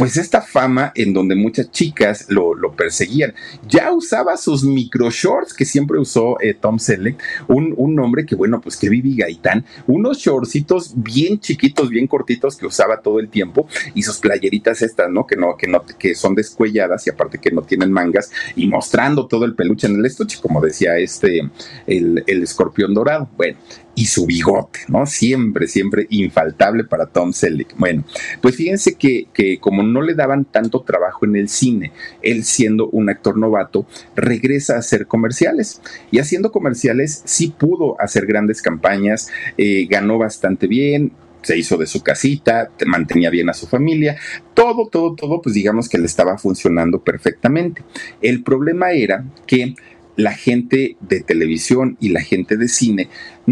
pues 0.01 0.17
esta 0.17 0.41
fama 0.41 0.91
en 0.95 1.13
donde 1.13 1.35
muchas 1.35 1.69
chicas 1.69 2.25
lo, 2.27 2.55
perseguían. 2.75 3.35
Ya 3.67 3.91
usaba 3.91 4.35
sus 4.35 4.63
micro 4.63 5.11
shorts 5.11 5.53
que 5.53 5.63
siempre 5.63 5.99
usó 5.99 6.41
eh, 6.41 6.55
Tom 6.55 6.79
Selleck, 6.79 7.21
un, 7.47 7.75
un 7.77 7.93
nombre 7.93 8.25
que 8.25 8.33
bueno, 8.33 8.59
pues 8.61 8.77
que 8.77 8.89
Vivi 8.89 9.15
Gaitán, 9.15 9.63
unos 9.85 10.17
shortcitos 10.17 10.93
bien 10.95 11.39
chiquitos, 11.39 11.91
bien 11.91 12.07
cortitos 12.07 12.55
que 12.55 12.65
usaba 12.65 13.01
todo 13.01 13.19
el 13.19 13.29
tiempo 13.29 13.67
y 13.93 14.01
sus 14.01 14.17
playeritas 14.17 14.81
estas, 14.81 15.11
¿no? 15.11 15.27
Que 15.27 15.35
no, 15.35 15.55
que 15.55 15.67
no, 15.67 15.85
que 15.85 16.15
son 16.15 16.33
descuelladas 16.33 17.05
y 17.05 17.11
aparte 17.11 17.37
que 17.37 17.51
no 17.51 17.61
tienen 17.61 17.91
mangas 17.91 18.31
y 18.55 18.65
mostrando 18.65 19.27
todo 19.27 19.45
el 19.45 19.53
peluche 19.53 19.85
en 19.85 19.97
el 19.97 20.05
estuche, 20.07 20.39
como 20.41 20.61
decía 20.61 20.97
este, 20.97 21.47
el, 21.85 22.23
el 22.25 22.41
escorpión 22.41 22.95
dorado. 22.95 23.29
Bueno, 23.37 23.59
y 24.01 24.05
su 24.05 24.25
bigote, 24.25 24.79
¿no? 24.87 25.05
Siempre, 25.05 25.67
siempre 25.67 26.07
infaltable 26.09 26.85
para 26.85 27.05
Tom 27.05 27.33
Selleck. 27.33 27.77
Bueno, 27.77 28.03
pues 28.41 28.55
fíjense 28.55 28.95
que, 28.95 29.27
que, 29.31 29.59
como 29.59 29.83
no 29.83 30.01
le 30.01 30.15
daban 30.15 30.43
tanto 30.43 30.81
trabajo 30.81 31.23
en 31.23 31.35
el 31.35 31.49
cine, 31.49 31.91
él 32.23 32.43
siendo 32.43 32.87
un 32.87 33.11
actor 33.11 33.37
novato, 33.37 33.85
regresa 34.15 34.73
a 34.73 34.79
hacer 34.79 35.05
comerciales. 35.05 35.81
Y 36.09 36.17
haciendo 36.17 36.51
comerciales 36.51 37.21
sí 37.25 37.53
pudo 37.55 37.95
hacer 38.01 38.25
grandes 38.25 38.63
campañas, 38.63 39.29
eh, 39.59 39.85
ganó 39.87 40.17
bastante 40.17 40.65
bien, 40.65 41.11
se 41.43 41.59
hizo 41.59 41.77
de 41.77 41.85
su 41.85 42.01
casita, 42.01 42.71
mantenía 42.87 43.29
bien 43.29 43.51
a 43.51 43.53
su 43.53 43.67
familia, 43.67 44.17
todo, 44.55 44.87
todo, 44.87 45.13
todo, 45.13 45.43
pues 45.43 45.53
digamos 45.53 45.89
que 45.89 45.99
le 45.99 46.07
estaba 46.07 46.39
funcionando 46.39 47.03
perfectamente. 47.03 47.83
El 48.19 48.41
problema 48.41 48.93
era 48.93 49.25
que 49.45 49.75
la 50.15 50.33
gente 50.33 50.97
de 50.99 51.21
televisión 51.21 51.97
y 51.99 52.09
la 52.09 52.21
gente 52.21 52.57
de 52.57 52.67
cine 52.67 53.09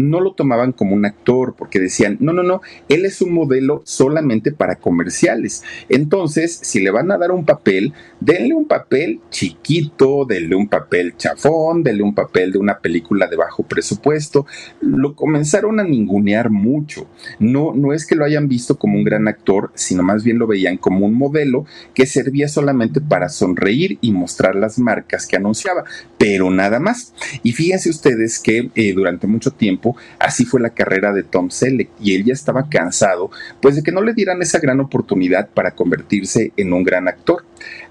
no 0.08 0.20
lo 0.20 0.32
tomaban 0.32 0.72
como 0.72 0.94
un 0.94 1.04
actor 1.04 1.54
porque 1.56 1.80
decían, 1.80 2.16
no, 2.20 2.32
no, 2.32 2.42
no, 2.42 2.60
él 2.88 3.04
es 3.04 3.20
un 3.22 3.32
modelo 3.32 3.82
solamente 3.84 4.52
para 4.52 4.76
comerciales. 4.76 5.62
Entonces, 5.88 6.58
si 6.62 6.80
le 6.80 6.90
van 6.90 7.10
a 7.10 7.18
dar 7.18 7.32
un 7.32 7.44
papel, 7.44 7.92
denle 8.20 8.54
un 8.54 8.66
papel 8.66 9.20
chiquito, 9.30 10.24
denle 10.24 10.56
un 10.56 10.68
papel 10.68 11.16
chafón, 11.16 11.82
denle 11.82 12.02
un 12.02 12.14
papel 12.14 12.52
de 12.52 12.58
una 12.58 12.78
película 12.78 13.26
de 13.26 13.36
bajo 13.36 13.62
presupuesto. 13.62 14.46
Lo 14.80 15.14
comenzaron 15.14 15.80
a 15.80 15.84
ningunear 15.84 16.50
mucho. 16.50 17.06
No, 17.38 17.72
no 17.74 17.92
es 17.92 18.06
que 18.06 18.14
lo 18.14 18.24
hayan 18.24 18.48
visto 18.48 18.78
como 18.78 18.96
un 18.96 19.04
gran 19.04 19.28
actor, 19.28 19.72
sino 19.74 20.02
más 20.02 20.24
bien 20.24 20.38
lo 20.38 20.46
veían 20.46 20.76
como 20.76 21.06
un 21.06 21.14
modelo 21.14 21.64
que 21.94 22.06
servía 22.06 22.48
solamente 22.48 23.00
para 23.00 23.28
sonreír 23.28 23.98
y 24.00 24.12
mostrar 24.12 24.56
las 24.56 24.78
marcas 24.78 25.26
que 25.26 25.36
anunciaba, 25.36 25.84
pero 26.18 26.50
nada 26.50 26.80
más. 26.80 27.14
Y 27.42 27.52
fíjense 27.52 27.90
ustedes 27.90 28.38
que 28.38 28.70
eh, 28.74 28.92
durante 28.92 29.26
mucho 29.26 29.50
así 30.18 30.44
fue 30.44 30.60
la 30.60 30.70
carrera 30.70 31.12
de 31.12 31.22
Tom 31.22 31.50
Selleck 31.50 31.90
y 32.00 32.14
él 32.14 32.24
ya 32.24 32.32
estaba 32.32 32.68
cansado 32.68 33.30
pues 33.60 33.76
de 33.76 33.82
que 33.82 33.92
no 33.92 34.02
le 34.02 34.14
dieran 34.14 34.42
esa 34.42 34.58
gran 34.58 34.80
oportunidad 34.80 35.48
para 35.50 35.72
convertirse 35.72 36.52
en 36.56 36.72
un 36.72 36.82
gran 36.82 37.08
actor 37.08 37.44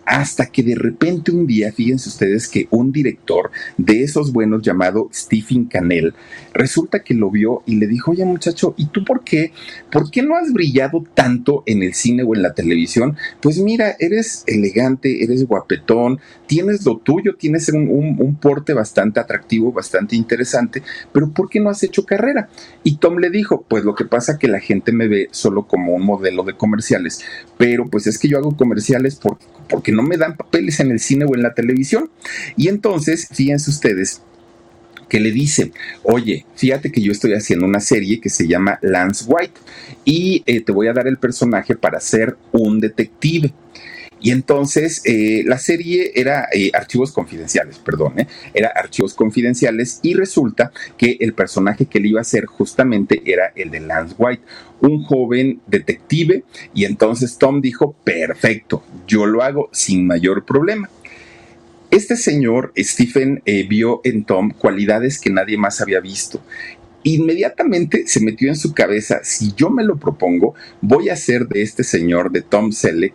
hasta 0.05 0.47
que 0.47 0.63
de 0.63 0.73
repente 0.73 1.31
un 1.31 1.45
día, 1.45 1.71
fíjense 1.71 2.09
ustedes 2.09 2.47
que 2.47 2.67
un 2.71 2.91
director 2.91 3.51
de 3.77 4.03
esos 4.03 4.33
buenos 4.33 4.63
llamado 4.63 5.07
Stephen 5.13 5.65
Canell, 5.65 6.15
resulta 6.53 7.03
que 7.03 7.13
lo 7.13 7.29
vio 7.29 7.61
y 7.67 7.75
le 7.75 7.85
dijo, 7.85 8.11
oye 8.11 8.25
muchacho, 8.25 8.73
¿y 8.75 8.87
tú 8.87 9.05
por 9.05 9.23
qué? 9.23 9.53
¿Por 9.91 10.09
qué 10.09 10.23
no 10.23 10.35
has 10.35 10.51
brillado 10.51 11.03
tanto 11.13 11.63
en 11.67 11.83
el 11.83 11.93
cine 11.93 12.23
o 12.23 12.35
en 12.35 12.41
la 12.41 12.53
televisión? 12.53 13.17
Pues 13.39 13.59
mira, 13.59 13.95
eres 13.99 14.43
elegante, 14.47 15.23
eres 15.23 15.45
guapetón, 15.45 16.19
tienes 16.47 16.85
lo 16.85 16.97
tuyo, 16.97 17.35
tienes 17.37 17.69
un, 17.69 18.37
porte 18.41 18.73
bastante 18.73 19.19
atractivo, 19.19 19.71
bastante 19.71 20.15
interesante, 20.15 20.81
pero 21.11 21.29
¿por 21.29 21.49
qué 21.49 21.59
no 21.59 21.69
has 21.69 21.83
hecho 21.83 22.05
carrera? 22.05 22.49
Y 22.83 22.97
Tom 22.97 23.17
le 23.17 23.29
dijo, 23.29 23.63
pues 23.67 23.83
lo 23.83 23.93
que 23.93 24.05
pasa 24.05 24.39
que 24.39 24.47
la 24.47 24.59
gente 24.59 24.91
me 24.91 25.07
ve 25.07 25.27
solo 25.31 25.67
como 25.67 25.93
un 25.93 26.03
modelo 26.03 26.43
de 26.43 26.53
comerciales, 26.53 27.21
pero 27.57 27.87
pues 27.89 28.07
es 28.07 28.17
que 28.17 28.27
yo 28.27 28.37
hago 28.37 28.55
comerciales 28.57 29.15
porque 29.15 29.45
porque 29.69 29.91
no 29.91 30.03
me 30.03 30.17
dan 30.17 30.35
papeles 30.35 30.79
en 30.79 30.91
el 30.91 30.99
cine 30.99 31.25
o 31.25 31.35
en 31.35 31.43
la 31.43 31.53
televisión. 31.53 32.09
Y 32.57 32.67
entonces, 32.67 33.27
fíjense 33.31 33.69
ustedes, 33.69 34.21
que 35.09 35.19
le 35.19 35.31
dice, 35.31 35.73
oye, 36.03 36.45
fíjate 36.55 36.91
que 36.91 37.01
yo 37.01 37.11
estoy 37.11 37.33
haciendo 37.33 37.65
una 37.65 37.81
serie 37.81 38.21
que 38.21 38.29
se 38.29 38.47
llama 38.47 38.79
Lance 38.81 39.25
White 39.27 39.59
y 40.05 40.43
eh, 40.45 40.61
te 40.61 40.71
voy 40.71 40.87
a 40.87 40.93
dar 40.93 41.07
el 41.07 41.17
personaje 41.17 41.75
para 41.75 41.99
ser 41.99 42.37
un 42.51 42.79
detective. 42.79 43.51
Y 44.21 44.31
entonces 44.31 45.01
eh, 45.05 45.43
la 45.45 45.57
serie 45.57 46.11
era 46.15 46.47
eh, 46.51 46.71
archivos 46.73 47.11
confidenciales, 47.11 47.79
perdón, 47.79 48.19
eh, 48.19 48.27
era 48.53 48.69
archivos 48.75 49.13
confidenciales 49.13 49.99
y 50.03 50.13
resulta 50.13 50.71
que 50.97 51.17
el 51.21 51.33
personaje 51.33 51.85
que 51.85 51.99
le 51.99 52.09
iba 52.09 52.19
a 52.19 52.21
hacer 52.21 52.45
justamente 52.45 53.21
era 53.25 53.53
el 53.55 53.71
de 53.71 53.79
Lance 53.79 54.15
White, 54.17 54.43
un 54.81 55.03
joven 55.03 55.61
detective. 55.67 56.43
Y 56.73 56.85
entonces 56.85 57.37
Tom 57.37 57.61
dijo, 57.61 57.95
perfecto, 58.03 58.83
yo 59.07 59.25
lo 59.25 59.41
hago 59.41 59.69
sin 59.71 60.05
mayor 60.05 60.45
problema. 60.45 60.89
Este 61.91 62.15
señor, 62.17 62.71
Stephen, 62.77 63.41
vio 63.67 64.01
en 64.03 64.23
Tom 64.23 64.51
cualidades 64.51 65.19
que 65.19 65.31
nadie 65.31 65.57
más 65.57 65.81
había 65.81 65.99
visto. 65.99 66.39
Inmediatamente 67.03 68.03
se 68.05 68.19
metió 68.19 68.49
en 68.49 68.57
su 68.57 68.73
cabeza, 68.73 69.21
si 69.23 69.53
yo 69.55 69.69
me 69.69 69.83
lo 69.83 69.97
propongo, 69.97 70.53
voy 70.81 71.09
a 71.09 71.13
hacer 71.13 71.47
de 71.47 71.61
este 71.61 71.83
señor, 71.83 72.31
de 72.31 72.41
Tom 72.41 72.71
Selleck, 72.71 73.13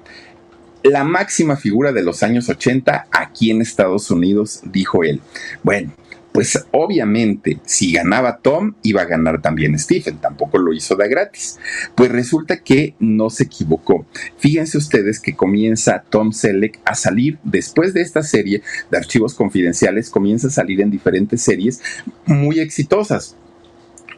la 0.85 1.03
máxima 1.03 1.57
figura 1.57 1.93
de 1.93 2.03
los 2.03 2.23
años 2.23 2.49
80 2.49 3.07
aquí 3.11 3.51
en 3.51 3.63
Estados 3.63 4.11
Unidos, 4.11 4.61
dijo 4.65 5.03
él. 5.03 5.21
Bueno, 5.63 5.93
pues 6.31 6.67
obviamente 6.73 7.59
si 7.65 7.93
ganaba 7.93 8.39
Tom, 8.39 8.75
iba 8.83 9.03
a 9.03 9.07
ganar 9.07 9.41
también 9.41 9.79
Stephen, 9.79 10.19
tampoco 10.19 10.59
lo 10.59 10.75
hizo 10.75 10.95
de 10.95 11.09
gratis. 11.09 11.59
Pues 11.95 12.13
resulta 12.13 12.61
que 12.63 12.95
no 12.99 13.31
se 13.31 13.45
equivocó. 13.45 14.05
Fíjense 14.37 14.77
ustedes 14.77 15.21
que 15.21 15.35
comienza 15.35 16.05
Tom 16.11 16.33
Selleck 16.33 16.79
a 16.85 16.95
salir 16.95 17.39
después 17.45 17.95
de 17.95 18.03
esta 18.03 18.23
serie 18.23 18.63
de 18.91 18.99
archivos 18.99 19.35
confidenciales, 19.35 20.11
comienza 20.11 20.49
a 20.49 20.51
salir 20.51 20.83
en 20.83 20.91
diferentes 20.91 21.41
series 21.41 21.81
muy 22.27 22.61
exitosas. 22.61 23.37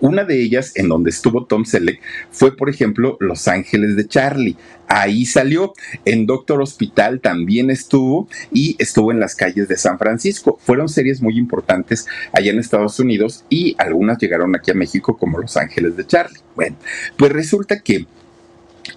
Una 0.01 0.25
de 0.25 0.43
ellas, 0.43 0.73
en 0.77 0.89
donde 0.89 1.11
estuvo 1.11 1.47
Tom 1.47 1.65
Selleck, 1.65 2.01
fue, 2.31 2.57
por 2.57 2.69
ejemplo, 2.69 3.17
Los 3.21 3.49
Ángeles 3.49 3.97
de 3.97 4.07
Charlie. 4.07 4.57
Ahí 4.89 5.27
salió. 5.27 5.73
En 6.05 6.27
Doctor 6.27 6.61
Hospital 6.63 7.21
también 7.21 7.71
estuvo 7.71 8.29
y 8.53 8.77
estuvo 8.79 9.11
en 9.11 9.21
las 9.21 9.35
calles 9.35 9.69
de 9.69 9.77
San 9.77 9.99
Francisco. 9.99 10.59
Fueron 10.61 10.89
series 10.89 11.21
muy 11.23 11.39
importantes 11.39 12.07
allá 12.33 12.51
en 12.51 12.59
Estados 12.59 12.99
Unidos 13.01 13.45
y 13.49 13.75
algunas 13.79 14.19
llegaron 14.19 14.55
aquí 14.55 14.71
a 14.71 14.75
México 14.75 15.17
como 15.17 15.39
Los 15.39 15.57
Ángeles 15.57 15.97
de 15.97 16.07
Charlie. 16.07 16.41
Bueno, 16.55 16.77
pues 17.17 17.33
resulta 17.33 17.81
que 17.81 18.07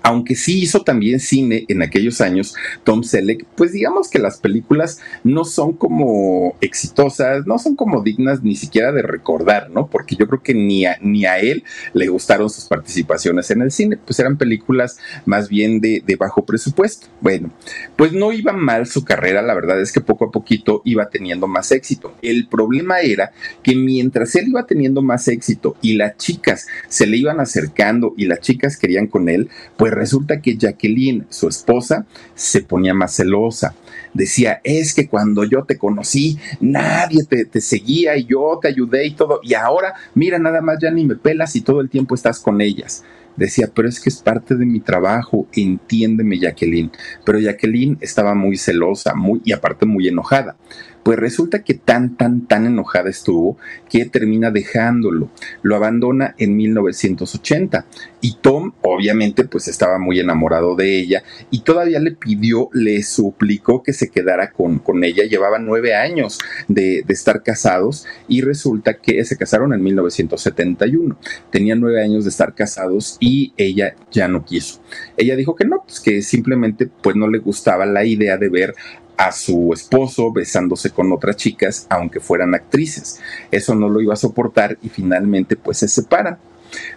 aunque 0.04 0.36
sí 0.36 0.62
hizo 0.62 0.82
también 0.82 1.20
cine 1.20 1.66
en 1.68 1.82
aquellos 1.82 2.22
años, 2.22 2.56
Tom 2.84 3.04
Selleck, 3.04 3.46
pues 3.56 3.72
digamos 3.72 4.10
que 4.10 4.20
las 4.20 4.38
películas 4.38 5.00
no 5.24 5.46
son 5.46 5.74
como 5.74 6.56
exitosas, 6.62 7.46
no 7.46 7.60
son 7.60 7.76
como 7.76 8.02
dignas 8.02 8.44
ni 8.44 8.56
siquiera 8.56 8.92
de 8.92 9.02
recordar, 9.02 9.70
¿no? 9.70 9.88
Porque 9.88 10.16
yo 10.16 10.28
creo 10.28 10.42
que 10.42 10.54
ni 10.54 10.86
a, 10.86 10.98
ni 11.02 11.26
a 11.26 11.40
él 11.40 11.64
le 11.94 12.08
gustaron 12.08 12.50
sus 12.50 12.66
participaciones 12.66 13.52
en 13.52 13.62
el 13.62 13.72
cine, 13.72 13.98
pues 13.98 14.20
eran 14.20 14.38
películas 14.38 15.00
más 15.26 15.50
bien 15.50 15.80
de, 15.80 16.04
bajo 16.20 16.46
presupuesto. 16.46 17.08
Bueno, 17.22 17.52
pues 17.96 18.12
no 18.12 18.34
iba 18.34 18.52
mal 18.52 18.88
su 18.88 19.06
carrera, 19.06 19.42
la 19.42 19.54
verdad 19.54 19.80
es 19.80 19.92
que 19.92 20.02
poco 20.02 20.26
a 20.26 20.32
poquito 20.32 20.82
iba 20.84 21.10
teniendo 21.10 21.48
más 21.48 21.72
éxito. 21.72 22.14
El 22.22 22.48
problema 22.48 23.00
era 23.00 23.32
que 23.64 23.76
mientras 23.76 24.36
él 24.36 24.50
iba 24.50 24.66
teniendo 24.66 25.02
más 25.02 25.28
éxito 25.28 25.78
y 25.82 25.94
las 25.94 26.18
chicas 26.18 26.68
se 26.88 27.08
le 27.08 27.18
iban 27.18 27.40
acercando 27.40 28.14
y 28.18 28.26
las 28.26 28.42
chicas 28.42 28.78
querían 28.78 29.08
con 29.08 29.30
él, 29.30 29.50
pues 29.80 29.94
resulta 29.94 30.42
que 30.42 30.58
Jacqueline, 30.58 31.26
su 31.30 31.48
esposa, 31.48 32.06
se 32.36 32.62
ponía 32.62 32.94
más 32.94 33.16
celosa. 33.16 33.76
Decía, 34.14 34.60
es 34.66 34.94
que 34.94 35.08
cuando 35.08 35.46
yo 35.46 35.64
te 35.64 35.78
conocí, 35.78 36.38
nadie 36.60 37.24
te, 37.24 37.62
seguía 37.62 38.18
y 38.18 38.26
yo 38.26 38.60
te 38.62 38.68
ayudé 38.68 39.08
y 39.08 39.12
todo. 39.12 39.40
Y 39.42 39.54
ahora, 39.54 39.94
mira, 40.16 40.38
nada 40.38 40.60
más 40.60 40.80
ya 40.82 40.92
ni 40.92 41.06
me 41.06 41.16
pelas 41.16 41.56
y 41.56 41.62
todo 41.62 41.80
el 41.80 41.90
tiempo 41.90 42.14
estás 42.14 42.42
con 42.42 42.60
ellas. 42.60 43.06
Decía, 43.38 43.72
pero 43.74 43.88
es 43.88 44.02
que 44.02 44.10
es 44.10 44.18
parte 44.18 44.56
de 44.56 44.66
mi 44.66 44.82
trabajo, 44.82 45.48
entiéndeme 45.54 46.38
Jacqueline. 46.40 46.92
Pero 47.24 47.40
Jacqueline 47.40 47.98
estaba 48.02 48.36
muy 48.36 48.58
celosa, 48.58 49.16
muy, 49.16 49.40
y 49.46 49.54
aparte 49.54 49.86
muy 49.86 50.10
enojada. 50.10 50.58
Pues 51.04 51.18
resulta 51.18 51.64
que 51.64 51.74
tan, 51.74 52.16
tan, 52.16 52.48
tan 52.48 52.66
enojada 52.66 53.10
estuvo 53.10 53.58
que 53.90 54.06
termina 54.06 54.52
dejándolo. 54.52 55.30
Lo 55.62 55.76
abandona 55.76 56.36
en 56.38 56.56
1980 56.56 57.86
y 58.22 58.38
Tom 58.42 58.74
obviamente 58.82 59.46
pues 59.46 59.68
estaba 59.68 59.98
muy 59.98 60.20
enamorado 60.20 60.76
de 60.76 61.00
ella 61.00 61.24
y 61.52 61.62
todavía 61.62 62.00
le 62.00 62.12
pidió, 62.12 62.70
le 62.74 63.02
suplicó 63.04 63.82
que 63.84 63.94
se 63.94 64.10
quedara 64.10 64.52
con, 64.52 64.80
con 64.80 65.04
ella. 65.04 65.24
Llevaban 65.24 65.66
nueve 65.66 65.96
años 65.96 66.40
de, 66.68 67.04
de 67.06 67.14
estar 67.14 67.44
casados 67.44 68.06
y 68.28 68.42
resulta 68.42 68.96
que 68.96 69.24
se 69.26 69.38
casaron 69.38 69.74
en 69.74 69.82
1971. 69.82 71.18
Tenían 71.50 71.80
nueve 71.80 72.04
años 72.04 72.24
de 72.24 72.30
estar 72.30 72.54
casados 72.54 73.18
y 73.20 73.54
ella 73.58 73.96
ya 74.12 74.28
no 74.28 74.46
quiso. 74.46 74.82
Ella 75.18 75.36
dijo 75.36 75.56
que 75.56 75.66
no, 75.66 75.84
pues 75.86 76.00
que 76.00 76.22
simplemente 76.22 76.88
pues 76.88 77.16
no 77.16 77.28
le 77.28 77.40
gustaba 77.40 77.86
la 77.86 78.06
idea 78.06 78.38
de 78.38 78.50
ver 78.50 78.76
a 79.20 79.34
su 79.34 79.74
esposo 79.74 80.32
besándose 80.32 80.92
con 80.92 81.12
otras 81.12 81.36
chicas, 81.36 81.86
aunque 81.90 82.22
fueran 82.22 82.56
actrices. 82.56 83.20
Eso 83.52 83.76
no 83.76 83.90
lo 83.90 84.00
iba 84.00 84.14
a 84.14 84.18
soportar 84.18 84.78
y 84.82 84.88
finalmente 84.88 85.58
pues 85.58 85.80
se 85.80 85.90
separan. 85.90 86.38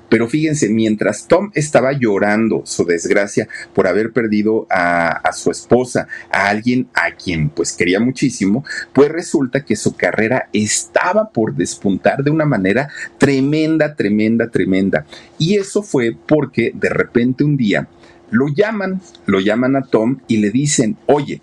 Pero 0.09 0.29
fíjense, 0.29 0.69
mientras 0.69 1.27
Tom 1.27 1.51
estaba 1.55 1.93
llorando 1.93 2.63
su 2.65 2.85
desgracia 2.85 3.49
por 3.75 3.89
haber 3.89 4.13
perdido 4.13 4.69
a, 4.71 5.09
a, 5.09 5.33
su 5.33 5.51
esposa, 5.51 6.07
a 6.31 6.49
alguien 6.49 6.87
a 6.95 7.11
quien 7.17 7.49
pues 7.49 7.73
quería 7.73 7.99
muchísimo, 7.99 8.65
pues 8.93 9.09
resulta 9.09 9.65
que 9.65 9.75
su 9.75 9.97
carrera 9.97 10.49
estaba 10.53 11.31
por 11.31 11.57
despuntar 11.57 12.23
de 12.23 12.31
una 12.31 12.45
manera 12.45 12.89
tremenda, 13.19 13.97
tremenda, 13.97 14.49
tremenda. 14.49 15.07
Y 15.39 15.57
eso 15.57 15.83
fue 15.83 16.17
porque 16.29 16.71
de 16.73 16.91
repente 16.91 17.43
un 17.43 17.57
día 17.57 17.89
lo 18.31 18.47
llaman, 18.47 19.01
lo 19.27 19.41
llaman 19.41 19.75
a 19.75 19.83
Tom 19.83 20.21
y 20.29 20.37
le 20.37 20.51
dicen, 20.51 20.97
oye, 21.07 21.43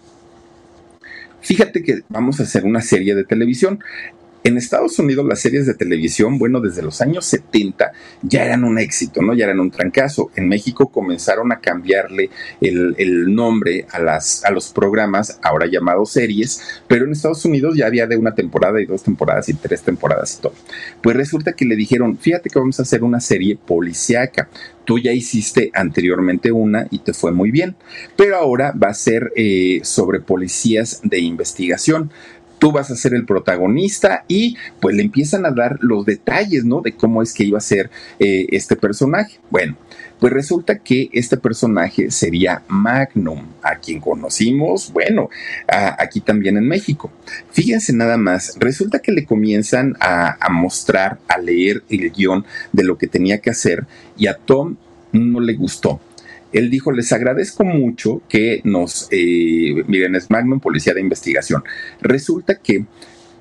Fíjate 1.41 1.83
que 1.83 2.01
vamos 2.09 2.39
a 2.39 2.43
hacer 2.43 2.65
una 2.65 2.81
serie 2.81 3.15
de 3.15 3.23
televisión. 3.23 3.79
En 4.41 4.57
Estados 4.57 4.97
Unidos 4.99 5.25
las 5.25 5.41
series 5.41 5.65
de 5.65 5.73
televisión, 5.73 6.39
bueno, 6.39 6.61
desde 6.61 6.81
los 6.81 7.01
años 7.01 7.25
70 7.25 7.91
ya 8.21 8.45
eran 8.45 8.63
un 8.63 8.79
éxito, 8.79 9.21
¿no? 9.21 9.33
Ya 9.33 9.45
eran 9.45 9.59
un 9.59 9.69
trancazo. 9.69 10.31
En 10.35 10.47
México 10.47 10.89
comenzaron 10.89 11.51
a 11.51 11.59
cambiarle 11.59 12.29
el, 12.61 13.35
nombre 13.35 13.85
a, 13.91 13.99
las, 13.99 14.45
a 14.45 14.51
los 14.51 14.69
programas, 14.69 15.39
ahora 15.43 15.65
llamados 15.67 16.11
series, 16.11 16.81
pero 16.87 17.05
en 17.05 17.11
Estados 17.11 17.43
Unidos 17.43 17.75
ya 17.75 17.87
había 17.87 18.07
de 18.07 18.15
una 18.15 18.33
temporada 18.33 18.81
y 18.81 18.85
dos 18.85 19.03
temporadas 19.03 19.49
y 19.49 19.55
tres 19.55 19.81
temporadas 19.81 20.37
y 20.37 20.41
todo. 20.41 20.53
Pues 21.01 21.17
resulta 21.17 21.53
que 21.53 21.65
le 21.65 21.75
dijeron, 21.75 22.17
fíjate 22.17 22.49
que 22.49 22.59
vamos 22.59 22.79
a 22.79 22.83
hacer 22.83 23.03
una 23.03 23.19
serie 23.19 23.57
policíaca 23.57 24.47
tú 24.89 24.97
ya 24.97 25.13
hiciste 25.13 25.69
anteriormente 25.75 26.51
una 26.51 26.87
y 26.89 26.97
te 26.97 27.13
fue 27.13 27.31
muy 27.31 27.51
bien, 27.51 27.75
pero 28.15 28.37
ahora 28.37 28.71
va 28.71 28.87
a 28.87 28.95
ser 28.95 29.31
eh, 29.35 29.81
sobre 29.83 30.19
policías 30.19 31.01
de 31.03 31.19
investigación 31.19 32.09
tú 32.60 32.72
vas 32.72 32.91
a 32.91 32.95
ser 32.95 33.14
el 33.14 33.26
protagonista 33.26 34.26
y 34.28 34.57
pues 34.80 34.95
le 34.95 35.03
empiezan 35.03 35.45
a 35.45 35.51
dar 35.51 35.78
los 35.82 36.05
detalles, 36.05 36.66
¿no? 36.66 36.82
De 36.82 36.93
cómo 36.93 37.24
es 37.24 37.34
que 37.34 37.45
iba 37.45 37.57
a 37.57 37.62
ser 37.62 37.89
eh, 38.20 38.47
este 38.51 38.76
personaje. 38.76 39.39
Bueno, 39.49 39.78
pues 40.20 40.34
resulta 40.34 40.80
que 40.80 41.10
este 41.14 41.38
personaje 41.38 42.12
sería 42.12 42.62
Magnum, 42.68 43.45
a 43.64 43.76
quien 43.76 44.01
conocimos, 44.01 44.91
bueno, 44.91 45.30
aquí 45.68 46.20
también 46.20 46.57
en 46.57 46.68
México. 46.68 47.12
Fíjense 47.51 47.93
nada 47.93 48.18
más, 48.18 48.57
resulta 48.60 48.99
que 48.99 49.14
le 49.14 49.26
comienzan 49.26 49.95
a, 50.01 50.36
mostrar, 50.51 51.20
a 51.28 51.38
leer 51.38 51.84
el 51.89 52.12
guion 52.12 52.45
de 52.74 52.84
lo 52.84 52.97
que 52.97 53.07
tenía 53.07 53.39
que 53.39 53.49
hacer 53.49 53.86
y 54.18 54.28
a 54.28 54.36
Tom 54.36 54.76
no 55.14 55.39
le 55.39 55.53
gustó 55.53 56.01
él 56.52 56.70
dijo, 56.70 56.91
les 56.91 57.12
agradezco 57.12 57.64
mucho 57.64 58.22
que 58.28 58.62
nos, 58.64 59.08
eh, 59.12 59.84
miren, 59.88 60.16
es 60.16 60.30
Magnum, 60.30 60.60
Policía 60.60 60.93
de 60.93 61.02
Investigación. 61.02 61.64
Resulta 62.02 62.56
que 62.56 62.86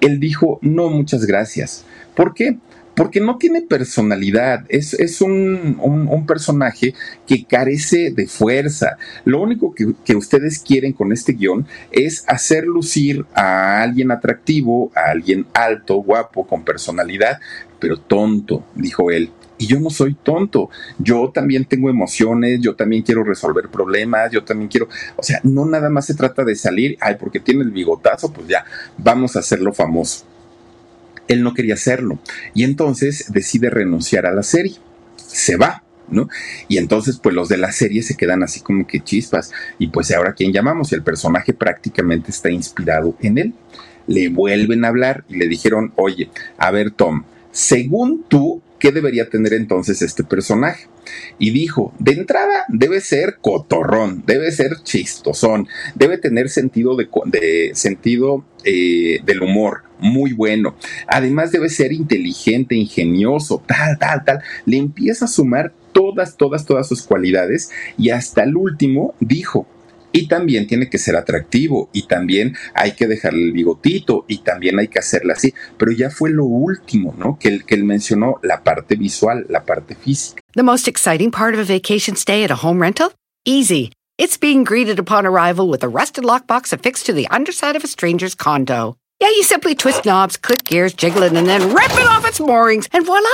él 0.00 0.20
dijo, 0.20 0.58
no, 0.62 0.90
muchas 0.90 1.24
gracias. 1.26 1.84
¿Por 2.14 2.34
qué? 2.34 2.58
porque 2.98 3.20
no 3.20 3.38
tiene 3.38 3.62
personalidad, 3.62 4.64
es, 4.68 4.92
es 4.92 5.20
un, 5.20 5.78
un, 5.80 6.26
personaje 6.26 6.94
que 7.28 7.44
carece 7.44 8.10
de 8.10 8.26
fuerza. 8.26 8.98
Lo 9.24 9.40
único 9.40 9.72
que, 9.72 9.92
que, 10.04 10.16
ustedes 10.16 10.58
quieren 10.58 10.92
con 10.94 11.12
este 11.12 11.34
guion 11.34 11.64
es 11.92 12.24
hacer 12.26 12.64
lucir 12.64 13.24
a 13.34 13.84
alguien 13.84 14.10
atractivo, 14.10 14.90
a 14.96 15.12
alguien 15.12 15.46
alto, 15.54 15.98
guapo, 15.98 16.44
con 16.44 16.64
personalidad, 16.64 17.38
pero 17.78 17.98
tonto, 17.98 18.66
dijo 18.74 19.12
él. 19.12 19.30
Y 19.58 19.66
yo 19.66 19.80
no 19.80 19.90
soy 19.90 20.14
tonto, 20.14 20.70
yo 20.98 21.30
también 21.34 21.64
tengo 21.64 21.90
emociones, 21.90 22.60
yo 22.60 22.74
también 22.76 23.02
quiero 23.02 23.24
resolver 23.24 23.68
problemas, 23.68 24.30
yo 24.30 24.44
también 24.44 24.68
quiero, 24.68 24.88
o 25.16 25.22
sea, 25.22 25.40
no 25.42 25.66
nada 25.66 25.90
más 25.90 26.06
se 26.06 26.14
trata 26.14 26.44
de 26.44 26.54
salir, 26.54 26.96
ay, 27.00 27.16
porque 27.18 27.40
tiene 27.40 27.62
el 27.62 27.70
bigotazo, 27.70 28.32
pues 28.32 28.46
ya, 28.46 28.64
vamos 28.96 29.36
a 29.36 29.40
hacerlo 29.40 29.72
famoso 29.72 30.24
él 31.28 31.42
no 31.42 31.54
quería 31.54 31.74
hacerlo. 31.74 32.18
Y 32.54 32.64
entonces 32.64 33.26
decide 33.28 33.70
renunciar 33.70 34.26
a 34.26 34.34
la 34.34 34.42
serie. 34.42 34.76
Se 35.16 35.56
va, 35.56 35.82
¿no? 36.08 36.28
Y 36.66 36.78
entonces, 36.78 37.18
pues 37.22 37.34
los 37.34 37.48
de 37.48 37.58
la 37.58 37.70
serie 37.70 38.02
se 38.02 38.16
quedan 38.16 38.42
así 38.42 38.60
como 38.60 38.86
que 38.86 39.00
chispas. 39.00 39.52
Y 39.78 39.88
pues 39.88 40.10
ahora, 40.10 40.32
¿quién 40.32 40.52
llamamos? 40.52 40.90
Y 40.90 40.96
el 40.96 41.02
personaje 41.02 41.52
prácticamente 41.52 42.30
está 42.30 42.50
inspirado 42.50 43.14
en 43.20 43.38
él. 43.38 43.54
Le 44.06 44.28
vuelven 44.30 44.84
a 44.84 44.88
hablar 44.88 45.24
y 45.28 45.36
le 45.36 45.46
dijeron, 45.46 45.92
oye, 45.96 46.30
a 46.56 46.70
ver, 46.70 46.90
Tom, 46.90 47.24
según 47.52 48.24
tú, 48.26 48.62
¿qué 48.78 48.92
debería 48.92 49.28
tener 49.28 49.54
entonces 49.54 50.02
este 50.02 50.24
personaje? 50.24 50.86
Y 51.38 51.50
dijo, 51.50 51.92
de 51.98 52.12
entrada 52.12 52.64
debe 52.68 53.00
ser 53.00 53.38
cotorrón, 53.40 54.24
debe 54.26 54.50
ser 54.52 54.82
chistosón, 54.82 55.68
debe 55.94 56.18
tener 56.18 56.48
sentido 56.48 56.96
de, 56.96 57.70
sentido 57.74 58.44
eh, 58.64 59.20
del 59.24 59.42
humor 59.42 59.82
muy 60.00 60.32
bueno. 60.32 60.76
Además 61.06 61.52
debe 61.52 61.68
ser 61.68 61.92
inteligente, 61.92 62.74
ingenioso, 62.74 63.62
tal, 63.66 63.98
tal, 63.98 64.24
tal. 64.24 64.40
Le 64.64 64.76
empieza 64.76 65.24
a 65.24 65.28
sumar 65.28 65.72
todas, 65.92 66.36
todas, 66.36 66.64
todas 66.64 66.88
sus 66.88 67.02
cualidades 67.02 67.70
y 67.96 68.10
hasta 68.10 68.44
el 68.44 68.56
último 68.56 69.14
dijo, 69.20 69.66
y 70.12 70.28
también 70.28 70.66
tiene 70.66 70.88
que 70.88 70.98
ser 70.98 71.16
atractivo 71.16 71.90
y 71.92 72.06
también 72.06 72.56
hay 72.74 72.92
que 72.92 73.06
dejarle 73.06 73.42
el 73.42 73.52
bigotito 73.52 74.24
y 74.28 74.38
también 74.38 74.78
hay 74.78 74.88
que 74.88 74.98
hacerla 74.98 75.34
así. 75.34 75.54
Pero 75.76 75.92
ya 75.92 76.10
fue 76.10 76.30
lo 76.30 76.44
último, 76.44 77.14
¿no? 77.18 77.38
Que 77.38 77.48
él, 77.48 77.64
que 77.64 77.74
él 77.74 77.84
mencionó, 77.84 78.38
la 78.42 78.62
parte 78.62 78.96
visual, 78.96 79.46
la 79.48 79.64
parte 79.64 79.94
física. 79.94 80.40
The 80.54 80.62
most 80.62 80.88
exciting 80.88 81.30
part 81.30 81.54
of 81.54 81.60
a 81.60 81.64
vacation 81.64 82.16
stay 82.16 82.44
at 82.44 82.50
a 82.50 82.56
home 82.56 82.80
rental? 82.80 83.12
Easy. 83.44 83.92
It's 84.18 84.36
being 84.36 84.64
greeted 84.64 84.98
upon 84.98 85.26
arrival 85.26 85.68
with 85.68 85.84
a 85.84 85.88
rusted 85.88 86.24
lockbox 86.24 86.72
affixed 86.72 87.06
to 87.06 87.12
the 87.12 87.28
underside 87.28 87.76
of 87.76 87.84
a 87.84 87.88
stranger's 87.88 88.34
condo. 88.34 88.96
Yeah, 89.20 89.28
you 89.28 89.42
simply 89.42 89.74
twist 89.74 90.04
knobs, 90.04 90.36
click 90.36 90.64
gears, 90.64 90.94
jiggle 90.94 91.22
it, 91.22 91.32
and 91.32 91.46
then 91.46 91.74
rip 91.74 91.92
it 91.92 92.06
off 92.06 92.26
its 92.26 92.40
moorings, 92.40 92.88
and 92.92 93.04
voila! 93.04 93.28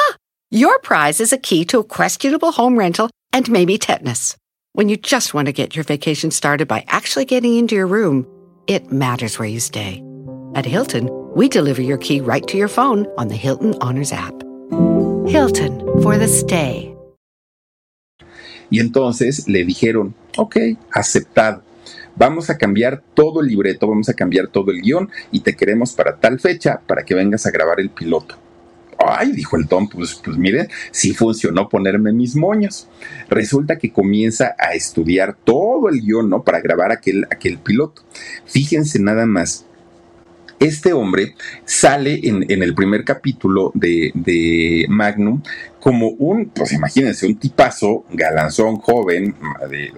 Your 0.51 0.79
prize 0.79 1.21
is 1.21 1.33
a 1.33 1.39
key 1.39 1.65
to 1.67 1.81
a 1.81 1.85
questionable 1.85 2.53
home 2.53 2.79
rental 2.79 3.11
and 3.33 3.51
maybe 3.51 3.77
tetanus. 3.77 4.37
When 4.77 4.89
you 4.89 4.97
just 4.97 5.35
want 5.35 5.47
to 5.47 5.53
get 5.53 5.77
your 5.77 5.85
vacation 5.85 6.33
started 6.33 6.67
by 6.67 6.85
actually 6.89 7.27
getting 7.27 7.57
into 7.57 7.77
your 7.77 7.87
room, 7.87 8.27
it 8.67 8.91
matters 8.91 9.39
where 9.39 9.49
you 9.49 9.61
stay. 9.61 10.03
At 10.57 10.67
Hilton, 10.67 11.09
we 11.37 11.49
deliver 11.49 11.81
your 11.81 11.97
key 11.97 12.21
right 12.21 12.45
to 12.49 12.59
your 12.59 12.67
phone 12.67 13.07
on 13.17 13.29
the 13.29 13.37
Hilton 13.37 13.77
Honors 13.81 14.11
app. 14.11 14.35
Hilton 15.31 15.79
for 16.03 16.19
the 16.19 16.27
stay. 16.27 16.93
Y 18.69 18.81
entonces 18.81 19.47
le 19.47 19.65
dijeron, 19.65 20.13
ok, 20.37 20.57
aceptado. 20.91 21.63
Vamos 22.17 22.51
a 22.51 22.59
cambiar 22.59 23.01
todo 23.15 23.43
el 23.43 23.47
libreto, 23.47 23.87
vamos 23.87 24.09
a 24.09 24.15
cambiar 24.15 24.49
todo 24.49 24.73
el 24.73 24.83
guion 24.83 25.09
y 25.31 25.39
te 25.39 25.55
queremos 25.55 25.93
para 25.93 26.17
tal 26.17 26.41
fecha 26.41 26.81
para 26.85 27.05
que 27.05 27.15
vengas 27.15 27.47
a 27.47 27.53
grabar 27.53 27.79
el 27.79 27.91
piloto. 27.91 28.44
Ay, 28.99 29.33
dijo 29.33 29.57
el 29.57 29.67
Tom, 29.69 29.89
pues, 29.89 30.15
pues 30.15 30.37
miren, 30.37 30.69
sí 30.91 31.13
funcionó 31.13 31.69
ponerme 31.69 32.13
mis 32.13 32.37
moños. 32.37 32.89
Resulta 33.29 33.79
que 33.79 33.93
comienza 33.93 34.55
a 34.59 34.75
estudiar 34.75 35.37
todo 35.45 35.89
el 35.89 36.01
guion, 36.01 36.31
¿no? 36.31 36.43
Para 36.43 36.61
grabar 36.61 36.93
aquel, 36.93 37.25
aquel 37.31 37.59
piloto. 37.59 38.03
Fíjense 38.47 38.99
nada 38.99 39.27
más, 39.27 39.67
este 40.67 40.93
hombre 40.93 41.35
sale 41.65 42.21
en, 42.23 42.63
el 42.63 42.75
primer 42.75 43.05
capítulo 43.05 43.71
de, 43.75 44.87
Magnum 44.89 45.43
como 45.81 46.09
un, 46.09 46.47
pues 46.47 46.73
imagínense, 46.73 47.27
un 47.27 47.37
tipazo, 47.37 48.07
galanzón, 48.11 48.77
joven, 48.77 49.35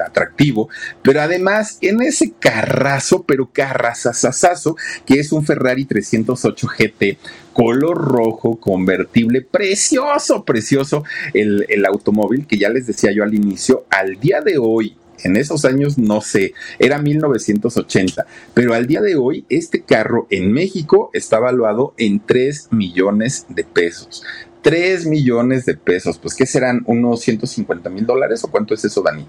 atractivo, 0.04 0.68
pero 1.02 1.20
además 1.20 1.78
en 1.80 2.02
ese 2.02 2.32
carrazo, 2.32 3.22
pero 3.22 3.50
carrazazazazo, 3.52 4.76
que 5.04 5.20
es 5.20 5.30
un 5.30 5.44
Ferrari 5.46 5.84
308 5.84 6.66
GT 6.66 7.18
color 7.52 7.96
rojo, 7.96 8.60
convertible, 8.60 9.40
precioso, 9.40 10.44
precioso 10.44 11.04
el 11.32 11.86
automóvil 11.86 12.46
que 12.46 12.58
ya 12.58 12.68
les 12.68 12.86
decía 12.86 13.12
yo 13.12 13.22
al 13.22 13.32
inicio, 13.32 13.86
al 13.88 14.20
día 14.20 14.42
de 14.42 14.58
hoy, 14.58 14.96
en 15.24 15.36
esos 15.36 15.64
años 15.64 15.98
no 15.98 16.20
sé, 16.20 16.54
era 16.78 16.98
1980, 16.98 18.26
pero 18.54 18.74
al 18.74 18.86
día 18.86 19.00
de 19.00 19.16
hoy 19.16 19.44
este 19.48 19.82
carro 19.82 20.26
en 20.30 20.52
México 20.52 21.10
está 21.12 21.38
valuado 21.38 21.94
en 21.96 22.20
3 22.20 22.68
millones 22.72 23.46
de 23.48 23.64
pesos. 23.64 24.22
3 24.62 25.06
millones 25.06 25.64
de 25.64 25.76
pesos, 25.76 26.18
pues 26.18 26.34
¿qué 26.34 26.44
serán? 26.44 26.82
¿Unos 26.86 27.20
150 27.20 27.88
mil 27.88 28.04
dólares 28.04 28.42
o 28.44 28.50
cuánto 28.50 28.74
es 28.74 28.84
eso, 28.84 29.00
Dani? 29.02 29.24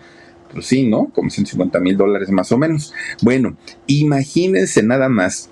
Pues 0.51 0.65
sí, 0.65 0.87
¿no? 0.87 1.09
Como 1.13 1.29
150 1.29 1.79
mil 1.79 1.97
dólares 1.97 2.29
más 2.29 2.51
o 2.51 2.57
menos. 2.57 2.93
Bueno, 3.21 3.55
imagínense 3.85 4.81
nada 4.81 5.09
más 5.09 5.49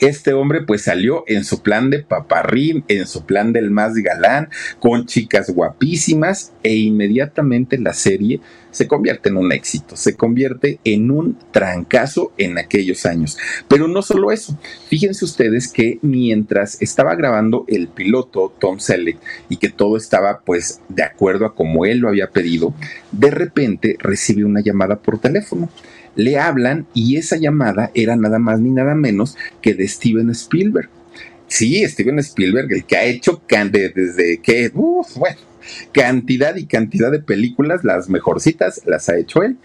este 0.00 0.32
hombre 0.32 0.62
pues 0.62 0.82
salió 0.82 1.24
en 1.26 1.44
su 1.44 1.62
plan 1.62 1.90
de 1.90 2.00
paparrín, 2.00 2.84
en 2.88 3.06
su 3.06 3.24
plan 3.24 3.52
del 3.52 3.70
más 3.70 3.94
galán, 3.94 4.48
con 4.78 5.06
chicas 5.06 5.50
guapísimas 5.50 6.52
e 6.62 6.74
inmediatamente 6.74 7.78
la 7.78 7.92
serie 7.92 8.40
se 8.70 8.86
convierte 8.86 9.28
en 9.30 9.36
un 9.36 9.52
éxito, 9.52 9.96
se 9.96 10.14
convierte 10.14 10.78
en 10.84 11.10
un 11.10 11.38
trancazo 11.50 12.32
en 12.38 12.58
aquellos 12.58 13.06
años. 13.06 13.38
Pero 13.66 13.88
no 13.88 14.02
solo 14.02 14.30
eso, 14.30 14.58
fíjense 14.88 15.24
ustedes 15.24 15.68
que 15.68 15.98
mientras 16.02 16.80
estaba 16.80 17.14
grabando 17.14 17.64
el 17.68 17.88
piloto 17.88 18.54
Tom 18.60 18.78
Selleck 18.78 19.18
y 19.48 19.56
que 19.56 19.70
todo 19.70 19.96
estaba 19.96 20.40
pues 20.44 20.80
de 20.88 21.02
acuerdo 21.02 21.46
a 21.46 21.54
como 21.54 21.86
él 21.86 21.98
lo 21.98 22.08
había 22.08 22.30
pedido, 22.30 22.74
de 23.10 23.30
repente 23.30 23.96
recibe 23.98 24.44
una 24.44 24.60
llamada 24.60 25.00
por 25.00 25.18
teléfono 25.18 25.68
le 26.18 26.36
hablan 26.36 26.88
y 26.94 27.16
esa 27.16 27.36
llamada 27.36 27.92
era 27.94 28.16
nada 28.16 28.40
más 28.40 28.58
ni 28.58 28.70
nada 28.70 28.96
menos 28.96 29.36
que 29.62 29.72
de 29.72 29.86
Steven 29.86 30.28
Spielberg. 30.30 30.90
Sí, 31.46 31.86
Steven 31.86 32.18
Spielberg, 32.18 32.72
el 32.72 32.84
que 32.84 32.96
ha 32.96 33.04
hecho 33.04 33.40
desde 33.48 34.38
que, 34.42 34.68
bueno, 34.70 35.38
cantidad 35.92 36.56
y 36.56 36.66
cantidad 36.66 37.12
de 37.12 37.20
películas, 37.20 37.84
las 37.84 38.08
mejorcitas 38.08 38.82
las 38.84 39.08
ha 39.08 39.16
hecho 39.16 39.44
él. 39.44 39.58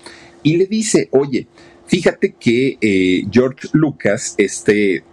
Y 0.44 0.58
le 0.58 0.68
dice, 0.68 1.10
oye, 1.10 1.48
fíjate 1.88 2.36
que 2.40 2.78
eh, 2.80 3.24
George 3.32 3.70
Lucas, 3.74 4.36
este 4.38 5.04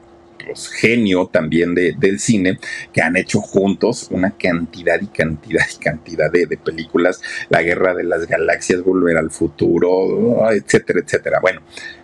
genio 0.73 1.27
también 1.27 1.75
del 1.75 2.19
cine, 2.19 2.59
que 2.93 3.03
han 3.03 3.17
hecho 3.17 3.41
juntos 3.41 4.09
una 4.11 4.33
cantidad 4.33 5.01
y 5.01 5.07
cantidad 5.07 5.65
y 5.75 5.83
cantidad 5.83 6.31
de, 6.31 6.47
películas, 6.57 7.21
La 7.49 7.63
Guerra 7.63 7.95
de 7.95 8.05
las 8.05 8.27
Galaxias, 8.27 8.83
Volver 8.83 9.17
al 9.17 9.31
Futuro, 9.31 10.51
etcétera, 10.51 11.01
etcétera. 11.01 11.39
Bueno, 11.41 11.63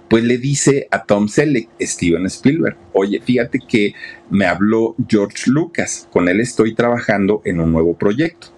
pues 0.08 0.22
le 0.22 0.38
dice 0.38 0.86
a 0.90 1.04
Tom 1.04 1.28
Selleck, 1.28 1.68
Steven 1.80 2.26
Spielberg, 2.26 2.76
oye, 2.92 3.20
fíjate 3.20 3.58
que 3.58 3.94
me 4.30 4.46
habló 4.46 4.94
George 5.08 5.50
Lucas, 5.50 6.08
con 6.12 6.28
él 6.28 6.40
estoy 6.40 6.74
trabajando 6.74 7.42
en 7.44 7.60
un 7.60 7.72
nuevo 7.72 7.96
proyecto. 7.96 8.48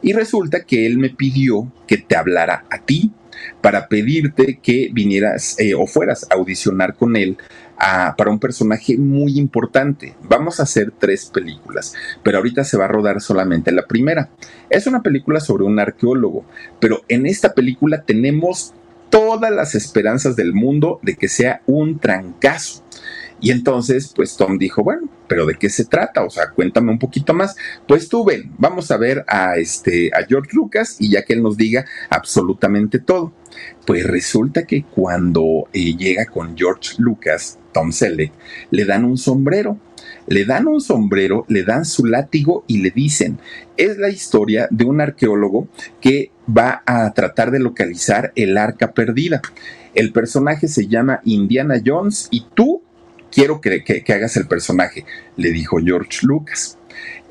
Y 0.00 0.12
resulta 0.12 0.64
que 0.64 0.86
él 0.86 0.98
me 0.98 1.10
pidió 1.10 1.70
que 1.86 1.98
te 1.98 2.16
hablara 2.16 2.64
a 2.70 2.78
ti 2.78 3.12
para 3.60 3.88
pedirte 3.88 4.58
que 4.62 4.88
vinieras 4.92 5.58
eh, 5.58 5.74
o 5.74 5.86
fueras 5.86 6.26
a 6.30 6.34
audicionar 6.34 6.94
con 6.94 7.16
él 7.16 7.36
para 7.76 8.30
un 8.30 8.38
personaje 8.38 8.96
muy 8.96 9.38
importante. 9.38 10.14
Vamos 10.22 10.60
a 10.60 10.64
hacer 10.64 10.92
tres 10.98 11.26
películas, 11.26 11.94
pero 12.22 12.38
ahorita 12.38 12.64
se 12.64 12.76
va 12.76 12.86
a 12.86 12.88
rodar 12.88 13.20
solamente 13.20 13.72
la 13.72 13.86
primera. 13.86 14.30
Es 14.70 14.86
una 14.86 15.02
película 15.02 15.40
sobre 15.40 15.64
un 15.64 15.78
arqueólogo, 15.78 16.44
pero 16.80 17.02
en 17.08 17.26
esta 17.26 17.54
película 17.54 18.02
tenemos 18.02 18.74
todas 19.10 19.52
las 19.52 19.74
esperanzas 19.74 20.36
del 20.36 20.54
mundo 20.54 20.98
de 21.02 21.16
que 21.16 21.28
sea 21.28 21.62
un 21.66 21.98
trancazo. 21.98 22.82
Y 23.44 23.50
entonces, 23.50 24.10
pues 24.16 24.38
Tom 24.38 24.56
dijo, 24.56 24.82
bueno, 24.82 25.06
pero 25.28 25.44
¿de 25.44 25.56
qué 25.56 25.68
se 25.68 25.84
trata? 25.84 26.24
O 26.24 26.30
sea, 26.30 26.48
cuéntame 26.48 26.90
un 26.90 26.98
poquito 26.98 27.34
más. 27.34 27.54
Pues 27.86 28.08
tú 28.08 28.24
ven, 28.24 28.50
vamos 28.56 28.90
a 28.90 28.96
ver 28.96 29.22
a 29.28 29.58
este 29.58 30.10
a 30.14 30.24
George 30.26 30.52
Lucas 30.54 30.96
y 30.98 31.10
ya 31.10 31.26
que 31.26 31.34
él 31.34 31.42
nos 31.42 31.58
diga 31.58 31.84
absolutamente 32.08 33.00
todo. 33.00 33.34
Pues 33.86 34.06
resulta 34.06 34.64
que 34.64 34.84
cuando 34.84 35.68
eh, 35.74 35.94
llega 35.94 36.24
con 36.24 36.56
George 36.56 36.94
Lucas, 36.96 37.58
Tom 37.74 37.92
Selleck, 37.92 38.32
le 38.70 38.86
dan 38.86 39.04
un 39.04 39.18
sombrero. 39.18 39.78
Le 40.26 40.46
dan 40.46 40.66
un 40.66 40.80
sombrero, 40.80 41.44
le 41.48 41.64
dan 41.64 41.84
su 41.84 42.06
látigo 42.06 42.64
y 42.66 42.78
le 42.78 42.92
dicen, 42.92 43.38
es 43.76 43.98
la 43.98 44.08
historia 44.08 44.68
de 44.70 44.86
un 44.86 45.02
arqueólogo 45.02 45.68
que 46.00 46.30
va 46.48 46.82
a 46.86 47.12
tratar 47.12 47.50
de 47.50 47.58
localizar 47.58 48.32
el 48.36 48.56
arca 48.56 48.92
perdida. 48.92 49.42
El 49.94 50.12
personaje 50.12 50.66
se 50.66 50.86
llama 50.86 51.20
Indiana 51.24 51.74
Jones 51.84 52.28
y 52.30 52.46
tú 52.54 52.82
quiero 53.34 53.60
que, 53.60 53.82
que, 53.82 54.12
hagas 54.12 54.36
el 54.36 54.46
personaje, 54.46 55.04
le 55.36 55.50
dijo 55.50 55.78
George 55.84 56.20
Lucas. 56.22 56.78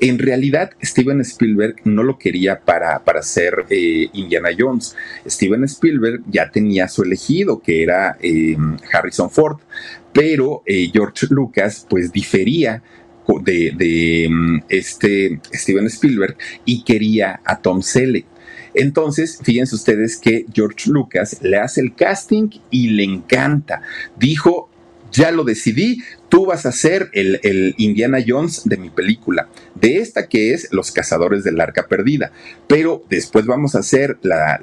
En 0.00 0.18
realidad, 0.18 0.72
Steven 0.82 1.20
Spielberg 1.22 1.76
no 1.84 2.02
lo 2.02 2.18
quería 2.18 2.60
para, 2.60 3.02
para 3.04 3.22
ser 3.22 3.64
eh, 3.70 4.08
Indiana 4.12 4.50
Jones. 4.56 4.94
Steven 5.26 5.64
Spielberg 5.64 6.20
ya 6.30 6.50
tenía 6.50 6.88
su 6.88 7.02
elegido, 7.02 7.60
que 7.60 7.82
era 7.82 8.18
eh, 8.20 8.56
Harrison 8.92 9.30
Ford, 9.30 9.58
pero 10.12 10.62
eh, 10.66 10.90
George 10.92 11.28
Lucas 11.30 11.86
pues 11.88 12.12
difería 12.12 12.82
de, 13.42 13.72
de 13.74 14.28
mm, 14.30 14.64
este 14.68 15.40
Steven 15.52 15.86
Spielberg 15.86 16.36
y 16.66 16.84
quería 16.84 17.40
a 17.44 17.58
Tom 17.60 17.80
Selleck. 17.80 18.26
Entonces, 18.74 19.38
fíjense 19.42 19.76
ustedes 19.76 20.16
que 20.16 20.46
George 20.52 20.90
Lucas 20.90 21.38
le 21.40 21.58
hace 21.58 21.80
el 21.80 21.94
casting 21.94 22.50
y 22.70 22.88
le 22.88 23.04
encanta. 23.04 23.82
Dijo, 24.18 24.68
ya 25.14 25.30
lo 25.30 25.44
decidí, 25.44 25.98
tú 26.34 26.46
vas 26.46 26.66
a 26.66 26.72
ser 26.72 27.10
el, 27.12 27.76
Indiana 27.78 28.18
Jones 28.26 28.62
de 28.64 28.76
mi 28.76 28.90
película, 28.90 29.46
de 29.76 29.98
esta 29.98 30.26
que 30.26 30.52
es 30.52 30.66
Los 30.72 30.90
Cazadores 30.90 31.44
del 31.44 31.60
Arca 31.60 31.86
Perdida. 31.86 32.32
Pero 32.66 33.04
después 33.08 33.46
vamos 33.46 33.76
a 33.76 33.78
hacer 33.78 34.18
la, 34.22 34.58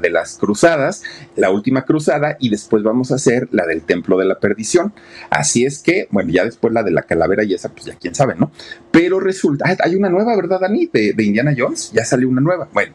de 0.00 0.08
las 0.08 0.38
cruzadas, 0.38 1.02
la 1.36 1.50
última 1.50 1.84
cruzada, 1.84 2.38
y 2.40 2.48
después 2.48 2.82
vamos 2.82 3.12
a 3.12 3.16
hacer 3.16 3.46
la 3.52 3.66
del 3.66 3.82
Templo 3.82 4.16
de 4.16 4.24
la 4.24 4.40
Perdición. 4.40 4.94
Así 5.28 5.66
es 5.66 5.80
que, 5.80 6.08
bueno, 6.10 6.30
ya 6.30 6.46
después 6.46 6.72
la 6.72 6.82
de 6.82 6.92
la 6.92 7.02
calavera 7.02 7.44
y 7.44 7.52
esa, 7.52 7.68
pues 7.68 7.84
ya 7.84 7.94
quién 7.96 8.14
sabe, 8.14 8.34
¿no? 8.34 8.50
Pero 8.90 9.20
resulta, 9.20 9.66
ah, 9.68 9.76
hay 9.84 9.96
una 9.96 10.08
nueva, 10.08 10.34
¿verdad, 10.34 10.60
Dani? 10.60 10.88
De, 10.90 11.12
de 11.12 11.24
Indiana 11.24 11.54
Jones, 11.54 11.92
ya 11.92 12.06
salió 12.06 12.26
una 12.30 12.40
nueva. 12.40 12.70
Bueno, 12.72 12.94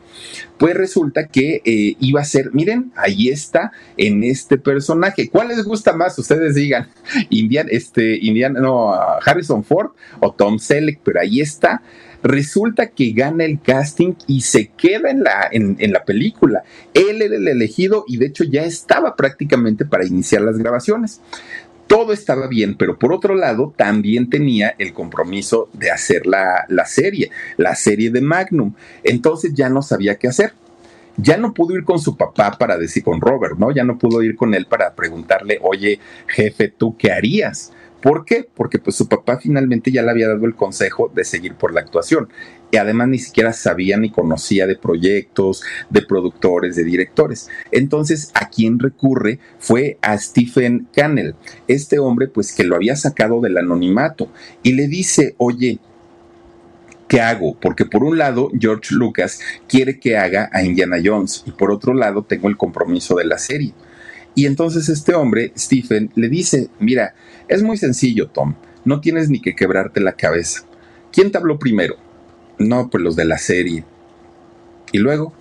pues 0.58 0.76
resulta 0.76 1.28
que 1.28 1.62
eh, 1.66 1.96
iba 2.00 2.22
a 2.22 2.26
ser, 2.26 2.54
miren, 2.54 2.92
ahí 2.96 3.30
está 3.30 3.72
en 3.98 4.24
este 4.24 4.58
personaje. 4.58 5.30
¿Cuál 5.30 5.50
les 5.50 5.64
gusta 5.64 5.94
más? 5.94 6.18
Ustedes 6.18 6.56
digan, 6.56 6.88
Indiana, 7.30 7.70
este, 7.92 8.20
Harrison 9.26 9.64
Ford 9.64 9.92
o 10.20 10.32
Tom 10.32 10.60
Selleck, 10.60 11.00
pero 11.04 11.20
ahí 11.20 11.42
está. 11.42 11.82
Resulta 12.24 12.88
que 12.88 13.12
gana 13.14 13.46
el 13.46 13.60
casting 13.60 14.14
y 14.28 14.42
se 14.42 14.68
queda 14.68 15.10
en 15.10 15.24
la, 15.24 15.50
en 15.52 15.92
la 15.92 16.04
película. 16.04 16.64
Él 16.94 17.22
era 17.22 17.36
el 17.36 17.48
elegido 17.48 18.06
y 18.08 18.18
de 18.18 18.28
hecho 18.28 18.44
ya 18.44 18.64
estaba 18.64 19.16
prácticamente 19.16 19.86
para 19.86 20.06
iniciar 20.06 20.44
las 20.44 20.58
grabaciones 20.58 21.22
todo 21.88 22.14
estaba 22.14 22.48
bien, 22.48 22.76
pero 22.78 22.98
por 22.98 23.12
otro 23.12 23.36
lado 23.36 23.74
también 23.76 24.30
tenía 24.30 24.74
el 24.78 24.94
compromiso 24.94 25.68
de 25.74 25.92
hacer 25.92 26.26
la, 26.26 26.64
la, 26.70 26.86
serie, 26.86 27.32
la 27.58 27.76
serie 27.76 28.10
de 28.10 28.22
Magnum. 28.22 28.76
Entonces 29.04 29.54
ya 29.54 29.68
no 29.68 29.82
sabía 29.82 30.16
qué 30.16 30.30
hacer 30.30 30.54
ya 31.18 31.38
no 31.38 31.54
pudo 31.54 31.76
ir 31.76 31.84
con 31.84 32.00
su 32.00 32.16
papá 32.16 32.58
para 32.58 32.78
decir, 32.78 33.04
con 33.04 33.22
Robert, 33.22 33.58
¿no? 33.58 33.72
Ya 33.72 33.84
no 33.84 33.98
pudo 33.98 34.24
ir 34.24 34.36
con 34.36 34.54
él 34.54 34.66
para 34.66 34.96
preguntarle, 34.96 35.60
oye, 35.62 36.00
jefe, 36.28 36.70
¿tú 36.70 36.96
qué 36.98 37.12
harías? 37.12 37.72
¿Por 38.02 38.26
qué? 38.26 38.48
Porque 38.56 38.80
pues 38.80 38.96
su 38.96 39.08
papá 39.08 39.38
finalmente 39.38 39.92
ya 39.92 40.02
le 40.02 40.12
había 40.12 40.28
dado 40.28 40.46
el 40.46 40.56
consejo 40.56 41.12
de 41.14 41.24
seguir 41.24 41.56
por 41.56 41.74
la 41.74 41.82
actuación. 41.82 42.30
Y 42.72 42.78
además 42.78 43.10
ni 43.10 43.20
siquiera 43.20 43.54
sabía 43.54 43.98
ni 43.98 44.12
conocía 44.12 44.66
de 44.66 44.76
proyectos, 44.76 45.62
de 45.90 46.02
productores, 46.02 46.76
de 46.76 46.84
directores. 46.84 47.50
Entonces, 47.72 48.32
a 48.34 48.50
quien 48.50 48.80
recurre 48.80 49.40
fue 49.60 49.98
a 50.02 50.18
Stephen 50.18 50.88
Cannell, 50.94 51.36
este 51.68 52.00
hombre 52.00 52.28
pues 52.28 52.54
que 52.54 52.64
lo 52.64 52.76
había 52.76 52.96
sacado 52.96 53.42
del 53.42 53.58
anonimato 53.58 54.32
y 54.64 54.74
le 54.74 54.88
dice, 54.88 55.36
oye, 55.38 55.80
¿qué 57.08 57.20
hago? 57.20 57.58
Porque 57.60 57.86
por 57.86 58.04
un 58.04 58.18
lado, 58.18 58.50
George 58.58 58.96
Lucas 58.96 59.42
quiere 59.68 60.00
que 60.00 60.18
haga 60.18 60.50
a 60.54 60.64
Indiana 60.64 60.98
Jones 61.04 61.44
y 61.46 61.52
por 61.52 61.70
otro 61.70 61.94
lado, 61.94 62.24
tengo 62.24 62.48
el 62.48 62.58
compromiso 62.58 63.16
de 63.16 63.26
la 63.26 63.38
serie. 63.38 63.74
Y 64.36 64.46
entonces 64.46 64.90
este 64.90 65.14
hombre, 65.14 65.52
Stephen, 65.58 66.12
le 66.16 66.30
dice, 66.30 66.70
mira, 66.80 67.16
es 67.48 67.64
muy 67.64 67.78
sencillo, 67.78 68.30
Tom, 68.30 68.56
no 68.86 69.02
tienes 69.02 69.30
ni 69.30 69.42
que 69.42 69.56
quebrarte 69.56 70.00
la 70.00 70.14
cabeza. 70.14 70.64
¿Quién 71.12 71.32
te 71.32 71.38
habló 71.38 71.60
primero? 71.60 71.96
No, 72.58 72.90
pues 72.90 73.04
los 73.04 73.16
de 73.16 73.26
la 73.26 73.38
serie. 73.38 73.84
Y 74.94 75.00
luego, 75.00 75.34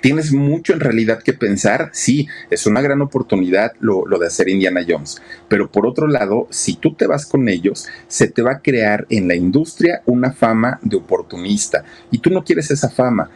tienes 0.00 0.32
mucho 0.32 0.72
en 0.72 0.80
realidad 0.80 1.22
que 1.22 1.32
pensar. 1.32 1.90
Sí, 1.92 2.28
es 2.50 2.66
una 2.66 2.80
gran 2.80 3.00
oportunidad 3.02 3.72
lo, 3.80 4.04
de 4.06 4.26
hacer 4.26 4.48
Indiana 4.48 4.84
Jones. 4.86 5.20
Pero 5.48 5.70
por 5.70 5.86
otro 5.86 6.06
lado, 6.06 6.46
si 6.50 6.74
tú 6.76 6.94
te 6.94 7.06
vas 7.06 7.26
con 7.26 7.48
ellos, 7.48 7.86
se 8.08 8.28
te 8.28 8.42
va 8.42 8.52
a 8.52 8.62
crear 8.62 9.06
en 9.10 9.28
la 9.28 9.34
industria 9.34 10.02
una 10.06 10.32
fama 10.32 10.78
de 10.82 10.96
oportunista. 10.96 11.84
Y 12.10 12.18
tú 12.18 12.30
no 12.30 12.44
quieres 12.44 12.70
esa 12.70 12.90
fama. 12.90 13.30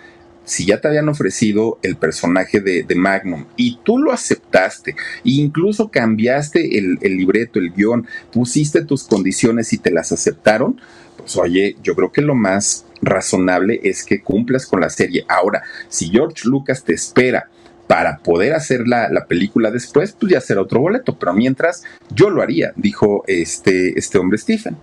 Si 0.44 0.66
ya 0.66 0.80
te 0.80 0.88
habían 0.88 1.08
ofrecido 1.08 1.78
el 1.82 1.96
personaje 1.96 2.60
de, 2.60 2.86
Magnum 2.94 3.46
y 3.56 3.78
tú 3.82 3.98
lo 3.98 4.12
aceptaste, 4.12 4.94
incluso 5.24 5.90
cambiaste 5.90 6.78
el, 6.78 6.98
libreto, 7.00 7.58
el 7.58 7.72
guion, 7.72 8.06
pusiste 8.32 8.84
tus 8.84 9.04
condiciones 9.04 9.72
y 9.72 9.78
te 9.78 9.90
las 9.90 10.12
aceptaron, 10.12 10.80
pues 11.16 11.36
oye, 11.36 11.76
yo 11.82 11.94
creo 11.94 12.12
que 12.12 12.22
lo 12.22 12.34
más 12.34 12.84
razonable 13.02 13.80
es 13.82 14.04
que 14.04 14.22
cumplas 14.22 14.66
con 14.66 14.80
la 14.80 14.90
serie. 14.90 15.24
Ahora, 15.28 15.62
si 15.88 16.08
George 16.08 16.48
Lucas 16.48 16.84
te 16.84 16.92
espera 16.92 17.48
para 17.86 18.18
poder 18.18 18.54
hacer 18.54 18.86
la, 18.86 19.26
película 19.28 19.70
después, 19.70 20.12
pues 20.18 20.32
ya 20.32 20.40
será 20.40 20.62
otro 20.62 20.80
boleto, 20.80 21.18
pero 21.18 21.32
mientras 21.34 21.84
yo 22.14 22.30
lo 22.30 22.42
haría, 22.42 22.72
dijo 22.76 23.24
este, 23.26 23.98
este 23.98 24.18
hombre 24.18 24.38
Stephen. 24.38 24.76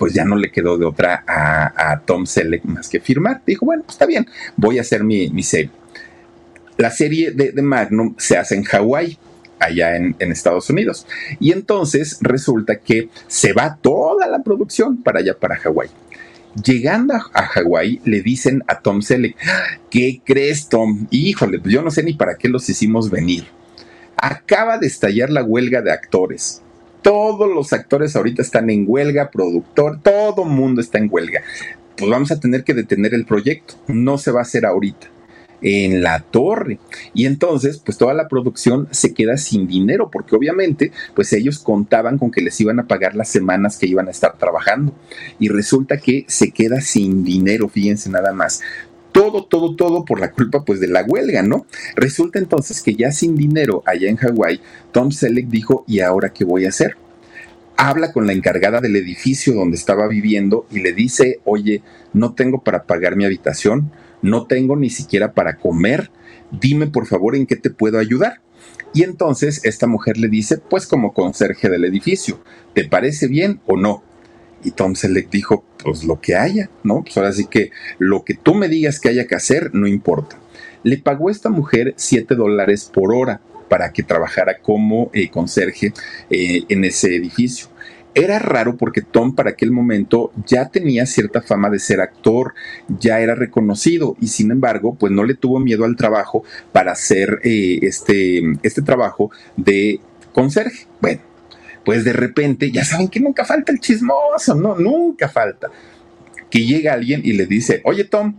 Pues 0.00 0.14
ya 0.14 0.24
no 0.24 0.34
le 0.34 0.50
quedó 0.50 0.78
de 0.78 0.86
otra 0.86 1.24
a, 1.26 2.00
Tom 2.06 2.24
Selleck 2.24 2.64
más 2.64 2.88
que 2.88 3.00
firmar. 3.00 3.42
Dijo, 3.46 3.66
bueno, 3.66 3.84
está 3.86 4.06
bien, 4.06 4.26
voy 4.56 4.78
a 4.78 4.80
hacer 4.80 5.04
mi, 5.04 5.42
serie. 5.42 5.70
La 6.78 6.90
serie 6.90 7.32
de, 7.32 7.52
de 7.52 7.60
Magnum 7.60 8.14
se 8.16 8.38
hace 8.38 8.54
en 8.54 8.62
Hawái 8.64 9.18
allá 9.58 9.96
en, 9.96 10.16
en, 10.18 10.32
Estados 10.32 10.70
Unidos. 10.70 11.06
Y 11.38 11.52
entonces 11.52 12.16
resulta 12.22 12.76
que 12.76 13.10
se 13.26 13.52
va 13.52 13.76
toda 13.76 14.26
la 14.26 14.42
producción 14.42 15.02
para 15.02 15.18
allá, 15.18 15.34
para 15.38 15.56
Hawái. 15.56 15.90
Llegando 16.64 17.12
a 17.34 17.42
Hawái, 17.42 18.00
le 18.06 18.22
dicen 18.22 18.64
a 18.68 18.80
Tom 18.80 19.02
Selleck, 19.02 19.36
¿qué 19.90 20.22
crees, 20.24 20.70
Tom? 20.70 21.08
Híjole, 21.10 21.60
pues 21.60 21.74
yo 21.74 21.82
no 21.82 21.90
sé 21.90 22.02
ni 22.02 22.14
para 22.14 22.36
qué 22.36 22.48
los 22.48 22.70
hicimos 22.70 23.10
venir. 23.10 23.48
Acaba 24.16 24.78
de 24.78 24.86
estallar 24.86 25.28
la 25.28 25.44
huelga 25.44 25.82
de 25.82 25.92
actores. 25.92 26.62
Todos 27.02 27.48
los 27.48 27.72
actores 27.72 28.16
ahorita 28.16 28.42
están 28.42 28.70
en 28.70 28.84
huelga, 28.86 29.30
productor, 29.30 30.00
todo 30.02 30.44
mundo 30.44 30.80
está 30.80 30.98
en 30.98 31.08
huelga. 31.10 31.42
Pues 31.96 32.10
vamos 32.10 32.30
a 32.30 32.40
tener 32.40 32.64
que 32.64 32.74
detener 32.74 33.14
el 33.14 33.26
proyecto. 33.26 33.74
No 33.88 34.18
se 34.18 34.30
va 34.30 34.40
a 34.40 34.42
hacer 34.42 34.66
ahorita 34.66 35.08
en 35.62 36.02
la 36.02 36.20
torre. 36.20 36.78
Y 37.14 37.26
entonces, 37.26 37.78
pues 37.78 37.98
toda 37.98 38.14
la 38.14 38.28
producción 38.28 38.88
se 38.90 39.14
queda 39.14 39.36
sin 39.36 39.66
dinero, 39.66 40.10
porque 40.10 40.36
obviamente, 40.36 40.92
pues 41.14 41.32
ellos 41.32 41.58
contaban 41.58 42.18
con 42.18 42.30
que 42.30 42.40
les 42.40 42.60
iban 42.60 42.80
a 42.80 42.86
pagar 42.86 43.14
las 43.14 43.28
semanas 43.28 43.78
que 43.78 43.86
iban 43.86 44.08
a 44.08 44.10
estar 44.10 44.36
trabajando. 44.38 44.94
Y 45.38 45.48
resulta 45.48 45.98
que 45.98 46.24
se 46.28 46.50
queda 46.50 46.80
sin 46.80 47.24
dinero, 47.24 47.68
fíjense 47.68 48.10
nada 48.10 48.32
más 48.32 48.60
todo, 49.12 49.44
todo, 49.44 49.76
todo 49.76 50.04
por 50.04 50.20
la 50.20 50.32
culpa 50.32 50.64
pues 50.64 50.80
de 50.80 50.88
la 50.88 51.04
huelga, 51.04 51.42
¿no? 51.42 51.66
Resulta 51.96 52.38
entonces 52.38 52.82
que 52.82 52.94
ya 52.94 53.12
sin 53.12 53.36
dinero 53.36 53.82
allá 53.86 54.08
en 54.08 54.16
Hawái, 54.16 54.60
Tom 54.92 55.10
Selleck 55.10 55.48
dijo, 55.48 55.84
¿y 55.86 56.00
ahora 56.00 56.32
qué 56.32 56.44
voy 56.44 56.64
a 56.64 56.68
hacer? 56.70 56.96
Habla 57.76 58.12
con 58.12 58.26
la 58.26 58.32
encargada 58.32 58.80
del 58.80 58.96
edificio 58.96 59.54
donde 59.54 59.76
estaba 59.76 60.06
viviendo 60.06 60.66
y 60.70 60.80
le 60.80 60.92
dice, 60.92 61.40
oye, 61.44 61.82
no 62.12 62.34
tengo 62.34 62.62
para 62.62 62.84
pagar 62.84 63.16
mi 63.16 63.24
habitación, 63.24 63.90
no 64.22 64.46
tengo 64.46 64.76
ni 64.76 64.90
siquiera 64.90 65.32
para 65.32 65.56
comer, 65.56 66.10
dime 66.50 66.86
por 66.86 67.06
favor 67.06 67.34
en 67.34 67.46
qué 67.46 67.56
te 67.56 67.70
puedo 67.70 67.98
ayudar. 67.98 68.40
Y 68.92 69.04
entonces 69.04 69.64
esta 69.64 69.86
mujer 69.86 70.18
le 70.18 70.28
dice, 70.28 70.58
pues 70.58 70.86
como 70.86 71.14
conserje 71.14 71.68
del 71.68 71.84
edificio, 71.84 72.40
¿te 72.74 72.84
parece 72.84 73.28
bien 73.28 73.60
o 73.66 73.76
no? 73.76 74.02
Y 74.62 74.72
Tom 74.72 74.94
Selleck 74.94 75.30
dijo, 75.30 75.64
pues 75.82 76.04
lo 76.04 76.20
que 76.20 76.36
haya, 76.36 76.70
¿no? 76.82 77.02
Pues 77.02 77.16
ahora 77.16 77.32
sí 77.32 77.46
que 77.46 77.70
lo 77.98 78.24
que 78.24 78.34
tú 78.34 78.54
me 78.54 78.68
digas 78.68 79.00
que 79.00 79.08
haya 79.08 79.26
que 79.26 79.34
hacer, 79.34 79.74
no 79.74 79.86
importa. 79.86 80.36
Le 80.82 80.98
pagó 80.98 81.28
a 81.28 81.32
esta 81.32 81.50
mujer 81.50 81.94
7 81.96 82.34
dólares 82.34 82.90
por 82.92 83.14
hora 83.14 83.40
para 83.68 83.92
que 83.92 84.02
trabajara 84.02 84.58
como 84.58 85.10
eh, 85.14 85.30
conserje 85.30 85.92
eh, 86.30 86.64
en 86.68 86.84
ese 86.84 87.14
edificio. 87.14 87.68
Era 88.14 88.40
raro 88.40 88.76
porque 88.76 89.02
Tom 89.02 89.36
para 89.36 89.50
aquel 89.50 89.70
momento 89.70 90.32
ya 90.44 90.68
tenía 90.68 91.06
cierta 91.06 91.42
fama 91.42 91.70
de 91.70 91.78
ser 91.78 92.00
actor, 92.00 92.54
ya 92.88 93.20
era 93.20 93.36
reconocido 93.36 94.16
y 94.20 94.26
sin 94.26 94.50
embargo 94.50 94.96
pues 94.96 95.12
no 95.12 95.22
le 95.22 95.34
tuvo 95.34 95.60
miedo 95.60 95.84
al 95.84 95.94
trabajo 95.94 96.42
para 96.72 96.90
hacer 96.90 97.40
eh, 97.44 97.78
este, 97.82 98.42
este 98.64 98.82
trabajo 98.82 99.30
de 99.56 100.00
conserje. 100.32 100.86
Bueno, 101.00 101.20
pues 101.84 102.04
de 102.04 102.12
repente, 102.12 102.70
ya 102.70 102.84
saben 102.84 103.08
que 103.08 103.20
nunca 103.20 103.44
falta 103.44 103.72
el 103.72 103.80
chismoso, 103.80 104.54
no, 104.54 104.74
nunca 104.76 105.28
falta. 105.28 105.68
Que 106.50 106.64
llega 106.64 106.92
alguien 106.92 107.22
y 107.24 107.32
le 107.32 107.46
dice, 107.46 107.80
oye 107.84 108.04
Tom, 108.04 108.34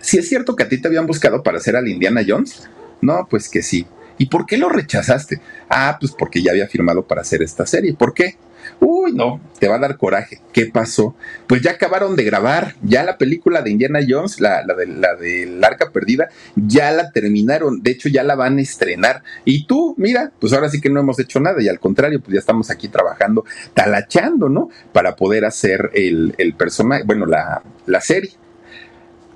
si 0.00 0.18
es 0.18 0.28
cierto 0.28 0.56
que 0.56 0.62
a 0.62 0.68
ti 0.68 0.78
te 0.78 0.88
habían 0.88 1.06
buscado 1.06 1.42
para 1.42 1.58
hacer 1.58 1.76
al 1.76 1.88
Indiana 1.88 2.22
Jones, 2.26 2.68
no, 3.00 3.26
pues 3.28 3.48
que 3.48 3.62
sí. 3.62 3.86
¿Y 4.18 4.26
por 4.26 4.46
qué 4.46 4.56
lo 4.56 4.68
rechazaste? 4.68 5.40
Ah, 5.68 5.96
pues 6.00 6.12
porque 6.12 6.42
ya 6.42 6.50
había 6.50 6.66
firmado 6.66 7.06
para 7.06 7.20
hacer 7.20 7.42
esta 7.42 7.66
serie. 7.66 7.94
¿Por 7.94 8.14
qué? 8.14 8.36
Uy, 8.80 9.12
no, 9.12 9.40
te 9.58 9.68
va 9.68 9.76
a 9.76 9.80
dar 9.80 9.96
coraje. 9.96 10.40
¿Qué 10.52 10.66
pasó? 10.66 11.16
Pues 11.46 11.62
ya 11.62 11.72
acabaron 11.72 12.14
de 12.14 12.24
grabar, 12.24 12.74
ya 12.82 13.02
la 13.02 13.18
película 13.18 13.62
de 13.62 13.70
Indiana 13.70 14.00
Jones, 14.06 14.40
la, 14.40 14.64
la, 14.64 14.74
de, 14.74 14.86
la 14.86 15.16
del 15.16 15.62
arca 15.62 15.90
perdida, 15.90 16.28
ya 16.54 16.92
la 16.92 17.10
terminaron, 17.10 17.82
de 17.82 17.90
hecho 17.90 18.08
ya 18.08 18.22
la 18.22 18.36
van 18.36 18.58
a 18.58 18.62
estrenar. 18.62 19.22
Y 19.44 19.66
tú, 19.66 19.94
mira, 19.98 20.32
pues 20.40 20.52
ahora 20.52 20.68
sí 20.68 20.80
que 20.80 20.90
no 20.90 21.00
hemos 21.00 21.18
hecho 21.18 21.40
nada 21.40 21.60
y 21.60 21.68
al 21.68 21.80
contrario, 21.80 22.20
pues 22.20 22.34
ya 22.34 22.38
estamos 22.38 22.70
aquí 22.70 22.88
trabajando, 22.88 23.44
talachando, 23.74 24.48
¿no? 24.48 24.70
Para 24.92 25.16
poder 25.16 25.44
hacer 25.44 25.90
el, 25.94 26.34
el 26.38 26.54
personaje, 26.54 27.02
bueno, 27.04 27.26
la, 27.26 27.62
la 27.86 28.00
serie 28.00 28.30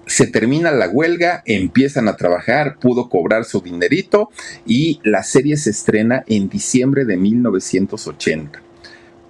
se 0.07 0.26
termina 0.26 0.70
la 0.70 0.88
huelga, 0.88 1.43
empiezan 1.47 2.09
a 2.09 2.16
trabajar, 2.16 2.78
pudo 2.78 3.09
cobrar 3.09 3.45
su 3.45 3.61
dinerito 3.61 4.30
y 4.66 5.01
la 5.05 5.22
serie 5.22 5.57
se 5.57 5.70
estrena 5.70 6.24
en 6.26 6.49
diciembre 6.49 7.05
de 7.05 7.16
1980. 7.16 8.62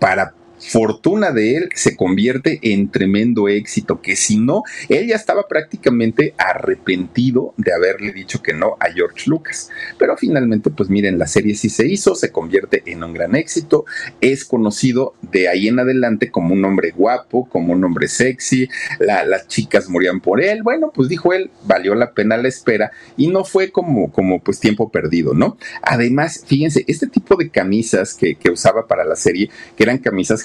Para 0.02 0.34
fortuna 0.68 1.32
de 1.32 1.56
él 1.56 1.68
se 1.74 1.96
convierte 1.96 2.58
en 2.62 2.90
tremendo 2.90 3.48
éxito, 3.48 4.00
que 4.00 4.16
si 4.16 4.38
no, 4.38 4.62
él 4.88 5.08
ya 5.08 5.16
estaba 5.16 5.48
prácticamente 5.48 6.34
arrepentido 6.38 7.54
de 7.56 7.72
haberle 7.72 8.12
dicho 8.12 8.42
que 8.42 8.54
no 8.54 8.76
a 8.80 8.90
George 8.92 9.28
Lucas. 9.28 9.70
Pero 9.98 10.16
finalmente, 10.16 10.70
pues 10.70 10.88
miren, 10.88 11.18
la 11.18 11.26
serie 11.26 11.54
sí 11.54 11.68
se 11.68 11.86
hizo, 11.86 12.14
se 12.14 12.30
convierte 12.30 12.82
en 12.86 13.02
un 13.02 13.12
gran 13.12 13.34
éxito, 13.34 13.84
es 14.20 14.44
conocido 14.44 15.14
de 15.20 15.48
ahí 15.48 15.68
en 15.68 15.78
adelante 15.78 16.30
como 16.30 16.54
un 16.54 16.64
hombre 16.64 16.92
guapo, 16.92 17.48
como 17.48 17.72
un 17.72 17.84
hombre 17.84 18.08
sexy, 18.08 18.68
las 18.98 19.48
chicas 19.48 19.88
morían 19.88 20.20
por 20.20 20.42
él, 20.42 20.62
bueno, 20.62 20.92
pues 20.94 21.08
dijo 21.08 21.32
él, 21.32 21.50
valió 21.64 21.94
la 21.94 22.12
pena 22.12 22.36
la 22.36 22.48
espera 22.48 22.92
y 23.16 23.28
no 23.28 23.44
fue 23.44 23.70
como, 23.70 24.12
como 24.12 24.40
pues 24.42 24.60
tiempo 24.60 24.90
perdido, 24.90 25.34
¿no? 25.34 25.56
Además, 25.82 26.44
fíjense, 26.46 26.84
este 26.86 27.06
tipo 27.06 27.36
de 27.36 27.50
camisas 27.50 28.14
que, 28.14 28.36
que 28.36 28.50
usaba 28.50 28.86
para 28.86 29.04
la 29.04 29.16
serie, 29.16 29.50
que 29.76 29.82
eran 29.82 29.98
camisas 29.98 30.42